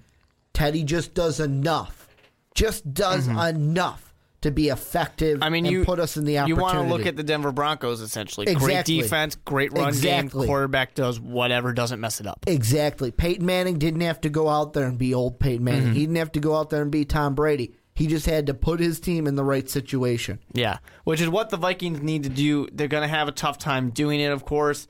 Teddy 0.53 0.83
just 0.83 1.13
does 1.13 1.39
enough, 1.39 2.09
just 2.53 2.93
does 2.93 3.27
enough 3.27 4.11
to 4.41 4.51
be 4.51 4.69
effective. 4.69 5.35
Mm-hmm. 5.35 5.43
I 5.43 5.49
mean, 5.49 5.65
and 5.65 5.73
you 5.73 5.85
put 5.85 5.99
us 5.99 6.17
in 6.17 6.25
the 6.25 6.39
opportunity. 6.39 6.59
You 6.59 6.61
want 6.61 6.77
to 6.79 6.93
look 6.93 7.05
at 7.05 7.15
the 7.15 7.23
Denver 7.23 7.51
Broncos 7.51 8.01
essentially. 8.01 8.47
Exactly. 8.47 8.73
Great 8.73 8.85
defense, 9.03 9.35
great 9.35 9.71
run 9.73 9.89
Exactly. 9.89 10.41
game. 10.41 10.47
Quarterback 10.47 10.95
does 10.95 11.19
whatever, 11.19 11.73
doesn't 11.73 11.99
mess 11.99 12.19
it 12.19 12.27
up. 12.27 12.43
Exactly. 12.47 13.11
Peyton 13.11 13.45
Manning 13.45 13.77
didn't 13.77 14.01
have 14.01 14.19
to 14.21 14.29
go 14.29 14.49
out 14.49 14.73
there 14.73 14.87
and 14.87 14.97
be 14.97 15.13
old 15.13 15.39
Peyton 15.39 15.63
Manning. 15.63 15.83
Mm-hmm. 15.83 15.93
He 15.93 15.99
didn't 16.01 16.15
have 16.15 16.31
to 16.33 16.39
go 16.39 16.55
out 16.55 16.69
there 16.69 16.81
and 16.81 16.91
be 16.91 17.05
Tom 17.05 17.35
Brady. 17.35 17.75
He 17.93 18.08
just 18.08 18.25
had 18.25 18.47
to 18.47 18.54
put 18.54 18.80
his 18.80 18.99
team 18.99 19.27
in 19.27 19.36
the 19.36 19.43
right 19.43 19.69
situation. 19.69 20.39
Yeah, 20.54 20.77
which 21.04 21.21
is 21.21 21.30
what 21.30 21.49
the 21.49 21.58
Vikings 21.58 22.01
need 22.01 22.23
to 22.23 22.30
do. 22.30 22.67
They're 22.71 22.88
going 22.88 23.04
to 23.04 23.08
have 23.08 23.27
a 23.27 23.34
tough 23.34 23.58
time 23.58 23.89
doing 23.89 24.19
it, 24.19 24.32
of 24.32 24.45
course. 24.45 24.88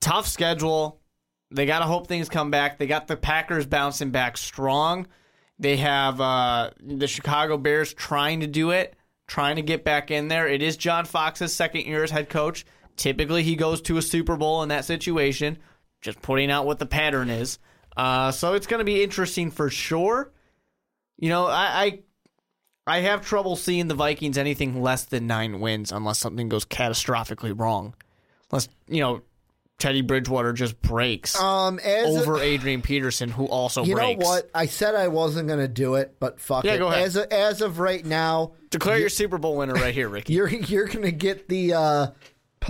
Tough 0.00 0.26
schedule. 0.26 1.00
They 1.50 1.66
got 1.66 1.80
to 1.80 1.86
hope 1.86 2.06
things 2.06 2.28
come 2.28 2.50
back. 2.50 2.78
They 2.78 2.86
got 2.86 3.06
the 3.06 3.16
Packers 3.16 3.66
bouncing 3.66 4.10
back 4.10 4.36
strong. 4.36 5.06
They 5.58 5.76
have 5.78 6.20
uh, 6.20 6.70
the 6.80 7.06
Chicago 7.06 7.56
Bears 7.56 7.92
trying 7.92 8.40
to 8.40 8.46
do 8.46 8.70
it, 8.70 8.94
trying 9.26 9.56
to 9.56 9.62
get 9.62 9.84
back 9.84 10.10
in 10.10 10.28
there. 10.28 10.46
It 10.46 10.62
is 10.62 10.76
John 10.76 11.04
Fox's 11.04 11.52
second 11.52 11.82
year 11.82 12.04
as 12.04 12.10
head 12.10 12.28
coach. 12.28 12.64
Typically, 12.96 13.42
he 13.42 13.56
goes 13.56 13.80
to 13.82 13.96
a 13.96 14.02
Super 14.02 14.36
Bowl 14.36 14.62
in 14.62 14.68
that 14.68 14.84
situation, 14.84 15.58
just 16.00 16.20
putting 16.22 16.50
out 16.50 16.66
what 16.66 16.78
the 16.78 16.86
pattern 16.86 17.30
is. 17.30 17.58
Uh, 17.96 18.30
so 18.30 18.54
it's 18.54 18.66
going 18.66 18.78
to 18.78 18.84
be 18.84 19.02
interesting 19.02 19.50
for 19.50 19.70
sure. 19.70 20.32
You 21.16 21.28
know, 21.28 21.46
I, 21.46 21.82
I 21.82 22.00
I 22.88 23.00
have 23.00 23.24
trouble 23.24 23.56
seeing 23.56 23.88
the 23.88 23.94
Vikings 23.94 24.38
anything 24.38 24.82
less 24.82 25.04
than 25.04 25.26
nine 25.26 25.60
wins 25.60 25.92
unless 25.92 26.18
something 26.18 26.48
goes 26.48 26.64
catastrophically 26.64 27.58
wrong. 27.58 27.94
Unless, 28.50 28.68
you 28.88 29.00
know, 29.00 29.22
Teddy 29.78 30.00
Bridgewater 30.00 30.52
just 30.52 30.80
breaks 30.82 31.38
Um, 31.40 31.78
as 31.78 32.16
a- 32.16 32.20
over 32.20 32.40
Adrian 32.40 32.82
Peterson, 32.82 33.30
who 33.30 33.44
also 33.46 33.84
you 33.84 33.94
breaks. 33.94 34.20
know 34.20 34.26
what? 34.28 34.50
I 34.54 34.66
said 34.66 34.94
I 34.96 35.06
wasn't 35.08 35.46
going 35.46 35.60
to 35.60 35.68
do 35.68 35.94
it, 35.94 36.16
but 36.18 36.40
fuck 36.40 36.64
Yeah, 36.64 36.74
it. 36.74 36.78
go 36.78 36.88
ahead. 36.88 37.04
As 37.04 37.14
of, 37.16 37.26
as 37.30 37.60
of 37.60 37.78
right 37.78 38.04
now, 38.04 38.52
Declare 38.70 38.98
your 38.98 39.08
Super 39.08 39.38
Bowl 39.38 39.56
winner 39.56 39.74
right 39.74 39.94
here, 39.94 40.08
Ricky. 40.10 40.32
you're 40.32 40.48
you're 40.48 40.86
going 40.86 41.02
to 41.04 41.12
get 41.12 41.48
the 41.48 41.74
uh, 41.74 42.06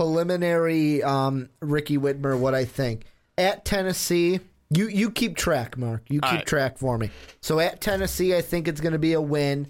preliminary 0.03 1.03
um, 1.03 1.49
Ricky 1.61 1.97
Widmer. 1.97 2.37
What 2.37 2.55
I 2.55 2.65
think 2.65 3.03
at 3.37 3.65
Tennessee, 3.65 4.39
You 4.69 4.87
you 4.87 5.11
keep 5.11 5.35
track, 5.35 5.77
Mark. 5.77 6.03
You 6.09 6.21
keep 6.21 6.31
right. 6.31 6.45
track 6.45 6.77
for 6.77 6.97
me. 6.97 7.09
So 7.41 7.59
at 7.59 7.81
Tennessee, 7.81 8.35
I 8.35 8.41
think 8.41 8.67
it's 8.67 8.81
going 8.81 8.93
to 8.93 8.99
be 8.99 9.13
a 9.13 9.21
win. 9.21 9.67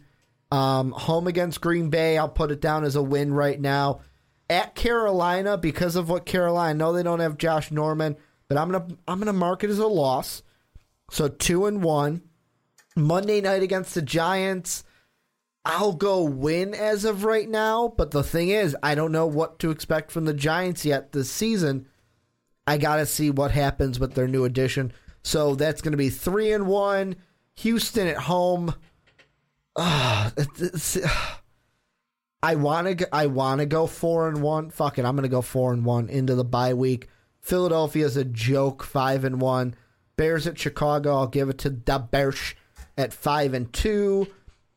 Um, 0.52 0.92
home 0.92 1.28
against 1.28 1.62
Green 1.62 1.90
Bay, 1.90 2.18
I'll 2.18 2.30
put 2.30 2.52
it 2.52 2.62
down 2.62 2.84
as 2.84 2.96
a 2.96 3.04
win 3.04 3.34
right 3.34 3.60
now. 3.60 4.02
At 4.50 4.74
Carolina, 4.74 5.58
because 5.58 5.96
of 5.96 6.10
what 6.10 6.26
Carolina, 6.26 6.70
I 6.70 6.74
know 6.74 6.92
they 6.92 7.04
don't 7.04 7.20
have 7.20 7.38
Josh 7.38 7.70
Norman, 7.70 8.18
but 8.48 8.58
I'm 8.58 8.72
gonna 8.72 8.88
I'm 9.08 9.20
gonna 9.20 9.32
mark 9.32 9.64
it 9.64 9.70
as 9.70 9.78
a 9.78 9.88
loss. 9.88 10.42
So 11.12 11.28
two 11.28 11.66
and 11.66 11.84
one. 11.84 12.24
Monday 12.96 13.40
night 13.40 13.64
against 13.64 13.94
the 13.94 14.02
Giants, 14.02 14.84
I'll 15.64 15.94
go 15.94 16.24
win 16.24 16.74
as 16.74 17.06
of 17.06 17.24
right 17.24 17.48
now. 17.48 17.94
But 17.96 18.12
the 18.12 18.24
thing 18.24 18.50
is, 18.50 18.76
I 18.82 18.96
don't 18.96 19.12
know 19.12 19.28
what 19.28 19.60
to 19.60 19.70
expect 19.70 20.12
from 20.12 20.26
the 20.26 20.34
Giants 20.34 20.84
yet 20.84 21.12
this 21.12 21.30
season. 21.30 21.88
I 22.66 22.78
gotta 22.78 23.06
see 23.06 23.30
what 23.30 23.52
happens 23.52 24.00
with 24.00 24.16
their 24.16 24.28
new 24.28 24.46
addition. 24.46 24.92
So 25.24 25.54
that's 25.54 25.82
gonna 25.82 25.96
be 25.98 26.10
three 26.10 26.52
and 26.52 26.66
one. 26.66 27.18
Houston 27.58 28.08
at 28.08 28.18
home. 28.18 28.74
It's- 30.38 30.98
I 32.42 32.56
want 32.56 33.00
to. 33.00 33.16
I 33.16 33.26
want 33.26 33.60
to 33.60 33.66
go 33.66 33.86
four 33.86 34.30
and 34.30 34.42
one. 34.42 34.70
Fuck 34.70 34.98
it, 34.98 35.04
I'm 35.04 35.16
gonna 35.16 35.28
go 35.28 35.42
four 35.42 35.74
and 35.74 35.84
one 35.84 36.08
into 36.08 36.36
the 36.36 36.46
bye 36.46 36.74
week. 36.74 37.10
Philadelphia's 37.42 38.16
a 38.16 38.24
joke, 38.24 38.84
five 38.84 39.26
and 39.26 39.42
one. 39.42 39.76
Bears 40.16 40.48
at 40.48 40.58
Chicago. 40.58 41.16
I'll 41.18 41.28
give 41.28 41.50
it 41.50 41.58
to 41.60 41.70
the 41.70 42.00
Bears 42.00 42.56
at 42.98 43.12
five 43.14 43.54
and 43.54 43.72
two. 43.74 44.28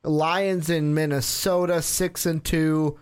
Lions 0.02 0.70
in 0.70 0.92
Minnesota, 0.94 1.82
six 1.82 2.26
and 2.26 2.44
two. 2.44 2.98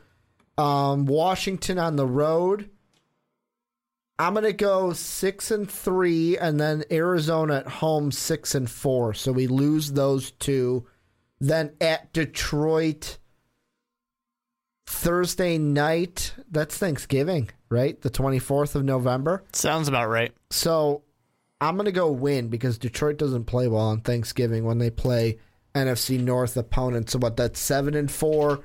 Um, 0.58 1.06
Washington 1.06 1.78
on 1.78 1.96
the 1.96 2.06
road. 2.06 2.68
I'm 4.18 4.34
gonna 4.34 4.52
go 4.52 4.92
six 4.92 5.50
and 5.50 5.70
three, 5.70 6.36
and 6.36 6.60
then 6.60 6.84
Arizona 6.90 7.56
at 7.56 7.66
home 7.66 8.12
six 8.12 8.54
and 8.54 8.70
four. 8.70 9.14
So 9.14 9.32
we 9.32 9.46
lose 9.46 9.92
those 9.92 10.32
two. 10.32 10.86
Then 11.40 11.72
at 11.80 12.12
Detroit, 12.12 13.18
Thursday 14.86 15.56
night. 15.56 16.34
That's 16.50 16.76
Thanksgiving, 16.76 17.50
right? 17.70 18.00
The 18.00 18.10
24th 18.10 18.74
of 18.74 18.84
November. 18.84 19.44
Sounds 19.52 19.88
about 19.88 20.08
right. 20.08 20.32
So 20.50 21.02
I'm 21.60 21.76
gonna 21.76 21.92
go 21.92 22.10
win 22.10 22.48
because 22.48 22.76
Detroit 22.78 23.16
doesn't 23.16 23.44
play 23.44 23.68
well 23.68 23.82
on 23.82 24.00
Thanksgiving 24.00 24.64
when 24.64 24.78
they 24.78 24.90
play 24.90 25.38
NFC 25.74 26.18
North 26.20 26.56
opponents. 26.56 27.12
So 27.12 27.18
what? 27.18 27.36
That's 27.36 27.60
seven 27.60 27.94
and 27.94 28.10
four. 28.10 28.60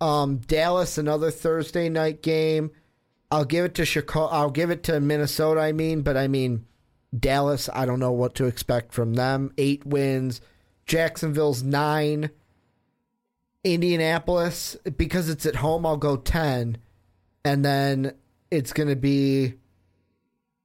Um, 0.00 0.38
Dallas 0.38 0.98
another 0.98 1.30
Thursday 1.30 1.88
night 1.88 2.22
game. 2.22 2.70
I'll 3.30 3.44
give 3.44 3.64
it 3.64 3.74
to 3.74 3.84
Chicago. 3.84 4.32
I'll 4.32 4.50
give 4.50 4.70
it 4.70 4.84
to 4.84 5.00
Minnesota. 5.00 5.60
I 5.60 5.72
mean, 5.72 6.02
but 6.02 6.16
I 6.16 6.28
mean 6.28 6.66
Dallas. 7.18 7.68
I 7.72 7.84
don't 7.84 8.00
know 8.00 8.12
what 8.12 8.34
to 8.36 8.46
expect 8.46 8.92
from 8.92 9.14
them. 9.14 9.52
Eight 9.58 9.84
wins. 9.84 10.40
Jacksonville's 10.86 11.62
nine. 11.62 12.30
Indianapolis 13.64 14.76
because 14.96 15.30
it's 15.30 15.46
at 15.46 15.56
home. 15.56 15.86
I'll 15.86 15.96
go 15.96 16.16
ten, 16.16 16.76
and 17.44 17.64
then 17.64 18.12
it's 18.50 18.72
going 18.74 18.90
to 18.90 18.96
be 18.96 19.54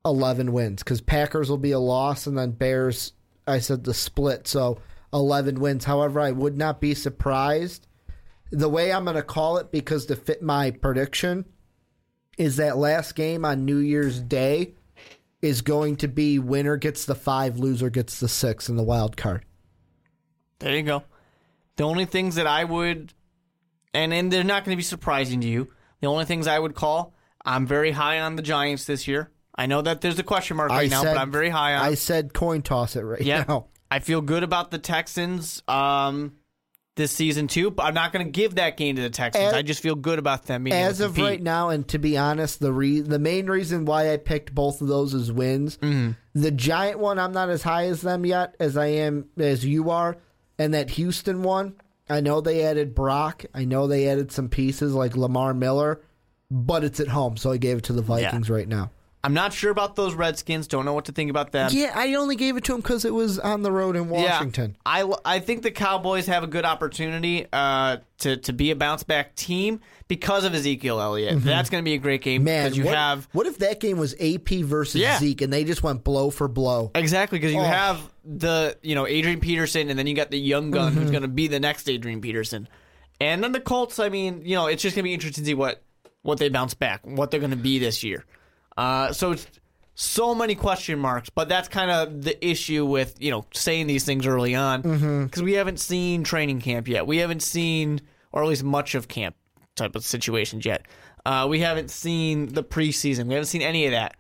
11 0.06 0.52
wins 0.52 0.84
because 0.84 1.02
Packers 1.02 1.50
will 1.50 1.58
be 1.58 1.72
a 1.72 1.80
loss 1.80 2.28
and 2.28 2.38
then 2.38 2.52
Bears, 2.52 3.14
I 3.48 3.60
said 3.60 3.84
the 3.84 3.94
split. 3.94 4.48
So 4.48 4.80
11 5.14 5.60
wins. 5.60 5.86
However, 5.86 6.20
I 6.20 6.32
would 6.32 6.58
not 6.58 6.80
be 6.80 6.94
surprised. 6.94 7.88
The 8.52 8.70
way 8.70 8.92
I'm 8.92 9.04
going 9.04 9.16
to 9.16 9.24
call 9.24 9.58
it, 9.58 9.72
because 9.72 10.06
to 10.08 10.16
fit 10.16 10.42
my 10.42 10.72
prediction, 10.72 11.46
is 12.38 12.58
that 12.58 12.78
last 12.78 13.16
game 13.16 13.46
on 13.46 13.66
New 13.66 13.78
Year's 13.78 14.20
Day 14.20 14.74
is 15.42 15.62
going 15.62 15.98
to 15.98 16.08
be 16.08 16.40
winner 16.40 16.78
gets 16.78 17.06
the 17.06 17.16
five, 17.16 17.60
loser 17.60 17.90
gets 17.90 18.20
the 18.20 18.28
six 18.28 18.70
in 18.70 18.76
the 18.76 18.84
wild 18.84 19.18
card. 19.18 19.46
There 20.60 20.76
you 20.76 20.84
go. 20.84 21.04
The 21.78 21.84
only 21.84 22.06
things 22.06 22.36
that 22.36 22.48
I 22.48 22.64
would, 22.64 23.14
and 23.94 24.14
and 24.14 24.32
they're 24.32 24.44
not 24.44 24.66
going 24.66 24.74
to 24.76 24.78
be 24.78 24.84
surprising 24.84 25.42
to 25.42 25.48
you. 25.48 25.70
The 26.02 26.08
only 26.08 26.26
things 26.26 26.48
I 26.48 26.60
would 26.60 26.76
call, 26.76 27.14
I'm 27.44 27.66
very 27.66 27.92
high 27.92 28.20
on 28.20 28.36
the 28.36 28.42
Giants 28.42 28.86
this 28.86 29.08
year. 29.08 29.32
I 29.56 29.66
know 29.66 29.82
that 29.82 30.02
there's 30.02 30.20
a 30.20 30.24
question 30.24 30.58
mark 30.58 30.70
right 30.70 30.90
now, 30.90 31.04
but 31.04 31.18
I'm 31.18 31.32
very 31.32 31.50
high 31.50 31.76
on. 31.76 31.86
I 31.86 31.94
said 31.96 32.34
coin 32.34 32.62
toss 32.62 32.96
it 32.96 33.02
right 33.02 33.22
Yeah, 33.22 33.44
now. 33.48 33.68
I 33.92 34.00
feel 34.00 34.22
good 34.22 34.44
about 34.44 34.72
the 34.72 34.78
Texans 34.78 35.62
um, 35.68 36.34
this 36.96 37.12
season 37.12 37.48
too. 37.48 37.70
But 37.72 37.84
I'm 37.88 37.94
not 37.94 38.14
going 38.14 38.26
to 38.26 38.32
give 38.32 38.56
that 38.56 38.78
game 38.78 38.96
to 38.98 39.02
the 39.02 39.10
Texans. 39.10 39.46
As- 39.46 39.54
I 39.54 39.62
just 39.62 39.82
feel 39.82 39.96
good 39.96 40.20
about 40.20 40.46
them. 40.46 40.64
Being 40.66 40.76
As 40.76 41.02
of 41.02 41.18
right 41.18 41.42
now, 41.42 41.70
and 41.70 41.86
to 41.90 41.98
be 42.00 42.18
honest, 42.18 42.60
the 42.62 42.72
re- 42.72 43.02
the 43.02 43.20
main 43.20 43.48
reason 43.48 43.84
why 43.86 44.14
I 44.14 44.18
picked 44.18 44.54
both 44.56 44.82
of 44.82 44.88
those 44.88 45.14
as 45.14 45.32
wins, 45.32 45.78
Mm-hmm. 45.78 46.12
the 46.36 46.52
Giant 46.52 47.00
one, 47.00 47.20
I'm 47.20 47.34
not 47.34 47.50
as 47.50 47.64
high 47.64 47.86
as 47.88 48.02
them 48.02 48.26
yet 48.26 48.56
as 48.62 48.78
I 48.78 48.88
am 48.88 49.26
as 49.38 49.66
you 49.66 49.90
are, 49.90 50.16
and 50.60 50.74
that 50.76 50.92
Houston 50.92 51.42
one, 51.42 51.74
I 52.08 52.22
know 52.22 52.42
they 52.42 52.64
added 52.64 52.94
Brock, 52.94 53.46
I 53.54 53.66
know 53.66 53.88
they 53.88 54.08
added 54.08 54.32
some 54.32 54.50
pieces 54.50 54.94
like 54.94 55.18
Lamar 55.18 55.56
Miller, 55.56 56.02
but 56.52 56.84
it's 56.84 57.00
at 57.00 57.08
home, 57.08 57.38
so 57.38 57.52
I 57.52 57.58
gave 57.58 57.80
it 57.80 57.84
to 57.86 57.94
the 57.94 58.02
Vikings 58.02 58.50
right 58.50 58.68
now. 58.68 58.92
I'm 59.22 59.34
not 59.34 59.52
sure 59.52 59.70
about 59.70 59.98
those 59.98 60.14
Redskins. 60.14 60.66
Don't 60.68 60.86
know 60.86 60.94
what 60.94 61.06
to 61.06 61.12
think 61.12 61.30
about 61.30 61.52
them. 61.52 61.70
Yeah, 61.74 61.92
I 61.94 62.14
only 62.14 62.38
gave 62.38 62.56
it 62.56 62.64
to 62.66 62.74
him 62.74 62.80
because 62.80 63.04
it 63.04 63.14
was 63.14 63.38
on 63.38 63.64
the 63.64 63.72
road 63.72 63.98
in 63.98 64.08
Washington. 64.08 64.78
Yeah, 64.86 65.06
I, 65.26 65.36
I 65.36 65.40
think 65.40 65.62
the 65.64 65.72
Cowboys 65.72 66.28
have 66.28 66.44
a 66.44 66.48
good 66.48 66.64
opportunity 66.64 67.46
uh, 67.52 67.98
to 68.20 68.38
to 68.38 68.54
be 68.54 68.72
a 68.72 68.78
bounce 68.78 69.04
back 69.04 69.36
team 69.36 69.82
because 70.08 70.46
of 70.46 70.54
Ezekiel 70.54 71.02
Elliott. 71.02 71.44
That's 71.44 71.70
going 71.70 71.84
to 71.84 71.86
be 71.86 71.96
a 71.96 71.98
great 71.98 72.22
game 72.22 72.40
Mm-hmm. 72.42 72.46
Man, 72.46 72.64
because 72.66 72.78
you 72.78 72.86
what, 72.86 72.96
have 72.96 73.28
what 73.34 73.46
if 73.46 73.58
that 73.58 73.82
game 73.82 73.98
was 73.98 74.16
AP 74.22 74.50
versus 74.64 75.02
Yeah. 75.02 75.18
Zeke 75.20 75.42
and 75.42 75.52
they 75.52 75.66
just 75.66 75.84
went 75.84 76.06
blow 76.06 76.30
for 76.30 76.48
blow? 76.48 76.92
exactly 76.96 77.40
because 77.40 77.54
you 77.54 77.60
Oh. 77.60 77.64
have 77.64 78.00
the 78.24 78.78
you 78.82 78.96
know 78.96 79.06
Adrian 79.06 79.42
Peterson 79.42 79.90
and 79.90 80.00
then 80.00 80.08
you 80.08 80.16
got 80.16 80.32
the 80.32 80.40
young 80.40 80.72
gun 80.72 80.92
Mm-hmm. 80.94 81.02
who's 81.02 81.12
going 81.12 81.24
to 81.24 81.28
be 81.28 81.48
the 81.48 81.60
next 81.60 81.90
Adrian 81.90 82.22
Peterson, 82.22 82.70
and 83.20 83.44
then 83.44 83.52
the 83.52 83.60
Colts. 83.60 84.00
I 84.00 84.08
mean, 84.08 84.44
you 84.46 84.56
know, 84.56 84.68
it's 84.68 84.82
just 84.82 84.96
going 84.96 85.04
to 85.04 85.10
be 85.10 85.14
interesting 85.14 85.44
to 85.44 85.48
see 85.50 85.54
what 85.56 85.84
what 86.22 86.38
they 86.40 86.48
bounce 86.48 86.74
back, 86.74 87.06
what 87.06 87.32
they're 87.32 87.40
going 87.42 87.50
to 87.52 87.58
be 87.58 87.80
this 87.80 88.02
year. 88.02 88.24
Uh, 88.80 89.12
so 89.12 89.32
it's 89.34 89.46
so 89.96 90.34
many 90.34 90.56
question 90.56 90.98
marks, 90.98 91.30
but 91.30 91.50
that's 91.50 91.68
kind 91.68 91.92
of 91.92 92.24
the 92.24 92.46
issue 92.46 92.86
with 92.86 93.16
you 93.20 93.30
know 93.30 93.46
saying 93.54 93.88
these 93.88 94.06
things 94.06 94.26
early 94.26 94.56
on 94.56 94.82
because 94.82 95.02
Mm-hmm. 95.02 95.44
we 95.44 95.54
haven't 95.54 95.80
seen 95.82 96.24
training 96.24 96.62
camp 96.62 96.88
yet. 96.88 97.06
We 97.06 97.18
haven't 97.18 97.42
seen, 97.44 98.00
or 98.32 98.42
at 98.42 98.48
least 98.48 98.64
much 98.64 98.96
of 98.96 99.08
camp 99.10 99.36
type 99.76 99.96
of 99.96 100.04
situations 100.06 100.66
yet. 100.66 100.86
Uh, 101.26 101.46
we 101.50 101.60
haven't 101.60 101.92
seen 101.92 102.54
the 102.54 102.64
preseason. 102.64 103.26
We 103.28 103.34
haven't 103.34 103.48
seen 103.48 103.62
any 103.62 103.86
of 103.86 103.92
that. 103.92 104.16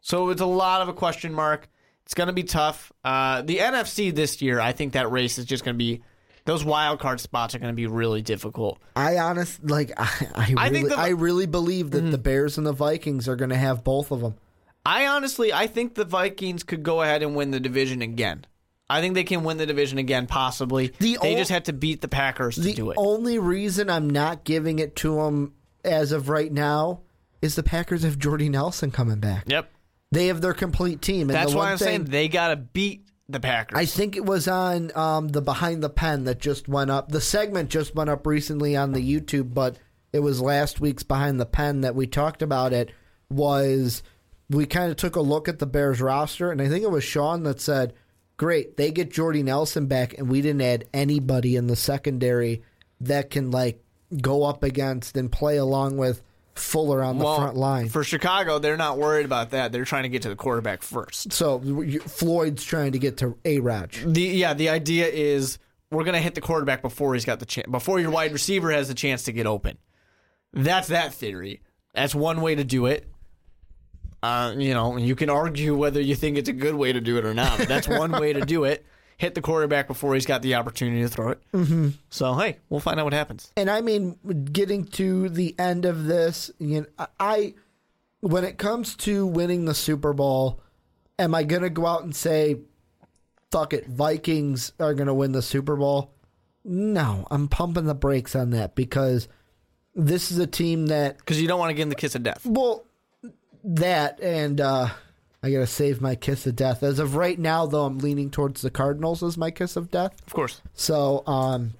So 0.00 0.30
it's 0.30 0.40
a 0.40 0.46
lot 0.46 0.80
of 0.80 0.88
a 0.88 0.94
question 0.94 1.34
mark. 1.34 1.68
It's 2.04 2.14
going 2.14 2.28
to 2.28 2.32
be 2.32 2.44
tough. 2.44 2.92
Uh, 3.04 3.42
the 3.42 3.58
NFC 3.58 4.14
this 4.14 4.40
year, 4.40 4.60
I 4.60 4.72
think 4.72 4.94
that 4.94 5.10
race 5.10 5.36
is 5.38 5.44
just 5.44 5.64
going 5.64 5.74
to 5.74 5.78
be. 5.78 6.02
Those 6.46 6.64
wild 6.64 7.00
card 7.00 7.20
spots 7.20 7.54
are 7.54 7.58
going 7.58 7.72
to 7.72 7.76
be 7.76 7.86
really 7.86 8.22
difficult. 8.22 8.78
I 8.94 9.18
honest 9.18 9.62
like 9.62 9.92
I, 9.96 10.08
I 10.34 10.46
really 10.48 10.56
I 10.56 10.64
I, 10.64 10.70
think 10.70 10.88
the- 10.88 11.16
really 11.16 11.46
believe 11.46 11.90
that 11.90 12.00
the 12.00 12.12
mm-hmm. 12.12 12.22
Bears 12.22 12.56
and 12.56 12.66
the 12.66 12.72
Vikings 12.72 13.28
are 13.28 13.36
going 13.36 13.50
to 13.50 13.56
have 13.56 13.84
both 13.84 14.10
of 14.10 14.20
them. 14.20 14.36
I 14.86 15.08
honestly, 15.08 15.52
I 15.52 15.66
think 15.66 15.96
the 15.96 16.04
Vikings 16.04 16.62
could 16.62 16.84
go 16.84 17.02
ahead 17.02 17.22
and 17.22 17.34
win 17.34 17.50
the 17.50 17.58
division 17.58 18.02
again. 18.02 18.46
I 18.88 19.00
think 19.00 19.14
they 19.14 19.24
can 19.24 19.42
win 19.42 19.56
the 19.56 19.66
division 19.66 19.98
again, 19.98 20.28
possibly. 20.28 20.92
The 21.00 21.18
they 21.20 21.32
ol- 21.32 21.38
just 21.38 21.50
had 21.50 21.64
to 21.64 21.72
beat 21.72 22.00
the 22.00 22.08
Packers 22.08 22.54
to 22.54 22.72
do 22.72 22.90
it. 22.90 22.94
The 22.94 23.00
only 23.00 23.40
reason 23.40 23.90
I'm 23.90 24.08
not 24.08 24.44
giving 24.44 24.78
it 24.78 24.94
to 24.96 25.16
them 25.16 25.54
as 25.84 26.12
of 26.12 26.28
right 26.28 26.52
now 26.52 27.00
is 27.42 27.56
the 27.56 27.64
Packers 27.64 28.04
have 28.04 28.18
Jordy 28.18 28.48
Nelson 28.48 28.92
coming 28.92 29.18
back. 29.18 29.44
yep. 29.48 29.72
They 30.12 30.28
have 30.28 30.40
their 30.40 30.54
complete 30.54 31.02
team. 31.02 31.22
And 31.22 31.30
That's 31.30 31.52
why 31.52 31.72
I'm 31.72 31.78
thing, 31.78 31.86
saying 31.86 32.04
they 32.04 32.28
got 32.28 32.48
to 32.48 32.56
beat 32.56 33.05
the 33.28 33.40
Packers. 33.40 33.78
I 33.78 33.86
think 33.86 34.16
it 34.16 34.24
was 34.24 34.46
on 34.48 34.96
um, 34.96 35.28
the 35.28 35.42
Behind 35.42 35.82
the 35.82 35.90
Pen 35.90 36.24
that 36.24 36.38
just 36.38 36.68
went 36.68 36.90
up. 36.90 37.10
The 37.10 37.20
segment 37.20 37.70
just 37.70 37.94
went 37.94 38.10
up 38.10 38.26
recently 38.26 38.76
on 38.76 38.92
the 38.92 39.00
YouTube, 39.00 39.52
but 39.52 39.78
it 40.12 40.20
was 40.20 40.40
last 40.40 40.80
week's 40.80 41.02
Behind 41.02 41.40
the 41.40 41.46
Pen 41.46 41.80
that 41.80 41.94
we 41.94 42.06
talked 42.06 42.42
about 42.42 42.72
it. 42.72 42.92
Was 43.28 44.02
we 44.48 44.66
kind 44.66 44.90
of 44.90 44.96
took 44.96 45.16
a 45.16 45.20
look 45.20 45.48
at 45.48 45.58
the 45.58 45.66
Bears 45.66 46.00
roster, 46.00 46.52
and 46.52 46.62
I 46.62 46.68
think 46.68 46.84
it 46.84 46.90
was 46.90 47.02
Sean 47.02 47.42
that 47.42 47.60
said, 47.60 47.94
"Great, 48.36 48.76
they 48.76 48.92
get 48.92 49.10
Jordy 49.10 49.42
Nelson 49.42 49.86
back, 49.86 50.16
and 50.16 50.28
we 50.28 50.40
didn't 50.40 50.62
add 50.62 50.86
anybody 50.94 51.56
in 51.56 51.66
the 51.66 51.76
secondary 51.76 52.62
that 53.00 53.30
can 53.30 53.50
like 53.50 53.82
go 54.22 54.44
up 54.44 54.62
against 54.62 55.16
and 55.16 55.32
play 55.32 55.56
along 55.56 55.96
with 55.96 56.22
Fuller 56.58 57.02
on 57.02 57.18
the 57.18 57.24
well, 57.24 57.36
front 57.36 57.56
line." 57.56 57.88
For 57.88 58.04
Chicago, 58.04 58.58
they're 58.58 58.76
not 58.76 58.98
worried 58.98 59.26
about 59.26 59.50
that. 59.50 59.72
They're 59.72 59.84
trying 59.84 60.04
to 60.04 60.08
get 60.08 60.22
to 60.22 60.28
the 60.28 60.36
quarterback 60.36 60.82
first. 60.82 61.32
so 61.32 61.60
Floyd's 62.06 62.64
trying 62.64 62.92
to 62.92 62.98
get 62.98 63.18
to 63.18 63.36
A. 63.44 63.60
Raj. 63.60 64.02
The 64.06 64.22
yeah, 64.22 64.54
the 64.54 64.68
idea 64.68 65.06
is 65.06 65.58
we're 65.90 66.04
gonna 66.04 66.20
hit 66.20 66.34
the 66.34 66.40
quarterback 66.40 66.82
before 66.82 67.14
he's 67.14 67.24
got 67.24 67.40
the 67.40 67.46
chance, 67.46 67.68
before 67.70 68.00
your 68.00 68.10
wide 68.10 68.32
receiver 68.32 68.70
has 68.70 68.88
the 68.88 68.94
chance 68.94 69.24
to 69.24 69.32
get 69.32 69.46
open. 69.46 69.78
That's 70.52 70.88
that 70.88 71.12
theory. 71.12 71.62
That's 71.94 72.14
one 72.14 72.40
way 72.40 72.54
to 72.54 72.64
do 72.64 72.86
it. 72.86 73.10
Uh, 74.22 74.54
you 74.56 74.74
know, 74.74 74.96
you 74.96 75.14
can 75.14 75.30
argue 75.30 75.76
whether 75.76 76.00
you 76.00 76.14
think 76.14 76.36
it's 76.36 76.48
a 76.48 76.52
good 76.52 76.74
way 76.74 76.92
to 76.92 77.00
do 77.00 77.16
it 77.18 77.24
or 77.24 77.34
not. 77.34 77.58
But 77.58 77.68
that's 77.68 77.86
one 77.86 78.12
way 78.12 78.32
to 78.32 78.40
do 78.40 78.64
it. 78.64 78.84
Hit 79.18 79.34
the 79.34 79.40
quarterback 79.40 79.88
before 79.88 80.14
he's 80.14 80.26
got 80.26 80.42
the 80.42 80.54
opportunity 80.56 81.00
to 81.02 81.08
throw 81.08 81.30
it. 81.30 81.40
Mm-hmm. 81.54 81.90
So 82.10 82.34
hey, 82.34 82.58
we'll 82.68 82.80
find 82.80 83.00
out 83.00 83.04
what 83.04 83.12
happens. 83.14 83.50
and 83.56 83.70
I 83.70 83.80
mean, 83.80 84.18
getting 84.52 84.84
to 84.84 85.28
the 85.30 85.54
end 85.58 85.84
of 85.86 86.04
this, 86.04 86.50
you 86.58 86.82
know, 86.98 87.06
I 87.18 87.54
when 88.20 88.44
it 88.44 88.58
comes 88.58 88.94
to 88.96 89.26
winning 89.26 89.64
the 89.64 89.74
Super 89.74 90.12
Bowl, 90.12 90.60
am 91.18 91.34
I 91.34 91.44
going 91.44 91.62
to 91.62 91.70
go 91.70 91.86
out 91.86 92.02
and 92.02 92.14
say, 92.14 92.56
fuck 93.50 93.72
it, 93.72 93.86
Vikings 93.86 94.72
are 94.80 94.94
going 94.94 95.06
to 95.06 95.14
win 95.14 95.32
the 95.32 95.42
Super 95.42 95.76
Bowl? 95.76 96.12
No, 96.64 97.26
I'm 97.30 97.46
pumping 97.48 97.84
the 97.86 97.94
brakes 97.94 98.34
on 98.34 98.50
that 98.50 98.74
because 98.74 99.28
this 99.94 100.30
is 100.32 100.38
a 100.38 100.46
team 100.46 100.88
that, 100.88 101.18
Because 101.18 101.40
you 101.40 101.46
don't 101.48 101.58
want 101.60 101.70
to 101.70 101.74
give 101.74 101.82
them 101.82 101.90
the 101.90 101.94
kiss 101.94 102.14
of 102.16 102.22
death. 102.22 102.44
well, 102.44 102.84
that 103.64 104.20
and 104.20 104.60
uh, 104.60 104.88
I 105.46 105.52
got 105.52 105.58
to 105.60 105.66
save 105.66 106.00
my 106.00 106.14
kiss 106.14 106.46
of 106.46 106.56
death. 106.56 106.82
As 106.82 106.98
of 106.98 107.14
right 107.16 107.38
now, 107.38 107.66
though, 107.66 107.84
I'm 107.84 107.98
leaning 107.98 108.30
towards 108.30 108.62
the 108.62 108.70
Cardinals 108.70 109.22
as 109.22 109.38
my 109.38 109.50
kiss 109.50 109.76
of 109.76 109.90
death. 109.90 110.12
Of 110.26 110.32
course. 110.32 110.60
So 110.74 111.22
um, 111.26 111.74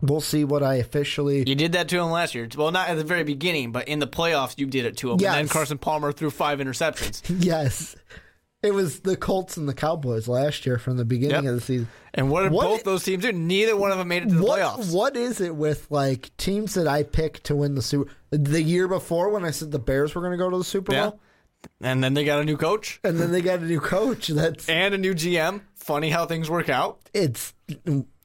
we'll 0.00 0.20
see 0.20 0.44
what 0.44 0.62
I 0.62 0.76
officially. 0.76 1.38
You 1.48 1.54
did 1.54 1.72
that 1.72 1.88
to 1.88 1.98
him 1.98 2.10
last 2.10 2.34
year. 2.34 2.48
Well, 2.56 2.70
not 2.70 2.88
at 2.88 2.94
the 2.96 3.04
very 3.04 3.24
beginning, 3.24 3.72
but 3.72 3.88
in 3.88 3.98
the 3.98 4.06
playoffs, 4.06 4.58
you 4.58 4.66
did 4.66 4.84
it 4.84 4.96
to 4.98 5.10
him. 5.12 5.18
Yes. 5.20 5.34
And 5.36 5.48
then 5.48 5.52
Carson 5.52 5.78
Palmer 5.78 6.12
threw 6.12 6.30
five 6.30 6.58
interceptions. 6.60 7.22
yes. 7.44 7.96
It 8.62 8.74
was 8.74 9.00
the 9.00 9.16
Colts 9.16 9.56
and 9.56 9.66
the 9.66 9.72
Cowboys 9.74 10.28
last 10.28 10.66
year 10.66 10.78
from 10.78 10.98
the 10.98 11.04
beginning 11.06 11.44
Yep. 11.44 11.50
of 11.50 11.54
the 11.54 11.60
season. 11.62 11.88
And 12.12 12.30
what 12.30 12.42
did 12.42 12.52
What- 12.52 12.66
both 12.66 12.84
those 12.84 13.02
teams 13.04 13.22
do? 13.22 13.32
Neither 13.32 13.74
one 13.76 13.90
of 13.90 13.96
them 13.98 14.08
made 14.08 14.22
it 14.24 14.28
to 14.28 14.34
the 14.34 14.42
what, 14.42 14.60
playoffs. 14.60 14.92
What 14.92 15.16
is 15.16 15.40
it 15.40 15.56
with 15.56 15.86
like 15.90 16.30
teams 16.36 16.74
that 16.74 16.86
I 16.86 17.02
picked 17.02 17.44
to 17.44 17.56
win 17.56 17.74
the 17.74 17.80
Super? 17.82 18.10
The 18.30 18.62
year 18.62 18.86
before 18.86 19.30
when 19.30 19.44
I 19.46 19.50
said 19.50 19.70
the 19.70 19.78
Bears 19.78 20.14
were 20.14 20.20
going 20.20 20.32
to 20.32 20.36
go 20.38 20.50
to 20.50 20.58
the 20.58 20.64
Super 20.64 20.92
Yeah. 20.92 21.08
Bowl, 21.10 21.20
And 21.80 22.02
then 22.04 22.14
they 22.14 22.24
got 22.24 22.40
a 22.40 22.44
new 22.44 22.56
coach 22.56 23.00
and 23.04 23.18
then 23.18 23.32
they 23.32 23.40
got 23.40 23.60
a 23.60 23.64
new 23.64 23.80
coach. 23.80 24.28
That's 24.28 24.68
and 24.68 24.94
a 24.94 24.98
new 24.98 25.14
GM. 25.14 25.62
Funny 25.74 26.10
how 26.10 26.26
things 26.26 26.48
work 26.50 26.68
out. 26.68 26.98
it's. 27.14 27.54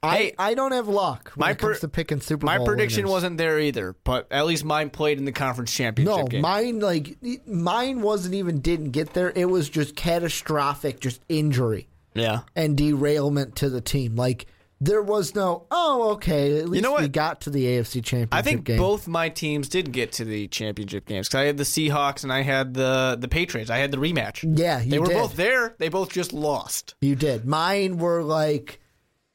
I 0.04 0.34
I 0.38 0.54
don't 0.54 0.72
have 0.72 0.88
luck 0.88 1.32
when 1.36 1.48
my 1.48 1.52
it 1.52 1.58
comes 1.58 1.78
per- 1.78 1.82
to 1.82 1.88
picking 1.88 2.22
Super 2.22 2.46
My 2.46 2.58
Bowl. 2.58 2.68
prediction 2.68 3.04
winners. 3.06 3.12
wasn't 3.12 3.38
there 3.40 3.60
either, 3.60 3.96
but 4.04 4.28
at 4.30 4.46
least 4.46 4.64
mine 4.64 4.92
played 4.92 5.18
in 5.18 5.26
the 5.26 5.32
conference 5.32 5.74
championship 5.74 6.16
No, 6.18 6.26
game. 6.26 6.42
mine 6.42 6.80
like 6.80 7.18
mine 7.48 8.02
wasn't 8.02 8.36
even 8.36 8.60
didn't 8.60 8.92
get 8.92 9.14
there. 9.14 9.32
It 9.36 9.46
was 9.50 9.68
just 9.68 9.96
catastrophic, 9.96 11.00
just 11.00 11.22
injury 11.28 11.88
yeah. 12.14 12.42
and 12.56 12.78
derailment 12.78 13.56
to 13.58 13.70
the 13.70 13.82
team. 13.82 14.16
Like 14.16 14.46
there 14.86 15.02
was 15.02 15.36
no. 15.36 15.66
Oh, 15.72 16.12
okay. 16.14 16.60
At 16.60 16.70
least 16.70 16.76
you 16.76 16.82
know 16.82 17.00
we 17.00 17.08
got 17.08 17.42
to 17.42 17.50
the 17.50 17.66
AFC 17.66 18.04
Championship 18.04 18.34
I 18.34 18.42
think 18.42 18.66
game. 18.66 18.78
both 18.78 19.08
my 19.08 19.30
teams 19.30 19.68
did 19.68 19.92
get 19.92 20.12
to 20.14 20.26
the 20.26 20.48
championship 20.48 21.06
games 21.06 21.28
because 21.28 21.40
I 21.40 21.46
had 21.46 21.58
the 21.58 21.64
Seahawks 21.64 22.24
and 22.24 22.32
I 22.32 22.42
had 22.42 22.74
the 22.74 23.18
the 23.20 23.28
Patriots. 23.28 23.70
I 23.70 23.78
had 23.78 23.92
the 23.92 23.98
rematch. 23.98 24.44
Yeah, 24.58 24.82
they 24.86 25.00
were 25.00 25.08
did. 25.08 25.16
both 25.16 25.36
there. 25.36 25.76
They 25.78 25.90
both 25.90 26.12
just 26.12 26.34
lost. 26.34 26.96
You 27.02 27.16
did. 27.16 27.46
Mine 27.46 27.98
were 27.98 28.24
like 28.24 28.80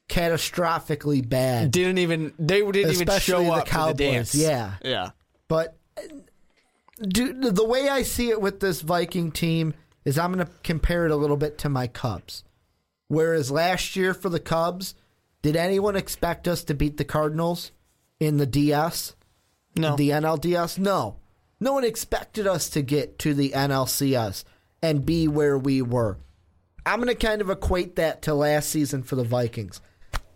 catastrophically 0.09 1.27
bad. 1.27 1.71
Didn't 1.71 1.97
even 1.97 2.33
they 2.37 2.61
didn't 2.61 2.91
even 2.91 3.19
show 3.19 3.43
the 3.43 3.51
up 3.51 3.65
to 3.65 3.71
Cowboys, 3.71 3.97
the 3.97 4.03
dance. 4.11 4.35
yeah. 4.35 4.73
yeah. 4.83 5.09
But 5.47 5.77
dude, 7.01 7.55
the 7.55 7.65
way 7.65 7.89
I 7.89 8.03
see 8.03 8.29
it 8.29 8.41
with 8.41 8.59
this 8.59 8.81
Viking 8.81 9.31
team 9.31 9.73
is 10.05 10.17
I'm 10.17 10.33
going 10.33 10.45
to 10.45 10.51
compare 10.63 11.05
it 11.05 11.11
a 11.11 11.15
little 11.15 11.37
bit 11.37 11.57
to 11.59 11.69
my 11.69 11.87
Cubs. 11.87 12.43
Whereas 13.07 13.51
last 13.51 13.95
year 13.95 14.13
for 14.13 14.29
the 14.29 14.39
Cubs, 14.39 14.95
did 15.41 15.55
anyone 15.55 15.95
expect 15.95 16.47
us 16.47 16.63
to 16.65 16.73
beat 16.73 16.97
the 16.97 17.05
Cardinals 17.05 17.71
in 18.19 18.37
the 18.37 18.45
DS? 18.45 19.15
No. 19.75 19.95
The 19.95 20.09
NLDS? 20.09 20.77
No. 20.77 21.17
No 21.59 21.73
one 21.73 21.83
expected 21.83 22.47
us 22.47 22.69
to 22.71 22.81
get 22.81 23.19
to 23.19 23.33
the 23.33 23.51
NLCS 23.51 24.43
and 24.81 25.05
be 25.05 25.27
where 25.27 25.57
we 25.57 25.81
were. 25.81 26.17
I'm 26.85 26.99
going 26.99 27.07
to 27.07 27.15
kind 27.15 27.41
of 27.41 27.49
equate 27.49 27.95
that 27.97 28.23
to 28.23 28.33
last 28.33 28.69
season 28.69 29.03
for 29.03 29.15
the 29.15 29.23
Vikings. 29.23 29.79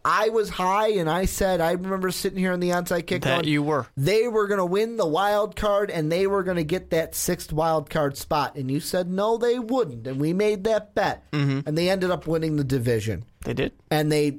I 0.08 0.30
was 0.30 0.49
high 0.51 0.89
and 0.89 1.10
I 1.10 1.26
said, 1.26 1.62
I 1.62 1.72
remember 1.72 2.12
sitting 2.12 2.38
here 2.38 2.53
on 2.53 2.60
the 2.60 2.70
onside 2.70 3.08
kick 3.08 3.24
That 3.24 3.38
going, 3.41 3.47
you 3.47 3.64
were. 3.64 3.88
they 3.97 4.28
were 4.28 4.45
going 4.45 4.60
to 4.60 4.66
win 4.66 4.97
the 4.97 5.08
wild 5.08 5.56
card 5.56 5.89
and 5.89 6.12
they 6.12 6.28
were 6.28 6.43
going 6.43 6.58
to 6.58 6.64
get 6.64 6.91
that 6.91 7.16
sixth 7.16 7.51
wild 7.51 7.89
card 7.89 8.16
spot. 8.16 8.56
And 8.56 8.70
you 8.70 8.80
said, 8.80 9.10
no, 9.10 9.38
they 9.39 9.58
wouldn't. 9.58 10.06
And 10.06 10.20
we 10.22 10.32
made 10.32 10.64
that 10.66 10.93
bet. 10.93 11.24
Mm-hmm. 11.32 11.62
And 11.68 11.76
they 11.76 11.89
ended 11.89 12.12
up 12.12 12.28
winning 12.28 12.56
the 12.58 12.64
division. 12.64 13.26
They 13.45 13.56
did. 13.56 13.72
And 13.89 14.12
they 14.12 14.38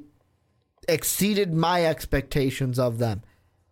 exceeded 0.87 1.53
my 1.53 1.85
expectations 1.85 2.79
of 2.79 2.97
them. 2.97 3.23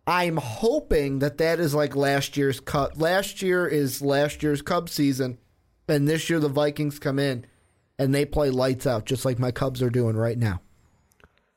I'm 0.06 0.36
hoping 0.36 1.18
that 1.18 1.38
that 1.38 1.58
is 1.58 1.74
like 1.74 1.96
last 1.96 2.36
year's 2.36 2.60
cut. 2.60 2.96
Last 2.96 3.42
year 3.42 3.66
is 3.66 4.00
last 4.00 4.42
year's 4.42 4.62
Cubs 4.62 4.92
season. 4.92 5.38
And 5.88 6.08
this 6.08 6.30
year 6.30 6.38
the 6.38 6.48
Vikings 6.48 6.98
come 6.98 7.18
in 7.18 7.46
and 7.98 8.14
they 8.14 8.24
play 8.24 8.50
lights 8.50 8.86
out, 8.86 9.06
just 9.06 9.24
like 9.24 9.38
my 9.38 9.50
Cubs 9.50 9.82
are 9.82 9.90
doing 9.90 10.16
right 10.16 10.38
now. 10.38 10.60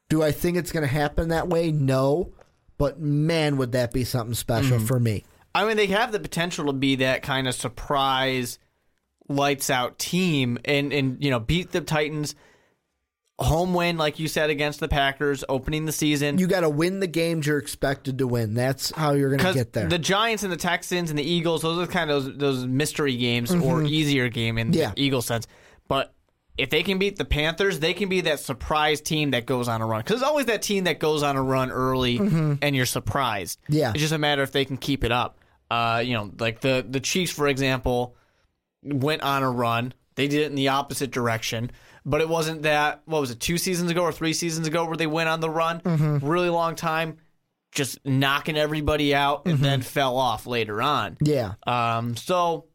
Do 0.09 0.23
I 0.23 0.31
think 0.31 0.57
it's 0.57 0.71
going 0.71 0.87
to 0.87 0.87
happen 0.87 1.29
that 1.29 1.47
way? 1.47 1.71
No. 1.71 2.33
But 2.77 2.99
man, 2.99 3.57
would 3.57 3.73
that 3.73 3.93
be 3.93 4.03
something 4.03 4.33
special 4.33 4.77
mm-hmm. 4.77 4.87
for 4.87 4.99
me. 4.99 5.25
I 5.53 5.65
mean, 5.65 5.77
they 5.77 5.87
have 5.87 6.11
the 6.11 6.19
potential 6.19 6.67
to 6.67 6.73
be 6.73 6.95
that 6.97 7.21
kind 7.21 7.47
of 7.47 7.55
surprise, 7.55 8.57
lights 9.27 9.69
out 9.69 9.99
team, 9.99 10.57
and 10.63 10.93
and 10.93 11.23
you 11.23 11.31
know 11.31 11.39
beat 11.39 11.71
the 11.71 11.81
Titans. 11.81 12.35
Home 13.39 13.73
win, 13.73 13.97
like 13.97 14.19
you 14.19 14.27
said, 14.27 14.49
against 14.49 14.79
the 14.81 14.87
Packers, 14.89 15.43
opening 15.47 15.85
the 15.85 15.91
season. 15.91 16.37
You 16.37 16.47
got 16.47 16.61
to 16.61 16.69
win 16.69 16.99
the 16.99 17.07
games 17.07 17.47
you're 17.47 17.57
expected 17.57 18.17
to 18.17 18.27
win. 18.27 18.53
That's 18.53 18.91
how 18.91 19.13
you're 19.13 19.29
going 19.35 19.39
to 19.39 19.53
get 19.53 19.73
there. 19.73 19.87
the 19.87 19.97
Giants 19.97 20.43
and 20.43 20.51
the 20.51 20.57
Texans 20.57 21.09
and 21.09 21.17
the 21.17 21.23
Eagles, 21.23 21.61
those 21.61 21.79
are 21.79 21.89
kind 21.89 22.11
of 22.11 22.25
those, 22.25 22.37
those 22.37 22.65
mystery 22.67 23.15
games 23.15 23.51
or 23.53 23.83
easier 23.83 24.27
game 24.29 24.57
in 24.57 24.71
Mm-hmm. 24.71 24.79
Yeah. 24.79 24.91
the 24.95 25.01
Eagle 25.01 25.21
sense. 25.21 25.47
But 25.87 26.13
if 26.57 26.69
they 26.69 26.83
can 26.83 26.99
beat 26.99 27.15
the 27.15 27.23
Panthers, 27.23 27.79
they 27.79 27.93
can 27.93 28.09
be 28.09 28.19
that 28.21 28.41
surprise 28.41 28.99
team 28.99 29.31
that 29.31 29.45
goes 29.45 29.69
on 29.69 29.81
a 29.81 29.85
run. 29.85 30.01
Because 30.01 30.19
there's 30.19 30.29
always 30.29 30.47
that 30.47 30.61
team 30.61 30.83
that 30.83 30.99
goes 30.99 31.23
on 31.23 31.37
a 31.37 31.41
run 31.41 31.71
early 31.71 32.17
and 32.17 32.75
you're 32.75 32.85
surprised. 32.85 33.59
Mm-hmm. 33.63 33.73
Yeah. 33.73 33.91
It's 33.91 34.01
just 34.01 34.13
a 34.13 34.17
matter 34.17 34.43
if 34.43 34.51
they 34.51 34.65
can 34.65 34.75
keep 34.75 35.05
it 35.05 35.11
up. 35.13 35.39
Uh, 35.71 36.03
you 36.05 36.13
know, 36.13 36.29
like 36.39 36.59
the, 36.59 36.85
the 36.87 36.99
Chiefs, 36.99 37.31
for 37.31 37.47
example, 37.47 38.15
went 38.83 39.21
on 39.21 39.43
a 39.43 39.49
run. 39.49 39.93
They 40.15 40.27
did 40.27 40.41
it 40.41 40.45
in 40.47 40.55
the 40.55 40.67
opposite 40.67 41.11
direction. 41.11 41.71
But 42.09 42.21
it 42.21 42.29
wasn't 42.29 42.63
that, 42.63 43.03
what 43.05 43.21
was 43.21 43.29
it, 43.29 43.39
two 43.39 43.59
seasons 43.59 43.91
ago 43.91 44.01
or 44.01 44.11
three 44.11 44.33
seasons 44.33 44.65
ago 44.67 44.85
where 44.85 44.97
they 44.97 45.05
went 45.07 45.29
on 45.29 45.41
the 45.41 45.49
run? 45.49 45.79
Mm-hmm. 45.81 46.25
Really 46.27 46.49
long 46.49 46.75
time, 46.75 47.17
just 47.71 48.03
knocking 48.03 48.57
everybody 48.57 49.13
out 49.13 49.45
and 49.45 49.59
then 49.59 49.81
fell 49.83 50.17
off 50.17 50.47
later 50.47 50.81
on. 50.81 51.17
yeah. 51.21 51.53
Um, 51.67 52.15
so 52.15 52.65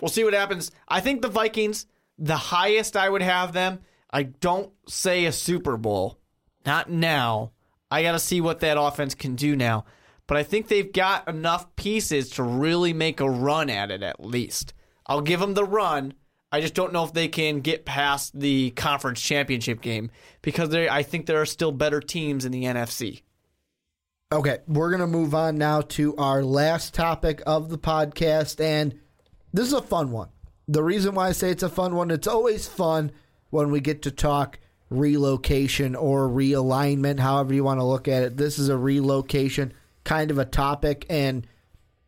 we'll 0.00 0.08
see 0.08 0.24
what 0.24 0.34
happens. 0.34 0.72
I 0.88 0.98
think 0.98 1.22
the 1.22 1.28
Vikings, 1.28 1.86
the 2.18 2.36
highest 2.36 2.96
I 2.96 3.08
would 3.08 3.22
have 3.22 3.52
them, 3.52 3.80
I 4.10 4.24
don't 4.24 4.72
say 4.88 5.26
a 5.26 5.32
Super 5.32 5.76
Bowl. 5.76 6.18
Not 6.66 6.90
now. 6.90 7.52
I 7.88 8.02
got 8.02 8.12
to 8.12 8.18
see 8.18 8.40
what 8.40 8.60
that 8.60 8.80
offense 8.80 9.14
can 9.14 9.36
do 9.36 9.54
now. 9.54 9.84
But 10.26 10.38
I 10.38 10.42
think 10.42 10.66
they've 10.66 10.92
got 10.92 11.28
enough 11.28 11.76
pieces 11.76 12.30
to 12.30 12.42
really 12.42 12.92
make 12.92 13.20
a 13.20 13.30
run 13.30 13.70
at 13.70 13.90
it 13.90 14.02
at 14.02 14.24
least. 14.24 14.74
I'll 15.06 15.20
give 15.20 15.40
them 15.40 15.54
the 15.54 15.64
run. 15.64 16.14
I 16.52 16.60
just 16.60 16.74
don't 16.74 16.92
know 16.92 17.04
if 17.04 17.14
they 17.14 17.28
can 17.28 17.60
get 17.60 17.86
past 17.86 18.38
the 18.38 18.70
conference 18.72 19.22
championship 19.22 19.80
game 19.80 20.10
because 20.42 20.68
they 20.68 20.88
I 20.88 21.02
think 21.02 21.24
there 21.24 21.40
are 21.40 21.46
still 21.46 21.72
better 21.72 22.00
teams 22.00 22.44
in 22.44 22.52
the 22.52 22.64
NFC. 22.64 23.22
Okay, 24.30 24.58
we're 24.66 24.90
going 24.90 25.00
to 25.00 25.06
move 25.06 25.34
on 25.34 25.58
now 25.58 25.80
to 25.80 26.16
our 26.16 26.42
last 26.42 26.94
topic 26.94 27.42
of 27.46 27.68
the 27.68 27.78
podcast. 27.78 28.60
And 28.64 28.98
this 29.52 29.66
is 29.66 29.72
a 29.72 29.82
fun 29.82 30.10
one. 30.10 30.28
The 30.68 30.82
reason 30.82 31.14
why 31.14 31.28
I 31.28 31.32
say 31.32 31.50
it's 31.50 31.62
a 31.62 31.68
fun 31.68 31.94
one, 31.94 32.10
it's 32.10 32.26
always 32.26 32.66
fun 32.66 33.12
when 33.50 33.70
we 33.70 33.80
get 33.80 34.02
to 34.02 34.10
talk 34.10 34.58
relocation 34.88 35.94
or 35.94 36.28
realignment, 36.28 37.18
however 37.18 37.52
you 37.52 37.64
want 37.64 37.80
to 37.80 37.84
look 37.84 38.08
at 38.08 38.22
it. 38.22 38.36
This 38.36 38.58
is 38.58 38.68
a 38.68 38.76
relocation 38.76 39.74
kind 40.04 40.30
of 40.30 40.38
a 40.38 40.44
topic. 40.44 41.04
And 41.10 41.46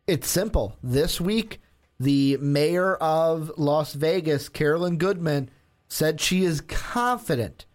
it's 0.07 0.27
simple. 0.27 0.77
This 0.81 1.21
week, 1.21 1.59
the 1.99 2.37
mayor 2.37 2.95
of 2.95 3.51
Las 3.57 3.93
Vegas, 3.93 4.49
Carolyn 4.49 4.97
Goodman, 4.97 5.49
said 5.87 6.19
she 6.19 6.43
is 6.43 6.61
confident 6.61 7.65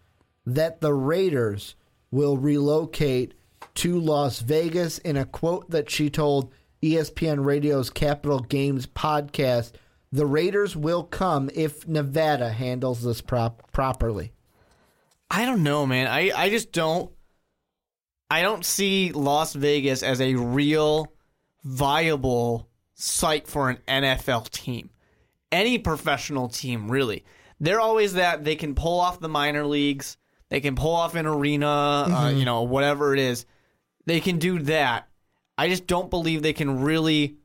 that 0.44 0.80
the 0.80 0.92
Raiders 0.92 1.74
will 2.10 2.36
relocate 2.36 3.34
to 3.76 3.98
Las 3.98 4.40
Vegas 4.40 4.98
in 4.98 5.16
a 5.16 5.24
quote 5.24 5.70
that 5.70 5.90
she 5.90 6.10
told 6.10 6.52
ESPN 6.82 7.44
Radio's 7.44 7.90
Capital 7.90 8.40
Games 8.40 8.86
podcast. 8.86 9.72
The 10.12 10.26
Raiders 10.26 10.76
will 10.76 11.04
come 11.04 11.50
if 11.54 11.86
Nevada 11.86 12.50
handles 12.50 13.02
this 13.02 13.20
prop- 13.20 13.70
properly. 13.72 14.32
I 15.30 15.44
don't 15.44 15.62
know, 15.62 15.86
man. 15.86 16.08
I, 16.08 16.32
I 16.34 16.50
just 16.50 16.72
don't 16.72 17.12
I 18.30 18.42
don't 18.42 18.64
see 18.64 19.10
Las 19.12 19.54
Vegas 19.54 20.02
as 20.04 20.20
a 20.20 20.34
real 20.34 21.12
viable 21.64 22.69
site 23.00 23.46
for 23.46 23.70
an 23.70 23.78
NFL 23.88 24.50
team. 24.50 24.90
Any 25.50 25.78
professional 25.78 26.48
team, 26.48 26.90
really. 26.90 27.24
They're 27.58 27.80
always 27.80 28.14
that 28.14 28.44
they 28.44 28.56
can 28.56 28.74
pull 28.74 29.00
off 29.00 29.20
the 29.20 29.28
minor 29.28 29.66
leagues, 29.66 30.16
they 30.48 30.60
can 30.60 30.74
pull 30.74 30.94
off 30.94 31.14
an 31.14 31.26
arena, 31.26 31.68
uh, 31.68 32.32
you 32.34 32.44
know, 32.44 32.62
whatever 32.62 33.14
it 33.14 33.20
is. 33.20 33.46
They 34.06 34.20
can 34.20 34.38
do 34.38 34.60
that. 34.60 35.08
I 35.56 35.68
just 35.68 35.86
don't 35.86 36.10
believe 36.10 36.42
they 36.42 36.52
can 36.52 36.82
really 36.82 37.36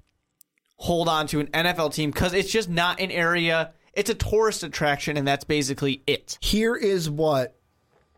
hold 0.78 1.08
on 1.08 1.28
to 1.28 1.40
an 1.40 1.48
NFL 1.48 1.94
team 1.94 2.12
because 2.12 2.34
it's 2.34 2.52
just 2.52 2.70
not 2.70 3.00
an 3.00 3.12
area. 3.12 3.74
It's 3.94 4.10
a 4.10 4.16
tourist 4.16 4.64
attraction, 4.64 5.18
and 5.18 5.28
that's 5.28 5.44
basically 5.44 6.02
it. 6.08 6.38
Here 6.42 6.76
is 6.76 7.10
what 7.10 7.56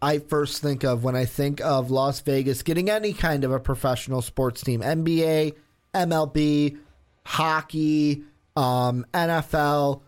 I 0.01 0.19
first 0.19 0.61
think 0.61 0.83
of 0.83 1.03
when 1.03 1.15
I 1.15 1.25
think 1.25 1.61
of 1.61 1.91
Las 1.91 2.21
Vegas 2.21 2.63
getting 2.63 2.89
any 2.89 3.13
kind 3.13 3.43
of 3.43 3.51
a 3.51 3.59
professional 3.59 4.21
sports 4.21 4.61
team 4.61 4.81
NBA, 4.81 5.55
MLB, 5.93 6.77
hockey, 7.27 8.23
um, 8.55 9.05
NFL 9.13 10.01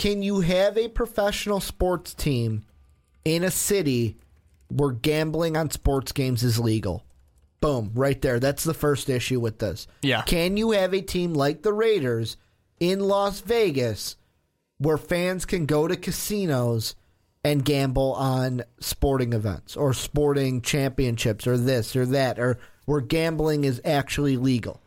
can 0.00 0.22
you 0.22 0.40
have 0.40 0.78
a 0.78 0.88
professional 0.88 1.60
sports 1.60 2.14
team 2.14 2.64
in 3.22 3.44
a 3.44 3.50
city 3.50 4.16
where 4.68 4.92
gambling 4.92 5.58
on 5.58 5.70
sports 5.70 6.12
games 6.12 6.42
is 6.42 6.58
legal? 6.58 7.04
Boom, 7.60 7.90
right 7.94 8.18
there. 8.22 8.40
That's 8.40 8.64
the 8.64 8.72
first 8.72 9.10
issue 9.10 9.40
with 9.40 9.58
this. 9.58 9.86
Yeah. 10.00 10.22
Can 10.22 10.56
you 10.56 10.70
have 10.70 10.94
a 10.94 11.02
team 11.02 11.34
like 11.34 11.60
the 11.60 11.74
Raiders 11.74 12.38
in 12.80 13.00
Las 13.00 13.40
Vegas 13.40 14.16
where 14.78 14.96
fans 14.96 15.44
can 15.44 15.66
go 15.66 15.86
to 15.86 15.96
casinos 15.96 16.94
and 17.44 17.62
gamble 17.62 18.14
on 18.14 18.62
sporting 18.80 19.34
events 19.34 19.76
or 19.76 19.92
sporting 19.92 20.62
championships 20.62 21.46
or 21.46 21.58
this 21.58 21.94
or 21.94 22.06
that 22.06 22.38
or 22.38 22.58
where 22.86 23.02
gambling 23.02 23.64
is 23.64 23.82
actually 23.84 24.38
legal? 24.38 24.80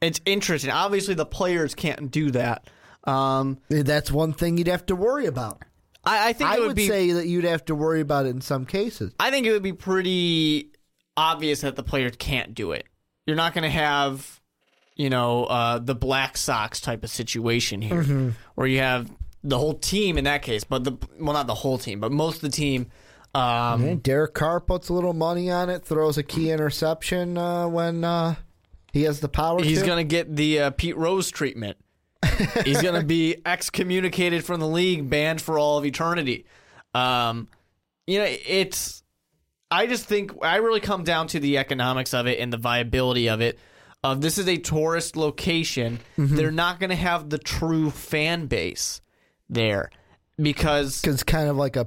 It's 0.00 0.20
interesting. 0.24 0.70
Obviously, 0.70 1.14
the 1.14 1.26
players 1.26 1.74
can't 1.74 2.10
do 2.10 2.30
that. 2.30 2.68
Um, 3.04 3.58
That's 3.68 4.10
one 4.10 4.32
thing 4.32 4.58
you'd 4.58 4.66
have 4.68 4.86
to 4.86 4.96
worry 4.96 5.26
about. 5.26 5.62
I, 6.04 6.30
I 6.30 6.32
think 6.32 6.50
I 6.50 6.56
it 6.56 6.60
would, 6.60 6.66
would 6.68 6.76
be. 6.76 6.88
say 6.88 7.12
that 7.12 7.26
you'd 7.26 7.44
have 7.44 7.64
to 7.66 7.74
worry 7.74 8.00
about 8.00 8.26
it 8.26 8.30
in 8.30 8.40
some 8.40 8.64
cases. 8.66 9.12
I 9.20 9.30
think 9.30 9.46
it 9.46 9.52
would 9.52 9.62
be 9.62 9.72
pretty 9.74 10.70
obvious 11.16 11.60
that 11.60 11.76
the 11.76 11.82
players 11.82 12.12
can't 12.18 12.54
do 12.54 12.72
it. 12.72 12.86
You're 13.26 13.36
not 13.36 13.52
going 13.52 13.64
to 13.64 13.70
have, 13.70 14.40
you 14.96 15.10
know, 15.10 15.44
uh, 15.44 15.78
the 15.78 15.94
Black 15.94 16.36
Sox 16.38 16.80
type 16.80 17.04
of 17.04 17.10
situation 17.10 17.82
here, 17.82 18.02
Mm-hmm. 18.02 18.30
where 18.54 18.66
you 18.66 18.78
have 18.78 19.10
the 19.44 19.58
whole 19.58 19.74
team 19.74 20.16
in 20.16 20.24
that 20.24 20.40
case, 20.42 20.64
but 20.64 20.84
the 20.84 20.92
well, 21.18 21.34
not 21.34 21.46
the 21.46 21.54
whole 21.54 21.76
team, 21.78 22.00
but 22.00 22.10
most 22.12 22.36
of 22.36 22.40
the 22.42 22.48
team. 22.50 22.86
Um, 23.34 23.98
Derek 23.98 24.34
Carr 24.34 24.60
puts 24.60 24.88
a 24.88 24.92
little 24.92 25.12
money 25.12 25.50
on 25.50 25.70
it, 25.70 25.84
throws 25.84 26.18
a 26.18 26.22
key 26.22 26.50
interception 26.50 27.38
uh, 27.38 27.68
when 27.68 28.02
uh, 28.02 28.34
he 28.92 29.02
has 29.02 29.20
the 29.20 29.28
power. 29.28 29.62
He's 29.62 29.80
to. 29.80 29.86
going 29.86 29.98
to 29.98 30.08
get 30.08 30.34
the 30.34 30.60
uh, 30.60 30.70
Pete 30.70 30.96
Rose 30.96 31.30
treatment. 31.30 31.76
He's 32.64 32.82
going 32.82 33.00
to 33.00 33.06
be 33.06 33.36
excommunicated 33.46 34.44
from 34.44 34.60
the 34.60 34.68
league, 34.68 35.08
banned 35.08 35.40
for 35.40 35.58
all 35.58 35.78
of 35.78 35.86
eternity. 35.86 36.46
Um, 36.94 37.48
you 38.06 38.18
know, 38.18 38.26
it's. 38.28 39.02
I 39.70 39.86
just 39.86 40.04
think 40.04 40.32
I 40.42 40.56
really 40.56 40.80
come 40.80 41.04
down 41.04 41.28
to 41.28 41.40
the 41.40 41.56
economics 41.58 42.12
of 42.12 42.26
it 42.26 42.40
and 42.40 42.52
the 42.52 42.56
viability 42.56 43.28
of 43.28 43.40
it. 43.40 43.58
Of 44.02 44.20
this 44.20 44.38
is 44.38 44.48
a 44.48 44.56
tourist 44.56 45.14
location, 45.16 46.00
they're 46.16 46.50
not 46.50 46.80
going 46.80 46.90
to 46.90 46.96
have 46.96 47.28
the 47.28 47.38
true 47.38 47.90
fan 47.90 48.46
base 48.46 49.00
there 49.50 49.90
because 50.40 51.00
because 51.00 51.22
kind 51.22 51.48
of 51.48 51.56
like 51.56 51.76
a 51.76 51.86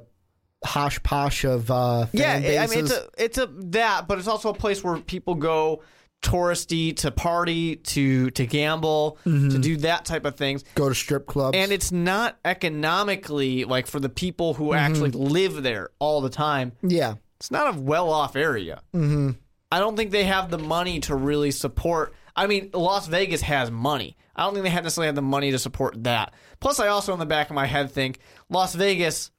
hosh 0.64 1.02
posh 1.02 1.44
of 1.44 1.70
uh, 1.70 2.06
fan 2.06 2.42
yeah, 2.42 2.62
I 2.62 2.66
mean 2.68 2.80
it's 2.80 2.92
a 2.92 3.08
it's 3.18 3.38
a 3.38 3.46
that, 3.46 4.06
but 4.08 4.18
it's 4.18 4.28
also 4.28 4.50
a 4.50 4.54
place 4.54 4.82
where 4.82 4.98
people 4.98 5.34
go 5.34 5.82
touristy 6.24 6.96
to 6.96 7.10
party, 7.10 7.76
to 7.76 8.30
to 8.32 8.46
gamble, 8.46 9.18
to 9.24 9.58
do 9.58 9.76
that 9.78 10.04
type 10.04 10.24
of 10.24 10.34
things. 10.36 10.64
go 10.74 10.88
to 10.88 10.94
strip 10.94 11.26
clubs. 11.26 11.56
And 11.56 11.70
it's 11.70 11.92
not 11.92 12.38
economically 12.44 13.64
like 13.64 13.86
for 13.86 14.00
the 14.00 14.08
people 14.08 14.54
who 14.54 14.72
actually 14.74 15.10
live 15.12 15.62
there 15.62 15.90
all 15.98 16.20
the 16.20 16.30
time. 16.30 16.72
yeah, 16.82 17.14
It's 17.38 17.50
not 17.50 17.74
a 17.74 17.78
well 17.80 18.10
off 18.10 18.36
area. 18.36 18.82
Mm-hmm. 18.94 19.30
I 19.70 19.78
don't 19.80 19.96
think 19.96 20.10
they 20.10 20.24
have 20.24 20.50
the 20.50 20.58
money 20.58 21.00
to 21.00 21.14
really 21.14 21.50
support. 21.50 22.14
I 22.36 22.46
mean, 22.46 22.70
Las 22.72 23.06
Vegas 23.06 23.40
has 23.42 23.70
money. 23.70 24.16
I 24.36 24.44
don't 24.44 24.52
think 24.54 24.64
they 24.64 24.70
have 24.70 24.84
necessarily 24.84 25.06
have 25.06 25.14
the 25.14 25.22
money 25.22 25.50
to 25.52 25.58
support 25.58 26.02
that. 26.04 26.34
Plus, 26.60 26.80
I 26.80 26.88
also 26.88 27.12
in 27.12 27.18
the 27.18 27.26
back 27.26 27.50
of 27.50 27.54
my 27.54 27.66
head 27.66 27.90
think 27.90 28.18
Las 28.48 28.74
Vegas, 28.74 29.30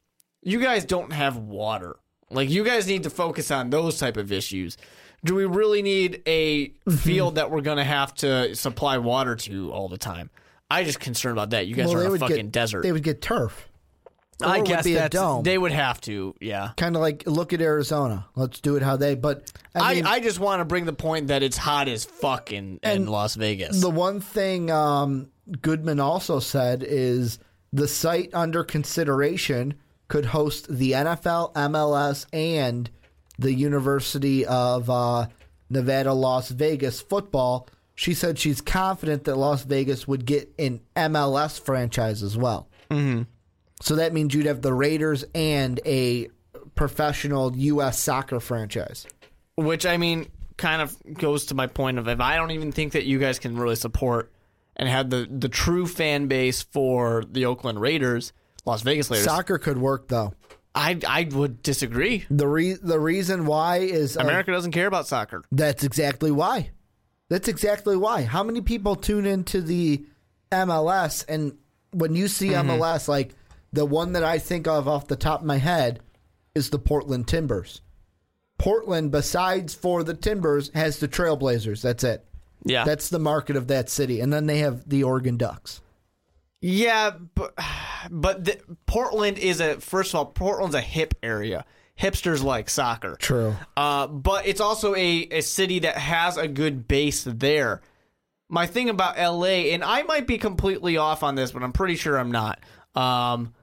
you 0.42 0.60
guys 0.62 0.86
don't 0.86 1.12
have 1.14 1.38
water. 1.38 1.98
Like 2.30 2.50
you 2.50 2.64
guys 2.64 2.88
need 2.88 3.04
to 3.04 3.10
focus 3.10 3.52
on 3.52 3.70
those 3.70 3.98
type 4.00 4.18
of 4.18 4.32
issues. 4.32 4.78
Do 5.26 5.36
we 5.36 5.46
really 5.46 5.82
need 5.82 6.22
a 6.26 6.70
field 6.98 7.36
that 7.36 7.52
we're 7.52 7.62
gonna 7.62 7.84
have 7.84 8.14
to 8.16 8.56
supply 8.56 8.98
water 9.00 9.36
to 9.36 9.72
all 9.72 9.90
the 9.90 9.98
time? 9.98 10.30
I 10.70 10.84
just 10.84 11.00
concerned 11.00 11.34
about 11.34 11.52
that. 11.52 11.68
You 11.68 11.76
guys 11.76 11.88
well, 11.88 11.98
are 11.98 12.00
they 12.00 12.06
in 12.06 12.08
a 12.08 12.12
would 12.12 12.20
fucking 12.22 12.36
get 12.38 12.52
desert. 12.52 12.84
They 12.84 12.92
would 12.92 13.04
get 13.04 13.22
turf. 13.22 13.70
Or 14.42 14.48
I 14.48 14.58
would 14.58 14.68
guess 14.68 14.84
be 14.84 14.96
a 14.96 15.00
that's 15.00 15.16
dome. 15.16 15.44
they 15.44 15.58
would 15.58 15.72
have 15.72 16.02
to. 16.02 16.36
Yeah. 16.42 16.72
kind 16.76 16.96
of 16.96 17.02
like 17.02 17.24
look 17.26 17.54
at 17.54 17.62
Arizona. 17.62 18.26
Let's 18.36 18.60
do 18.60 18.76
it 18.76 18.84
how 18.84 18.98
they. 18.98 19.16
But 19.16 19.52
I, 19.74 19.92
I, 19.92 19.96
mean, 19.96 20.06
I 20.06 20.20
just 20.20 20.40
want 20.40 20.60
to 20.60 20.66
bring 20.66 20.86
the 20.86 20.94
point 20.94 21.28
that 21.28 21.42
it's 21.42 21.58
hot 21.58 21.88
as 21.88 22.04
fuck 22.04 22.52
in, 22.52 22.80
in 22.84 23.08
Las 23.08 23.36
Vegas. 23.36 23.82
the 23.82 23.90
one 23.90 24.20
thing 24.20 24.70
um, 24.70 25.30
Goodman 25.62 26.00
also 26.00 26.40
said 26.40 26.84
is 26.86 27.40
the 27.72 27.88
site 27.88 28.30
under 28.34 28.64
consideration 28.64 29.76
could 30.08 30.26
host 30.26 30.68
the 30.70 30.92
NFL, 30.92 31.54
MLS, 31.54 32.26
and 32.34 32.90
the 33.38 33.54
University 33.54 34.46
of 34.46 34.90
uh, 34.90 35.28
Nevada, 35.70 36.14
Las 36.14 36.50
Vegas 36.50 37.02
football. 37.02 37.68
She 37.96 38.14
said 38.14 38.38
she's 38.38 38.62
confident 38.62 39.24
that 39.24 39.38
Las 39.38 39.64
Vegas 39.64 40.08
would 40.08 40.26
get 40.26 40.54
an 40.60 40.82
MLS 40.96 41.60
franchise 41.60 42.24
as 42.24 42.38
well. 42.38 42.68
Mm-hmm. 42.92 43.24
So 43.82 43.96
that 43.96 44.14
means 44.14 44.34
you'd 44.34 44.46
have 44.46 44.62
the 44.62 44.74
Raiders 44.74 45.26
and 45.34 45.80
a 45.86 46.30
professional 46.76 47.56
U.S. 47.56 48.00
soccer 48.00 48.40
franchise. 48.40 49.08
Which 49.56 49.86
I 49.86 49.98
mean, 49.98 50.28
kind 50.58 50.82
of 50.82 50.96
goes 51.14 51.46
to 51.48 51.56
my 51.56 51.68
point 51.68 51.98
of 51.98 52.08
if 52.08 52.20
I 52.20 52.36
don't 52.36 52.52
even 52.52 52.72
think 52.72 52.94
that 52.94 53.06
you 53.06 53.20
guys 53.20 53.40
can 53.40 53.58
really 53.58 53.76
support 53.76 54.32
and 54.76 54.90
have 54.90 55.10
the 55.10 55.28
the 55.30 55.50
true 55.50 55.88
fan 55.88 56.28
base 56.28 56.64
for 56.64 57.24
the 57.30 57.46
Oakland 57.46 57.80
Raiders, 57.80 58.34
Las 58.66 58.82
Vegas 58.82 59.10
Raiders. 59.10 59.26
Soccer 59.26 59.58
could 59.58 59.78
work 59.78 60.08
though. 60.08 60.34
I 60.76 61.00
I 61.08 61.28
would 61.32 61.64
disagree. 61.64 62.26
The 62.30 62.48
re- 62.48 62.74
the 62.82 63.00
reason 63.00 63.46
why 63.46 63.78
is 63.78 64.18
uh, 64.18 64.22
America 64.22 64.52
doesn't 64.52 64.74
care 64.74 64.88
about 64.88 65.08
soccer. 65.08 65.44
That's 65.52 65.84
exactly 65.84 66.32
why. 66.32 66.72
That's 67.30 67.48
exactly 67.48 67.98
why. 67.98 68.24
How 68.24 68.44
many 68.44 68.62
people 68.62 68.96
tune 68.96 69.26
into 69.26 69.62
the 69.62 70.06
MLS 70.52 71.26
and 71.28 71.58
when 71.92 72.14
you 72.16 72.28
see 72.28 72.50
MLS, 72.50 73.08
like 73.08 73.34
the 73.74 73.86
one 73.86 74.14
that 74.14 74.24
I 74.24 74.38
think 74.38 74.68
of 74.68 74.88
off 74.88 75.08
the 75.08 75.16
top 75.16 75.40
of 75.40 75.46
my 75.46 75.58
head 75.58 76.02
is 76.54 76.70
the 76.70 76.80
Portland 76.80 77.28
Timbers. 77.28 77.82
Portland, 78.58 79.12
besides 79.12 79.74
for 79.74 80.04
the 80.04 80.14
Timbers, 80.14 80.72
has 80.74 81.00
the 81.00 81.08
Trailblazers. 81.08 81.82
That's 81.82 82.04
it. 82.04 82.26
Yeah, 82.64 82.84
That's 82.84 83.10
the 83.10 83.20
market 83.20 83.56
of 83.56 83.68
that 83.68 83.90
city. 83.90 84.22
And 84.22 84.32
then 84.34 84.46
they 84.46 84.60
have 84.60 84.88
the 84.90 85.04
Oregon 85.04 85.38
Ducks. 85.38 85.82
yeah, 86.62 87.12
but 87.36 87.54
but 88.10 88.46
the, 88.46 88.60
Portland 88.86 89.38
is 89.38 89.60
a 89.60 89.80
first 89.80 90.12
of 90.12 90.16
all, 90.16 90.26
Portland's 90.26 90.76
a 90.76 90.82
hip 90.82 91.14
area. 91.24 91.66
Hipsters 92.00 92.44
like 92.44 92.70
soccer. 92.70 93.16
True. 93.16 93.56
Uh, 93.78 94.08
but 94.08 94.46
it's 94.48 94.60
also 94.60 94.94
a, 94.96 95.28
a 95.32 95.42
city 95.42 95.80
that 95.80 95.98
has 95.98 96.36
a 96.36 96.48
good 96.48 96.88
base 96.90 97.24
there. 97.24 97.82
My 98.50 98.68
thing 98.68 98.90
about 98.90 99.18
LA, 99.18 99.72
and 99.72 99.84
I 99.84 100.04
might 100.04 100.28
be 100.28 100.38
completely 100.38 100.98
off 100.98 101.24
on 101.24 101.36
this, 101.36 101.52
but 101.52 101.64
I'm 101.64 101.72
pretty 101.72 101.96
sure 101.96 102.18
I'm 102.18 102.32
not, 102.32 102.60
um, 102.96 103.54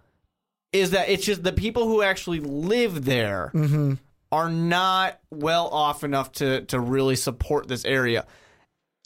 is 0.73 0.93
that 0.93 1.11
it's 1.11 1.27
just 1.27 1.43
the 1.43 1.53
people 1.53 1.87
who 1.87 2.01
actually 2.03 2.41
live 2.41 3.05
there 3.05 3.51
are 4.33 4.49
not 4.49 5.21
well 5.31 5.69
off 5.69 6.03
enough 6.03 6.33
to, 6.33 6.63
to 6.63 6.81
really 6.81 7.17
support 7.17 7.69
this 7.69 7.85
area. 7.85 8.27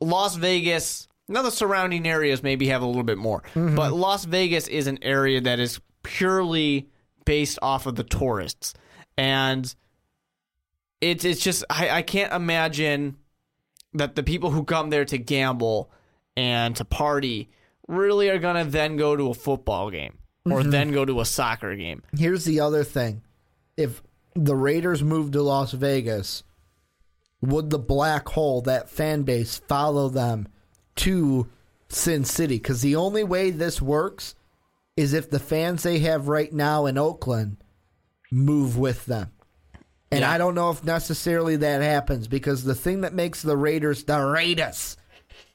Las 0.00 0.36
Vegas, 0.36 1.08
now 1.28 1.42
the 1.42 1.50
surrounding 1.50 2.06
areas 2.06 2.42
maybe 2.42 2.68
have 2.68 2.82
a 2.82 2.86
little 2.86 3.02
bit 3.02 3.18
more, 3.18 3.42
mm-hmm. 3.54 3.74
but 3.74 3.92
Las 3.92 4.24
Vegas 4.24 4.68
is 4.68 4.86
an 4.86 4.98
area 5.02 5.40
that 5.40 5.58
is 5.58 5.80
purely 6.02 6.88
based 7.24 7.58
off 7.62 7.86
of 7.86 7.96
the 7.96 8.04
tourists. 8.04 8.74
And 9.18 9.74
it's 11.00 11.24
it's 11.24 11.42
just 11.42 11.64
I, 11.68 11.90
I 11.90 12.02
can't 12.02 12.32
imagine 12.32 13.16
that 13.94 14.14
the 14.14 14.22
people 14.22 14.50
who 14.50 14.64
come 14.64 14.90
there 14.90 15.04
to 15.06 15.18
gamble 15.18 15.90
and 16.36 16.76
to 16.76 16.84
party 16.84 17.50
really 17.88 18.28
are 18.28 18.38
gonna 18.38 18.64
then 18.64 18.96
go 18.96 19.16
to 19.16 19.30
a 19.30 19.34
football 19.34 19.90
game 19.90 20.18
or 20.44 20.60
mm-hmm. 20.60 20.70
then 20.70 20.92
go 20.92 21.04
to 21.04 21.20
a 21.20 21.24
soccer 21.24 21.74
game. 21.74 22.02
Here's 22.16 22.44
the 22.44 22.60
other 22.60 22.84
thing. 22.84 23.22
If 23.76 24.02
the 24.34 24.54
Raiders 24.54 25.02
moved 25.02 25.32
to 25.32 25.42
Las 25.42 25.72
Vegas, 25.72 26.44
would 27.40 27.70
the 27.70 27.78
black 27.78 28.28
hole, 28.28 28.62
that 28.62 28.88
fan 28.88 29.22
base, 29.22 29.60
follow 29.66 30.08
them 30.08 30.48
to 30.96 31.48
Sin 31.88 32.24
City? 32.24 32.56
Because 32.56 32.82
the 32.82 32.96
only 32.96 33.24
way 33.24 33.50
this 33.50 33.80
works 33.80 34.34
is 34.96 35.12
if 35.12 35.30
the 35.30 35.38
fans 35.38 35.82
they 35.82 35.98
have 36.00 36.28
right 36.28 36.52
now 36.52 36.86
in 36.86 36.98
Oakland 36.98 37.58
move 38.30 38.76
with 38.76 39.06
them. 39.06 39.30
And 40.10 40.20
Yeah. 40.20 40.30
I 40.30 40.38
don't 40.38 40.54
know 40.54 40.70
if 40.70 40.84
necessarily 40.84 41.56
that 41.56 41.82
happens 41.82 42.28
because 42.28 42.64
the 42.64 42.74
thing 42.74 43.02
that 43.02 43.12
makes 43.12 43.42
the 43.42 43.56
Raiders 43.56 44.04
the 44.04 44.18
Raiders 44.20 44.96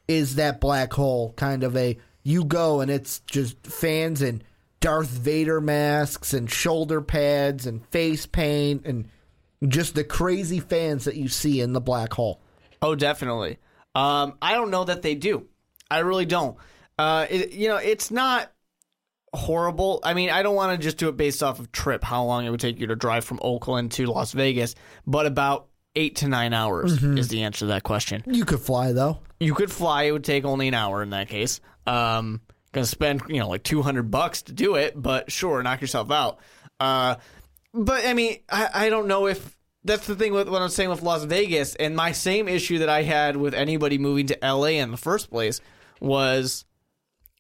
is 0.08 0.36
that 0.36 0.60
black 0.60 0.94
hole 0.94 1.34
kind 1.38 1.64
of 1.64 1.76
a 1.76 1.98
you 2.24 2.44
go 2.44 2.82
and 2.82 2.92
it's 2.92 3.20
just 3.22 3.66
fans 3.66 4.22
and 4.22 4.44
Darth 4.80 5.08
Vader 5.10 5.62
masks 5.62 6.34
and 6.34 6.52
shoulder 6.52 7.02
pads 7.02 7.66
and 7.66 7.86
face 7.88 8.26
paint 8.26 8.86
and 8.86 9.08
just 9.68 9.96
the 9.96 10.04
crazy 10.04 10.60
fans 10.60 11.06
that 11.06 11.16
you 11.16 11.28
see 11.28 11.62
in 11.62 11.74
the 11.74 11.82
black 11.82 12.14
hole. 12.14 12.42
Oh, 12.82 12.96
definitely. 12.96 13.58
Um, 13.96 14.38
I 14.42 14.54
don't 14.54 14.72
know 14.72 14.84
that 14.84 15.02
they 15.02 15.16
do. 15.16 15.48
I 15.90 16.00
really 16.00 16.26
don't. 16.26 16.58
Uh, 16.98 17.26
it, 17.30 17.52
you 17.54 17.68
know, 17.68 17.78
it's 17.78 18.12
not 18.12 18.52
horrible. 19.34 20.00
I 20.04 20.14
mean, 20.14 20.30
I 20.30 20.44
don't 20.44 20.56
want 20.56 20.80
to 20.80 20.84
just 20.84 20.98
do 20.98 21.10
it 21.10 21.18
based 21.18 21.44
off 21.44 21.60
of 21.60 21.72
trip, 21.72 22.04
how 22.04 22.24
long 22.26 22.46
it 22.46 22.50
would 22.50 22.60
take 22.60 22.80
you 22.80 22.88
to 22.88 22.96
drive 22.96 23.26
from 23.26 23.40
Oakland 23.42 23.92
to 23.94 24.06
Las 24.06 24.32
Vegas, 24.34 24.76
but 25.06 25.26
about 25.26 25.68
eight 25.96 26.18
to 26.18 26.28
nine 26.28 26.54
hours 26.54 27.04
is 27.04 27.28
the 27.28 27.44
answer 27.44 27.60
to 27.60 27.66
that 27.68 27.84
question. 27.84 28.24
You 28.26 28.46
could 28.46 28.60
fly 28.62 28.94
though. 28.94 29.20
You 29.40 29.54
could 29.54 29.72
fly; 29.72 30.04
it 30.04 30.12
would 30.12 30.24
take 30.24 30.46
only 30.46 30.68
an 30.68 30.74
hour 30.74 31.02
in 31.04 31.10
that 31.12 31.28
case. 31.30 31.60
Um, 31.86 32.42
gonna 32.72 32.86
spend 32.86 33.24
you 33.28 33.40
know 33.40 33.50
like 33.50 33.64
two 33.64 33.82
hundred 33.82 34.12
bucks 34.12 34.44
to 34.44 34.54
do 34.54 34.76
it, 34.76 34.94
but 34.96 35.32
sure, 35.32 35.62
knock 35.64 35.82
yourself 35.82 36.12
out. 36.12 36.40
Uh, 36.80 37.16
but 37.74 38.06
I 38.06 38.14
mean, 38.14 38.40
I, 38.50 38.70
I 38.74 38.90
don't 38.90 39.08
know 39.08 39.28
if 39.28 39.58
that's 39.84 40.08
the 40.08 40.16
thing 40.16 40.34
with 40.34 40.48
what 40.48 40.62
I'm 40.62 40.70
saying 40.70 40.90
with 40.90 41.02
Las 41.02 41.24
Vegas, 41.24 41.76
and 41.76 41.96
my 41.96 42.12
same 42.12 42.48
issue 42.48 42.80
that 42.80 42.90
I 42.90 43.04
had 43.04 43.36
with 43.36 43.54
anybody 43.54 43.98
moving 43.98 44.28
to 44.28 44.38
LA 44.42 44.80
in 44.80 44.92
the 44.92 44.98
first 44.98 45.30
place 45.30 45.60
was 46.00 46.66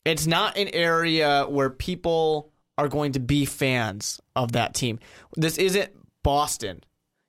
it's 0.05 0.25
not 0.25 0.57
an 0.57 0.69
area 0.69 1.45
where 1.47 1.69
people 1.69 2.51
are 2.77 2.87
going 2.87 3.11
to 3.13 3.19
be 3.19 3.45
fans 3.45 4.19
of 4.35 4.53
that 4.53 4.73
team. 4.73 4.99
This 5.35 5.57
isn't 5.57 5.91
Boston. 6.23 6.83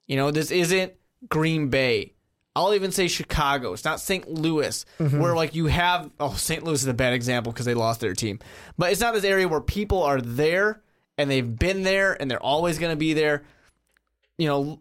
You 0.07 0.17
know, 0.17 0.31
this 0.31 0.51
isn't 0.51 0.95
Green 1.29 1.69
Bay. 1.69 2.15
I'll 2.55 2.75
even 2.75 2.93
say 2.93 3.09
Chicago. 3.09 3.73
It's 3.73 3.85
not 3.85 4.01
St. 4.01 4.29
Louis, 4.29 4.85
mm-hmm. 4.99 5.21
where 5.21 5.35
like 5.35 5.55
you 5.55 5.67
have. 5.67 6.11
Oh, 6.21 6.35
St. 6.35 6.65
Louis 6.65 6.83
is 6.83 6.87
a 6.87 6.95
bad 6.95 7.15
example 7.15 7.53
because 7.53 7.67
they 7.67 7.75
lost 7.75 8.01
their 8.01 8.15
team. 8.15 8.39
But 8.77 8.93
it's 8.93 9.01
not 9.01 9.15
this 9.15 9.25
area 9.25 9.49
where 9.49 9.61
people 9.61 10.03
are 10.03 10.21
there 10.21 10.83
and 11.17 11.31
they've 11.31 11.59
been 11.59 11.83
there 11.83 12.21
and 12.21 12.31
they're 12.31 12.43
always 12.43 12.79
going 12.79 12.93
to 12.93 12.97
be 12.97 13.15
there. 13.15 13.43
You 14.37 14.49
know, 14.49 14.81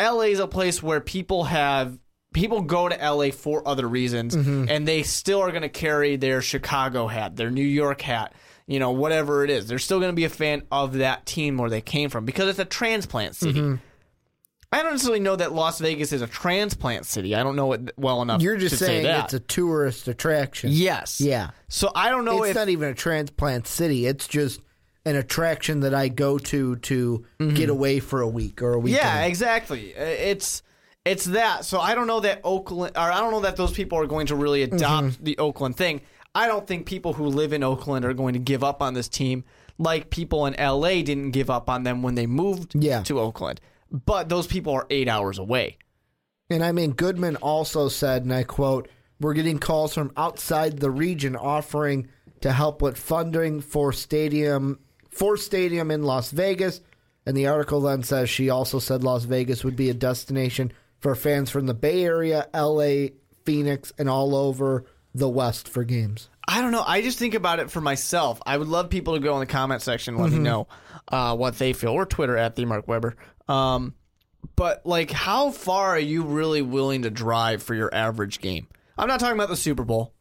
LA 0.00 0.22
is 0.22 0.38
a 0.38 0.46
place 0.46 0.82
where 0.82 1.00
people 1.00 1.44
have 1.44 1.98
people 2.32 2.62
go 2.62 2.88
to 2.88 2.96
LA 2.96 3.30
for 3.30 3.66
other 3.66 3.88
reasons, 3.88 4.36
mm-hmm. 4.36 4.66
and 4.68 4.86
they 4.86 5.02
still 5.02 5.40
are 5.40 5.50
going 5.50 5.62
to 5.62 5.68
carry 5.68 6.16
their 6.16 6.42
Chicago 6.42 7.06
hat, 7.06 7.36
their 7.36 7.50
New 7.50 7.62
York 7.62 8.00
hat, 8.00 8.34
you 8.66 8.78
know, 8.78 8.90
whatever 8.92 9.44
it 9.44 9.50
is. 9.50 9.66
They're 9.66 9.78
still 9.78 9.98
going 9.98 10.12
to 10.12 10.16
be 10.16 10.24
a 10.24 10.30
fan 10.30 10.62
of 10.70 10.94
that 10.94 11.26
team 11.26 11.58
where 11.58 11.70
they 11.70 11.80
came 11.80 12.10
from 12.10 12.24
because 12.24 12.48
it's 12.48 12.58
a 12.58 12.64
transplant 12.64 13.36
city. 13.36 13.60
Mm-hmm. 13.60 13.76
I 14.70 14.82
don't 14.82 14.92
necessarily 14.92 15.20
know 15.20 15.34
that 15.34 15.52
Las 15.52 15.78
Vegas 15.78 16.12
is 16.12 16.20
a 16.20 16.26
transplant 16.26 17.06
city. 17.06 17.34
I 17.34 17.42
don't 17.42 17.56
know 17.56 17.72
it 17.72 17.90
well 17.96 18.20
enough. 18.20 18.42
You're 18.42 18.58
just 18.58 18.78
to 18.78 18.84
saying 18.84 19.04
say 19.04 19.08
that. 19.08 19.24
it's 19.24 19.34
a 19.34 19.40
tourist 19.40 20.08
attraction. 20.08 20.70
yes, 20.70 21.22
Yeah. 21.22 21.50
So 21.68 21.90
I 21.94 22.10
don't 22.10 22.26
know 22.26 22.42
it's 22.42 22.50
if 22.50 22.56
not 22.56 22.68
even 22.68 22.90
a 22.90 22.94
transplant 22.94 23.66
city. 23.66 24.06
It's 24.06 24.28
just 24.28 24.60
an 25.08 25.16
attraction 25.16 25.80
that 25.80 25.94
I 25.94 26.08
go 26.08 26.38
to 26.38 26.76
to 26.76 27.24
get 27.54 27.68
away 27.70 28.00
for 28.00 28.20
a 28.20 28.28
week 28.28 28.62
or 28.62 28.72
a 28.74 28.78
weekend. 28.78 29.02
Mm-hmm. 29.02 29.18
Yeah, 29.20 29.24
exactly. 29.26 29.96
Uh, 29.96 30.02
It's 30.02 30.62
it's 31.04 31.24
that. 31.26 31.64
So 31.64 31.80
I 31.80 31.94
don't 31.94 32.06
know 32.06 32.20
that 32.20 32.40
Oakland 32.44 32.92
or 32.96 33.02
I 33.16 33.18
don't 33.20 33.30
know 33.32 33.40
that 33.40 33.56
those 33.56 33.72
people 33.72 33.98
are 33.98 34.06
going 34.06 34.26
to 34.28 34.36
really 34.36 34.62
adopt 34.62 35.06
Mm-hmm. 35.06 35.24
the 35.24 35.38
Oakland 35.38 35.76
thing. 35.76 36.00
I 36.34 36.46
don't 36.46 36.66
think 36.66 36.86
people 36.86 37.14
who 37.14 37.24
live 37.26 37.52
in 37.52 37.62
Oakland 37.62 38.04
are 38.04 38.12
going 38.14 38.34
to 38.34 38.38
give 38.38 38.62
up 38.62 38.82
on 38.82 38.94
this 38.94 39.08
team 39.08 39.44
like 39.78 40.10
people 40.10 40.44
in 40.46 40.54
LA 40.58 41.02
didn't 41.02 41.30
give 41.30 41.48
up 41.50 41.70
on 41.70 41.84
them 41.84 42.02
when 42.02 42.14
they 42.14 42.26
moved 42.26 42.74
Yeah. 42.74 43.02
to 43.04 43.18
Oakland. 43.20 43.60
But 43.90 44.28
those 44.28 44.46
people 44.46 44.72
are 44.74 44.86
8 44.90 45.08
hours 45.08 45.38
away. 45.38 45.78
And 46.50 46.62
I 46.62 46.72
mean, 46.72 46.92
Goodman 46.92 47.36
also 47.36 47.88
said, 47.88 48.22
and 48.24 48.32
I 48.34 48.42
quote, 48.42 48.88
We're 49.20 49.34
getting 49.34 49.58
calls 49.58 49.94
from 49.94 50.12
outside 50.16 50.78
the 50.80 50.90
region 50.90 51.34
offering 51.36 52.08
to 52.42 52.52
help 52.52 52.82
with 52.82 52.96
funding 52.98 53.60
for 53.60 53.92
stadium 53.92 54.78
for 55.10 55.36
stadium 55.36 55.90
in 55.90 56.02
Las 56.02 56.30
Vegas. 56.30 56.80
And 57.26 57.36
the 57.36 57.46
article 57.48 57.80
then 57.82 58.02
says 58.02 58.30
she 58.30 58.48
also 58.50 58.78
said 58.78 59.04
Las 59.04 59.24
Vegas 59.24 59.62
would 59.64 59.76
be 59.76 59.90
a 59.90 59.94
destination 59.94 60.72
for 61.00 61.14
fans 61.14 61.50
from 61.50 61.66
the 61.66 61.74
Bay 61.74 62.02
Area, 62.04 62.48
LA, 62.54 63.08
Phoenix, 63.44 63.92
and 63.98 64.08
all 64.08 64.34
over 64.34 64.86
the 65.14 65.28
West 65.28 65.68
for 65.68 65.84
games. 65.84 66.28
I 66.46 66.62
don't 66.62 66.72
know. 66.72 66.84
I 66.86 67.02
just 67.02 67.18
think 67.18 67.34
about 67.34 67.58
it 67.60 67.70
for 67.70 67.80
myself. 67.82 68.40
I 68.46 68.56
would 68.56 68.68
love 68.68 68.88
people 68.88 69.14
to 69.14 69.20
go 69.20 69.34
in 69.34 69.40
the 69.40 69.46
comment 69.46 69.82
section 69.82 70.14
and 70.14 70.22
let 70.22 70.30
Mm-hmm. 70.32 70.42
me 70.42 70.48
know 70.48 70.68
uh, 71.08 71.36
what 71.36 71.58
they 71.58 71.74
feel, 71.74 71.90
or 71.90 72.06
Twitter 72.06 72.36
at 72.38 72.56
the 72.56 72.64
Mark 72.64 72.88
Weber. 72.88 73.16
Um, 73.48 73.94
but 74.56 74.86
like, 74.86 75.10
how 75.10 75.50
far 75.50 75.88
are 75.90 75.98
you 75.98 76.22
really 76.22 76.62
willing 76.62 77.02
to 77.02 77.10
drive 77.10 77.62
for 77.62 77.74
your 77.74 77.94
average 77.94 78.40
game? 78.40 78.66
I'm 78.96 79.08
not 79.08 79.20
talking 79.20 79.36
about 79.36 79.48
the 79.50 79.56
Super 79.56 79.84
Bowl. 79.84 80.14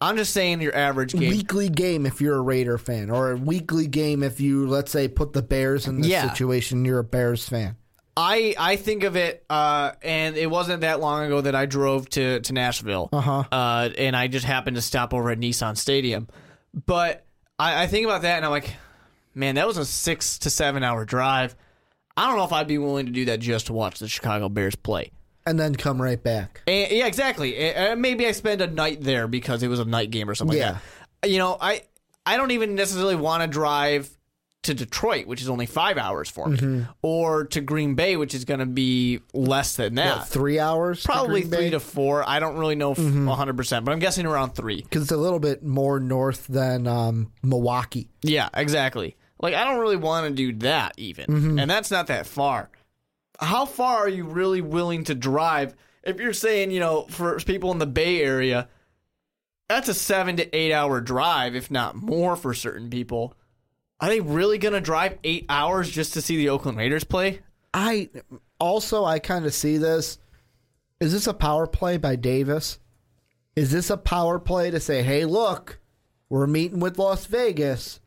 I'm 0.00 0.16
just 0.16 0.32
saying 0.32 0.60
your 0.60 0.74
average 0.76 1.12
game. 1.14 1.30
Weekly 1.30 1.68
game 1.70 2.04
if 2.04 2.20
you're 2.20 2.36
a 2.36 2.40
Raider 2.42 2.76
fan, 2.78 3.10
or 3.10 3.32
a 3.32 3.36
weekly 3.36 3.86
game 3.86 4.22
if 4.22 4.40
you, 4.40 4.66
let's 4.66 4.90
say, 4.92 5.08
put 5.08 5.32
the 5.32 5.42
Bears 5.42 5.86
in 5.86 6.00
this 6.00 6.10
Yeah. 6.10 6.28
situation, 6.30 6.84
you're 6.84 6.98
a 6.98 7.04
Bears 7.04 7.48
fan. 7.48 7.76
I 8.18 8.54
I 8.58 8.76
think 8.76 9.04
of 9.04 9.16
it, 9.16 9.44
uh, 9.50 9.92
and 10.02 10.36
it 10.36 10.50
wasn't 10.50 10.80
that 10.82 11.00
long 11.00 11.24
ago 11.26 11.40
that 11.42 11.54
I 11.54 11.66
drove 11.66 12.08
to 12.10 12.40
to 12.40 12.52
Nashville, 12.52 13.08
Uh-huh. 13.12 13.44
uh, 13.52 13.90
and 13.98 14.14
I 14.16 14.26
just 14.28 14.44
happened 14.46 14.76
to 14.76 14.82
stop 14.82 15.12
over 15.14 15.30
at 15.30 15.38
Nissan 15.38 15.76
Stadium. 15.76 16.28
But 16.86 17.24
I, 17.58 17.82
I 17.84 17.86
think 17.86 18.04
about 18.06 18.22
that, 18.22 18.36
and 18.36 18.44
I'm 18.44 18.50
like, 18.50 18.74
man, 19.34 19.54
that 19.56 19.66
was 19.66 19.76
a 19.78 19.84
six 19.84 20.38
to 20.40 20.50
seven 20.50 20.82
hour 20.82 21.04
drive. 21.04 21.54
I 22.18 22.26
don't 22.28 22.38
know 22.38 22.44
if 22.44 22.52
I'd 22.52 22.66
be 22.66 22.78
willing 22.78 23.04
to 23.06 23.12
do 23.12 23.26
that 23.26 23.40
just 23.40 23.66
to 23.66 23.74
watch 23.74 23.98
the 23.98 24.08
Chicago 24.08 24.48
Bears 24.48 24.76
play. 24.76 25.10
And 25.46 25.58
then 25.60 25.76
come 25.76 26.02
right 26.02 26.20
back. 26.22 26.62
And, 26.66 26.90
yeah, 26.90 27.06
exactly. 27.06 27.56
And, 27.56 27.92
uh, 27.92 27.96
maybe 27.96 28.26
I 28.26 28.32
spend 28.32 28.60
a 28.60 28.66
night 28.66 29.00
there 29.02 29.28
because 29.28 29.62
it 29.62 29.68
was 29.68 29.78
a 29.78 29.84
night 29.84 30.10
game 30.10 30.28
or 30.28 30.34
something 30.34 30.58
Yeah. 30.58 30.72
like 30.72 30.80
that. 31.22 31.30
You 31.30 31.38
know, 31.38 31.56
I 31.60 31.82
I 32.26 32.36
don't 32.36 32.50
even 32.50 32.74
necessarily 32.74 33.14
want 33.14 33.42
to 33.42 33.46
drive 33.46 34.10
to 34.64 34.74
Detroit, 34.74 35.28
which 35.28 35.40
is 35.40 35.48
only 35.48 35.66
five 35.66 35.96
hours 35.96 36.28
for 36.28 36.48
me, 36.48 36.84
or 37.00 37.44
to 37.44 37.60
Green 37.60 37.94
Bay, 37.94 38.16
which 38.16 38.34
is 38.34 38.44
going 38.44 38.58
to 38.58 38.66
be 38.66 39.20
less 39.32 39.76
than 39.76 39.94
that. 39.94 40.18
What, 40.18 40.28
three 40.28 40.58
hours? 40.58 41.02
to 41.02 41.06
Probably 41.06 41.42
Green 41.42 41.52
three 41.52 41.64
Bay? 41.66 41.70
to 41.70 41.78
four. 41.80 42.28
I 42.28 42.40
don't 42.40 42.56
really 42.56 42.74
know 42.74 42.90
f 42.90 42.98
100%, 42.98 43.84
but 43.84 43.92
I'm 43.92 44.00
guessing 44.00 44.26
around 44.26 44.56
three. 44.56 44.82
because 44.82 45.02
it's 45.02 45.12
a 45.12 45.16
little 45.16 45.38
bit 45.38 45.62
more 45.62 46.00
north 46.00 46.48
than 46.48 46.88
um, 46.88 47.30
Milwaukee. 47.44 48.10
Yeah, 48.22 48.48
exactly. 48.54 49.16
Like, 49.40 49.54
I 49.54 49.62
don't 49.64 49.78
really 49.78 49.96
want 49.96 50.26
to 50.26 50.34
do 50.34 50.52
that 50.66 50.94
even. 50.96 51.58
And 51.60 51.70
that's 51.70 51.92
not 51.92 52.08
that 52.08 52.26
far. 52.26 52.68
How 53.38 53.66
far 53.66 53.98
are 53.98 54.08
you 54.08 54.24
really 54.24 54.60
willing 54.60 55.04
to 55.04 55.14
drive? 55.14 55.74
If 56.02 56.18
you're 56.18 56.32
saying, 56.32 56.70
you 56.70 56.80
know, 56.80 57.06
for 57.08 57.38
people 57.40 57.72
in 57.72 57.78
the 57.78 57.86
Bay 57.86 58.22
Area, 58.22 58.68
that's 59.68 59.88
a 59.88 59.94
seven 59.94 60.36
to 60.36 60.56
eight 60.56 60.72
hour 60.72 61.00
drive, 61.00 61.54
if 61.54 61.70
not 61.70 61.96
more 61.96 62.36
for 62.36 62.54
certain 62.54 62.88
people. 62.88 63.34
Are 64.00 64.08
they 64.08 64.20
really 64.20 64.58
going 64.58 64.74
to 64.74 64.80
drive 64.80 65.18
eight 65.24 65.46
hours 65.48 65.90
just 65.90 66.14
to 66.14 66.22
see 66.22 66.36
the 66.36 66.50
Oakland 66.50 66.78
Raiders 66.78 67.04
play? 67.04 67.40
I 67.72 68.10
also 68.60 69.04
I 69.04 69.18
kind 69.18 69.44
of 69.44 69.54
see 69.54 69.76
this. 69.78 70.18
Is 71.00 71.12
this 71.12 71.26
a 71.26 71.34
power 71.34 71.66
play 71.66 71.96
by 71.96 72.16
Davis? 72.16 72.78
Is 73.54 73.70
this 73.70 73.90
a 73.90 73.96
power 73.96 74.38
play 74.38 74.70
to 74.70 74.80
say, 74.80 75.02
"Hey, 75.02 75.24
look, 75.24 75.78
we're 76.28 76.46
meeting 76.46 76.80
with 76.80 76.98
Las 76.98 77.26
Vegas 77.26 78.00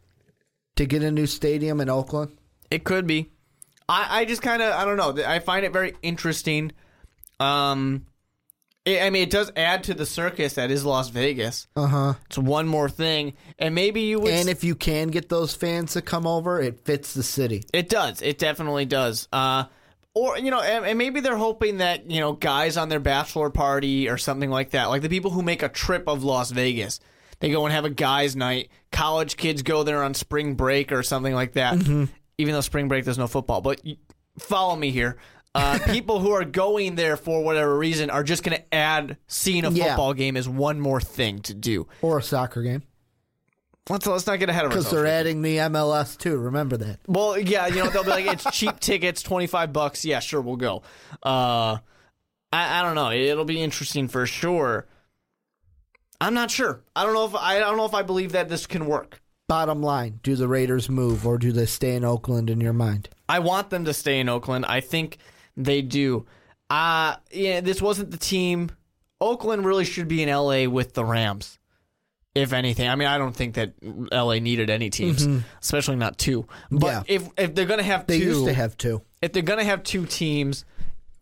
to 0.76 0.86
get 0.86 1.04
a 1.04 1.12
new 1.12 1.26
stadium 1.26 1.82
in 1.82 1.90
Oakland"? 1.90 2.38
It 2.72 2.84
could 2.84 3.06
be. 3.06 3.32
I, 3.90 4.22
I 4.22 4.26
just 4.26 4.42
kind 4.42 4.62
of 4.62 4.74
I 4.74 4.86
don't 4.86 4.98
know. 4.98 5.24
I 5.26 5.40
find 5.40 5.66
it 5.66 5.74
very 5.74 5.96
interesting. 6.02 6.72
Um, 7.40 8.06
it, 8.86 9.02
I 9.02 9.10
mean, 9.10 9.24
it 9.24 9.30
does 9.30 9.52
add 9.56 9.86
to 9.86 9.94
the 9.94 10.06
circus 10.06 10.54
that 10.54 10.72
is 10.72 10.86
Las 10.86 11.10
Vegas. 11.10 11.68
Uh 11.76 11.88
huh. 11.88 12.14
It's 12.28 12.38
one 12.38 12.68
more 12.68 12.88
thing, 12.90 13.34
and 13.58 13.74
maybe 13.76 14.02
you 14.02 14.20
would. 14.20 14.32
And 14.32 14.48
if 14.48 14.64
you 14.64 14.76
can 14.76 15.10
get 15.10 15.28
those 15.28 15.56
fans 15.56 15.94
to 15.94 16.02
come 16.02 16.28
over, 16.28 16.62
it 16.62 16.86
fits 16.86 17.14
the 17.14 17.24
city. 17.24 17.64
it 17.74 17.90
does, 17.90 18.22
it 18.22 18.38
definitely 18.38 18.86
does. 18.86 19.28
Uh, 19.34 19.66
or 20.14 20.38
you 20.38 20.52
know, 20.52 20.62
and, 20.62 20.86
and 20.86 20.98
maybe 20.98 21.20
they're 21.20 21.36
hoping 21.36 21.78
that 21.78 22.10
you 22.10 22.20
know 22.20 22.34
guys 22.34 22.78
on 22.78 22.90
their 22.90 23.00
bachelor 23.00 23.50
party 23.50 24.08
or 24.08 24.18
something 24.18 24.50
like 24.50 24.72
that, 24.72 24.86
like 24.90 25.02
the 25.02 25.10
people 25.10 25.32
who 25.32 25.42
make 25.42 25.64
a 25.64 25.70
trip 25.70 26.08
of 26.08 26.24
Las 26.24 26.52
Vegas. 26.52 27.00
They 27.40 27.52
go 27.52 27.66
and 27.66 27.74
have 27.74 27.86
a 27.86 27.90
guys' 27.90 28.36
night. 28.36 28.70
College 28.92 29.38
kids 29.38 29.62
go 29.62 29.84
there 29.84 30.04
on 30.04 30.14
spring 30.14 30.56
break 30.56 30.92
or 30.92 31.04
something 31.04 31.34
like 31.34 31.54
that. 31.54 32.10
Even 32.40 32.54
though 32.54 32.62
spring 32.62 32.88
break 32.88 33.06
there's 33.06 33.18
no 33.18 33.28
football, 33.28 33.62
but 33.62 33.86
you, 33.86 33.98
follow 34.40 34.76
me 34.76 34.90
here. 34.92 35.18
Uh, 35.54 35.78
people 35.88 36.20
who 36.20 36.32
are 36.32 36.46
going 36.46 36.96
there 36.96 37.18
for 37.18 37.44
whatever 37.44 37.78
reason 37.78 38.10
are 38.10 38.24
just 38.24 38.44
going 38.44 38.58
to 38.58 38.74
add 38.74 39.18
seeing 39.28 39.66
a 39.66 39.72
Yeah. 39.72 39.90
football 39.90 40.14
game 40.14 40.38
as 40.38 40.48
one 40.48 40.80
more 40.80 41.02
thing 41.02 41.40
to 41.44 41.54
do. 41.54 41.88
Or 42.02 42.20
a 42.20 42.24
soccer 42.24 42.62
game. 42.64 42.84
Let's 43.90 44.06
let's 44.06 44.28
not 44.28 44.38
get 44.40 44.50
ahead 44.50 44.66
of 44.66 44.72
ourselves. 44.72 44.90
Because 44.90 45.04
they're 45.04 45.08
adding 45.12 45.42
the 45.42 45.58
MLS 45.58 46.16
too. 46.16 46.38
Remember 46.38 46.78
that. 46.78 47.00
Well, 47.08 47.40
yeah, 47.40 47.66
you 47.68 47.78
know 47.78 47.90
they'll 47.90 48.04
be 48.04 48.12
like 48.12 48.26
it's 48.28 48.46
cheap 48.52 48.80
tickets, 48.80 49.24
twenty 49.24 49.48
five 49.48 49.74
bucks. 49.74 50.06
Yeah, 50.06 50.20
sure, 50.20 50.42
we'll 50.42 50.58
go. 50.58 50.84
Uh, 51.24 51.78
I 52.54 52.80
I 52.80 52.82
don't 52.84 52.94
know. 52.96 53.12
It'll 53.12 53.46
be 53.46 53.62
interesting 53.62 54.08
for 54.08 54.28
sure. 54.28 54.86
I'm 56.22 56.36
not 56.36 56.52
sure. 56.52 56.84
I 56.96 57.04
don't 57.04 57.14
know 57.16 57.26
if 57.26 57.34
I 57.36 57.58
don't 57.60 57.78
know 57.78 57.86
if 57.86 57.96
I 57.96 58.04
believe 58.04 58.34
that 58.34 58.48
this 58.48 58.68
can 58.68 58.86
work. 58.86 59.22
Bottom 59.50 59.82
line, 59.82 60.20
do 60.24 60.36
the 60.36 60.48
Raiders 60.48 60.90
move 60.90 61.26
or 61.26 61.38
do 61.40 61.52
they 61.52 61.66
stay 61.66 61.96
in 61.96 62.06
Oakland 62.06 62.50
in 62.52 62.62
your 62.62 62.72
mind? 62.72 63.10
I 63.28 63.40
want 63.40 63.72
them 63.72 63.84
to 63.86 63.94
stay 63.94 64.20
in 64.20 64.30
Oakland. 64.30 64.64
I 64.68 64.80
think 64.80 65.18
they 65.58 65.82
do. 65.82 66.26
Uh 66.70 67.16
yeah, 67.32 67.60
this 67.60 67.82
wasn't 67.82 68.12
the 68.12 68.18
team. 68.18 68.70
Oakland 69.20 69.66
really 69.66 69.86
should 69.86 70.08
be 70.08 70.22
in 70.24 70.30
LA 70.30 70.66
with 70.70 70.94
the 70.94 71.04
Rams. 71.04 71.58
If 72.36 72.54
anything, 72.54 72.88
I 72.88 72.94
mean, 72.96 73.08
I 73.08 73.18
don't 73.18 73.36
think 73.36 73.56
that 73.56 73.74
LA 73.82 74.36
needed 74.36 74.70
any 74.70 74.92
teams, 74.92 75.28
especially 75.62 75.96
not 75.96 76.20
two. 76.20 76.46
But 76.70 76.88
Yeah. 76.88 77.04
if 77.08 77.30
if 77.36 77.56
they're 77.56 77.66
gonna 77.66 77.82
have 77.82 78.06
They 78.06 78.20
two, 78.20 78.26
used 78.26 78.46
to 78.46 78.54
have 78.54 78.78
two. 78.78 79.02
if 79.24 79.34
they're 79.34 79.42
gonna 79.42 79.64
have 79.64 79.82
two 79.82 80.06
teams, 80.06 80.64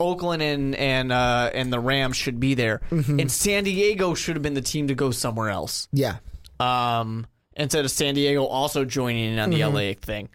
Oakland 0.01 0.41
and 0.43 0.75
and 0.75 1.13
uh, 1.13 1.49
and 1.53 1.71
the 1.71 1.79
Rams 1.79 2.17
should 2.17 2.41
be 2.41 2.55
there, 2.55 2.81
and 2.91 3.31
San 3.31 3.63
Diego 3.63 4.13
should 4.15 4.35
have 4.35 4.43
been 4.43 4.53
the 4.53 4.61
team 4.61 4.89
to 4.89 4.95
go 4.95 5.11
somewhere 5.11 5.49
else. 5.49 5.87
Yeah. 5.93 6.17
Um, 6.59 7.25
instead 7.57 7.83
of 7.83 7.91
San 7.91 8.15
Diego 8.15 8.45
also 8.45 8.85
joining 8.85 9.33
in 9.33 9.39
on 9.39 9.49
the 9.49 9.61
mm-hmm. 9.61 9.75
LA 9.75 9.93
thing, 9.99 10.29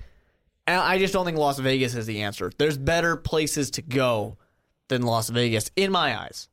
and 0.66 0.78
I 0.78 0.98
just 0.98 1.12
don't 1.12 1.24
think 1.24 1.38
Las 1.38 1.58
Vegas 1.58 1.94
is 1.94 2.06
the 2.06 2.22
answer. 2.22 2.52
There's 2.58 2.78
better 2.78 3.16
places 3.16 3.70
to 3.72 3.82
go 3.82 4.36
than 4.88 5.02
Las 5.02 5.30
Vegas 5.30 5.70
in 5.74 5.90
my 5.90 6.18
eyes. 6.18 6.48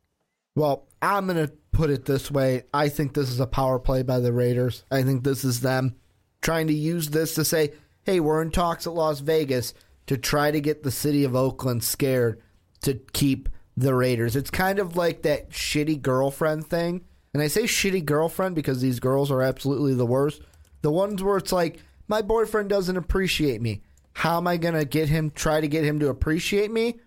Well, 0.56 0.88
I'm 1.02 1.28
going 1.28 1.46
to 1.46 1.54
put 1.72 1.90
it 1.90 2.06
this 2.06 2.32
way. 2.32 2.64
I 2.74 2.90
think 2.90 3.14
this 3.14 3.30
is 3.30 3.40
a 3.40 3.48
power 3.48 3.80
play 3.80 4.04
by 4.04 4.20
the 4.20 4.34
Raiders. 4.34 4.84
I 4.92 5.04
think 5.04 5.24
this 5.24 5.44
is 5.44 5.62
them 5.62 5.96
trying 6.42 6.68
to 6.68 6.74
use 6.74 7.10
this 7.10 7.36
to 7.36 7.46
say, 7.46 7.74
hey, 8.04 8.20
we're 8.20 8.42
in 8.42 8.52
talks 8.52 8.88
at 8.88 8.94
Las 8.94 9.20
Vegas 9.20 9.74
to 10.08 10.18
try 10.18 10.52
to 10.52 10.60
get 10.62 10.84
the 10.84 10.92
city 10.92 11.24
of 11.24 11.36
Oakland 11.36 11.84
scared 11.84 12.42
to 12.82 12.96
keep 13.14 13.50
the 13.78 13.94
Raiders. 13.94 14.36
It's 14.36 14.50
kind 14.50 14.80
of 14.80 14.98
like 14.98 15.22
that 15.22 15.52
shitty 15.52 16.02
girlfriend 16.02 16.68
thing. 16.68 17.06
And 17.34 17.44
I 17.44 17.48
say 17.48 17.64
shitty 17.64 18.06
girlfriend 18.06 18.56
because 18.56 18.82
these 18.82 19.00
girls 19.00 19.30
are 19.30 19.42
absolutely 19.42 19.94
the 19.94 20.06
worst. 20.06 20.42
The 20.82 20.92
ones 20.92 21.22
where 21.22 21.38
it's 21.38 21.52
like, 21.52 21.80
my 22.08 22.22
boyfriend 22.22 22.70
doesn't 22.70 22.98
appreciate 22.98 23.62
me. 23.62 23.82
How 24.14 24.38
am 24.38 24.48
I 24.48 24.58
going 24.58 24.74
to 24.74 24.86
get 24.86 25.10
him, 25.10 25.32
try 25.32 25.62
to 25.62 25.68
get 25.68 25.86
him 25.86 26.00
to 26.00 26.10
appreciate 26.10 26.72
me? 26.72 27.00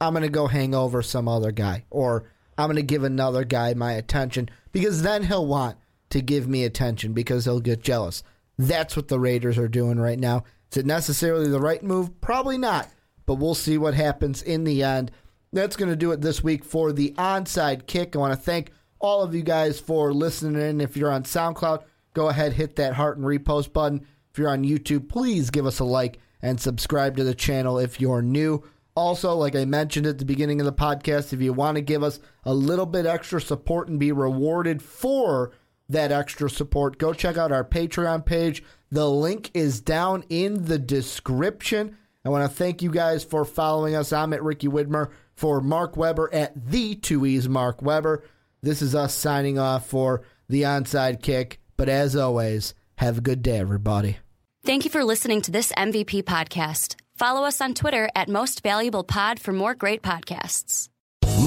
I'm 0.00 0.12
going 0.12 0.22
to 0.22 0.28
go 0.28 0.46
hang 0.46 0.74
over 0.74 1.02
some 1.02 1.28
other 1.28 1.52
guy. 1.52 1.84
Or 1.90 2.30
I'm 2.58 2.66
going 2.66 2.76
to 2.76 2.82
give 2.82 3.04
another 3.04 3.44
guy 3.44 3.74
my 3.74 3.92
attention 3.92 4.50
because 4.72 5.02
then 5.02 5.24
he'll 5.24 5.46
want 5.46 5.76
to 6.10 6.20
give 6.20 6.48
me 6.48 6.64
attention 6.64 7.12
because 7.12 7.44
he'll 7.44 7.60
get 7.60 7.82
jealous. 7.82 8.22
That's 8.58 8.96
what 8.96 9.08
the 9.08 9.20
Raiders 9.20 9.56
are 9.56 9.68
doing 9.68 9.98
right 9.98 10.18
now. 10.18 10.44
Is 10.70 10.78
it 10.78 10.86
necessarily 10.86 11.48
the 11.48 11.60
right 11.60 11.82
move? 11.82 12.20
Probably 12.20 12.58
not. 12.58 12.88
But 13.26 13.36
we'll 13.36 13.54
see 13.54 13.78
what 13.78 13.94
happens 13.94 14.42
in 14.42 14.64
the 14.64 14.82
end. 14.82 15.10
That's 15.52 15.76
going 15.76 15.90
to 15.90 15.96
do 15.96 16.12
it 16.12 16.20
this 16.20 16.42
week 16.42 16.64
for 16.64 16.92
the 16.92 17.12
onside 17.12 17.86
kick. 17.86 18.14
I 18.14 18.18
want 18.18 18.32
to 18.32 18.40
thank 18.40 18.72
all 18.98 19.22
of 19.22 19.34
you 19.34 19.42
guys 19.42 19.80
for 19.80 20.12
listening 20.12 20.60
in. 20.60 20.80
If 20.80 20.96
you're 20.96 21.12
on 21.12 21.22
SoundCloud, 21.24 21.82
go 22.14 22.28
ahead, 22.28 22.52
hit 22.52 22.76
that 22.76 22.94
heart 22.94 23.16
and 23.16 23.26
repost 23.26 23.72
button. 23.72 24.06
If 24.32 24.38
you're 24.38 24.50
on 24.50 24.64
YouTube, 24.64 25.08
please 25.08 25.50
give 25.50 25.66
us 25.66 25.80
a 25.80 25.84
like 25.84 26.18
and 26.42 26.60
subscribe 26.60 27.16
to 27.16 27.24
the 27.24 27.34
channel 27.34 27.78
if 27.78 28.00
you're 28.00 28.22
new. 28.22 28.62
Also, 28.94 29.34
like 29.34 29.54
I 29.54 29.64
mentioned 29.64 30.06
at 30.06 30.18
the 30.18 30.24
beginning 30.24 30.60
of 30.60 30.66
the 30.66 30.72
podcast, 30.72 31.32
if 31.32 31.40
you 31.40 31.52
want 31.52 31.76
to 31.76 31.80
give 31.80 32.02
us 32.02 32.20
a 32.44 32.52
little 32.52 32.86
bit 32.86 33.06
extra 33.06 33.40
support 33.40 33.88
and 33.88 33.98
be 33.98 34.12
rewarded 34.12 34.82
for 34.82 35.52
that 35.88 36.12
extra 36.12 36.50
support, 36.50 36.98
go 36.98 37.12
check 37.12 37.36
out 37.36 37.52
our 37.52 37.64
Patreon 37.64 38.24
page. 38.24 38.62
The 38.90 39.08
link 39.08 39.50
is 39.54 39.80
down 39.80 40.24
in 40.28 40.64
the 40.66 40.78
description. 40.78 41.96
I 42.24 42.28
want 42.28 42.50
to 42.50 42.54
thank 42.56 42.82
you 42.82 42.90
guys 42.90 43.24
for 43.24 43.44
following 43.44 43.94
us. 43.94 44.12
I'm 44.12 44.32
at 44.32 44.42
Ricky 44.42 44.68
Widmer 44.68 45.10
for 45.34 45.60
Mark 45.60 45.96
Weber 45.96 46.28
at 46.32 46.52
the 46.70 46.94
two 46.94 47.24
E's 47.24 47.48
Mark 47.48 47.82
Weber. 47.82 48.24
This 48.62 48.82
is 48.82 48.94
us 48.94 49.14
signing 49.14 49.58
off 49.58 49.86
for 49.86 50.22
the 50.48 50.62
onside 50.62 51.22
kick. 51.22 51.60
But 51.80 51.88
as 51.88 52.14
always, 52.14 52.74
have 52.96 53.16
a 53.16 53.22
good 53.22 53.40
day, 53.42 53.58
everybody. 53.58 54.18
Thank 54.66 54.84
you 54.84 54.90
for 54.90 55.02
listening 55.02 55.40
to 55.40 55.50
this 55.50 55.72
MVP 55.72 56.24
podcast. 56.24 56.96
Follow 57.14 57.42
us 57.42 57.62
on 57.62 57.72
Twitter 57.72 58.10
at 58.14 58.28
Most 58.28 58.62
Valuable 58.62 59.02
Pod 59.02 59.40
for 59.40 59.54
more 59.54 59.74
great 59.74 60.02
podcasts. 60.02 60.89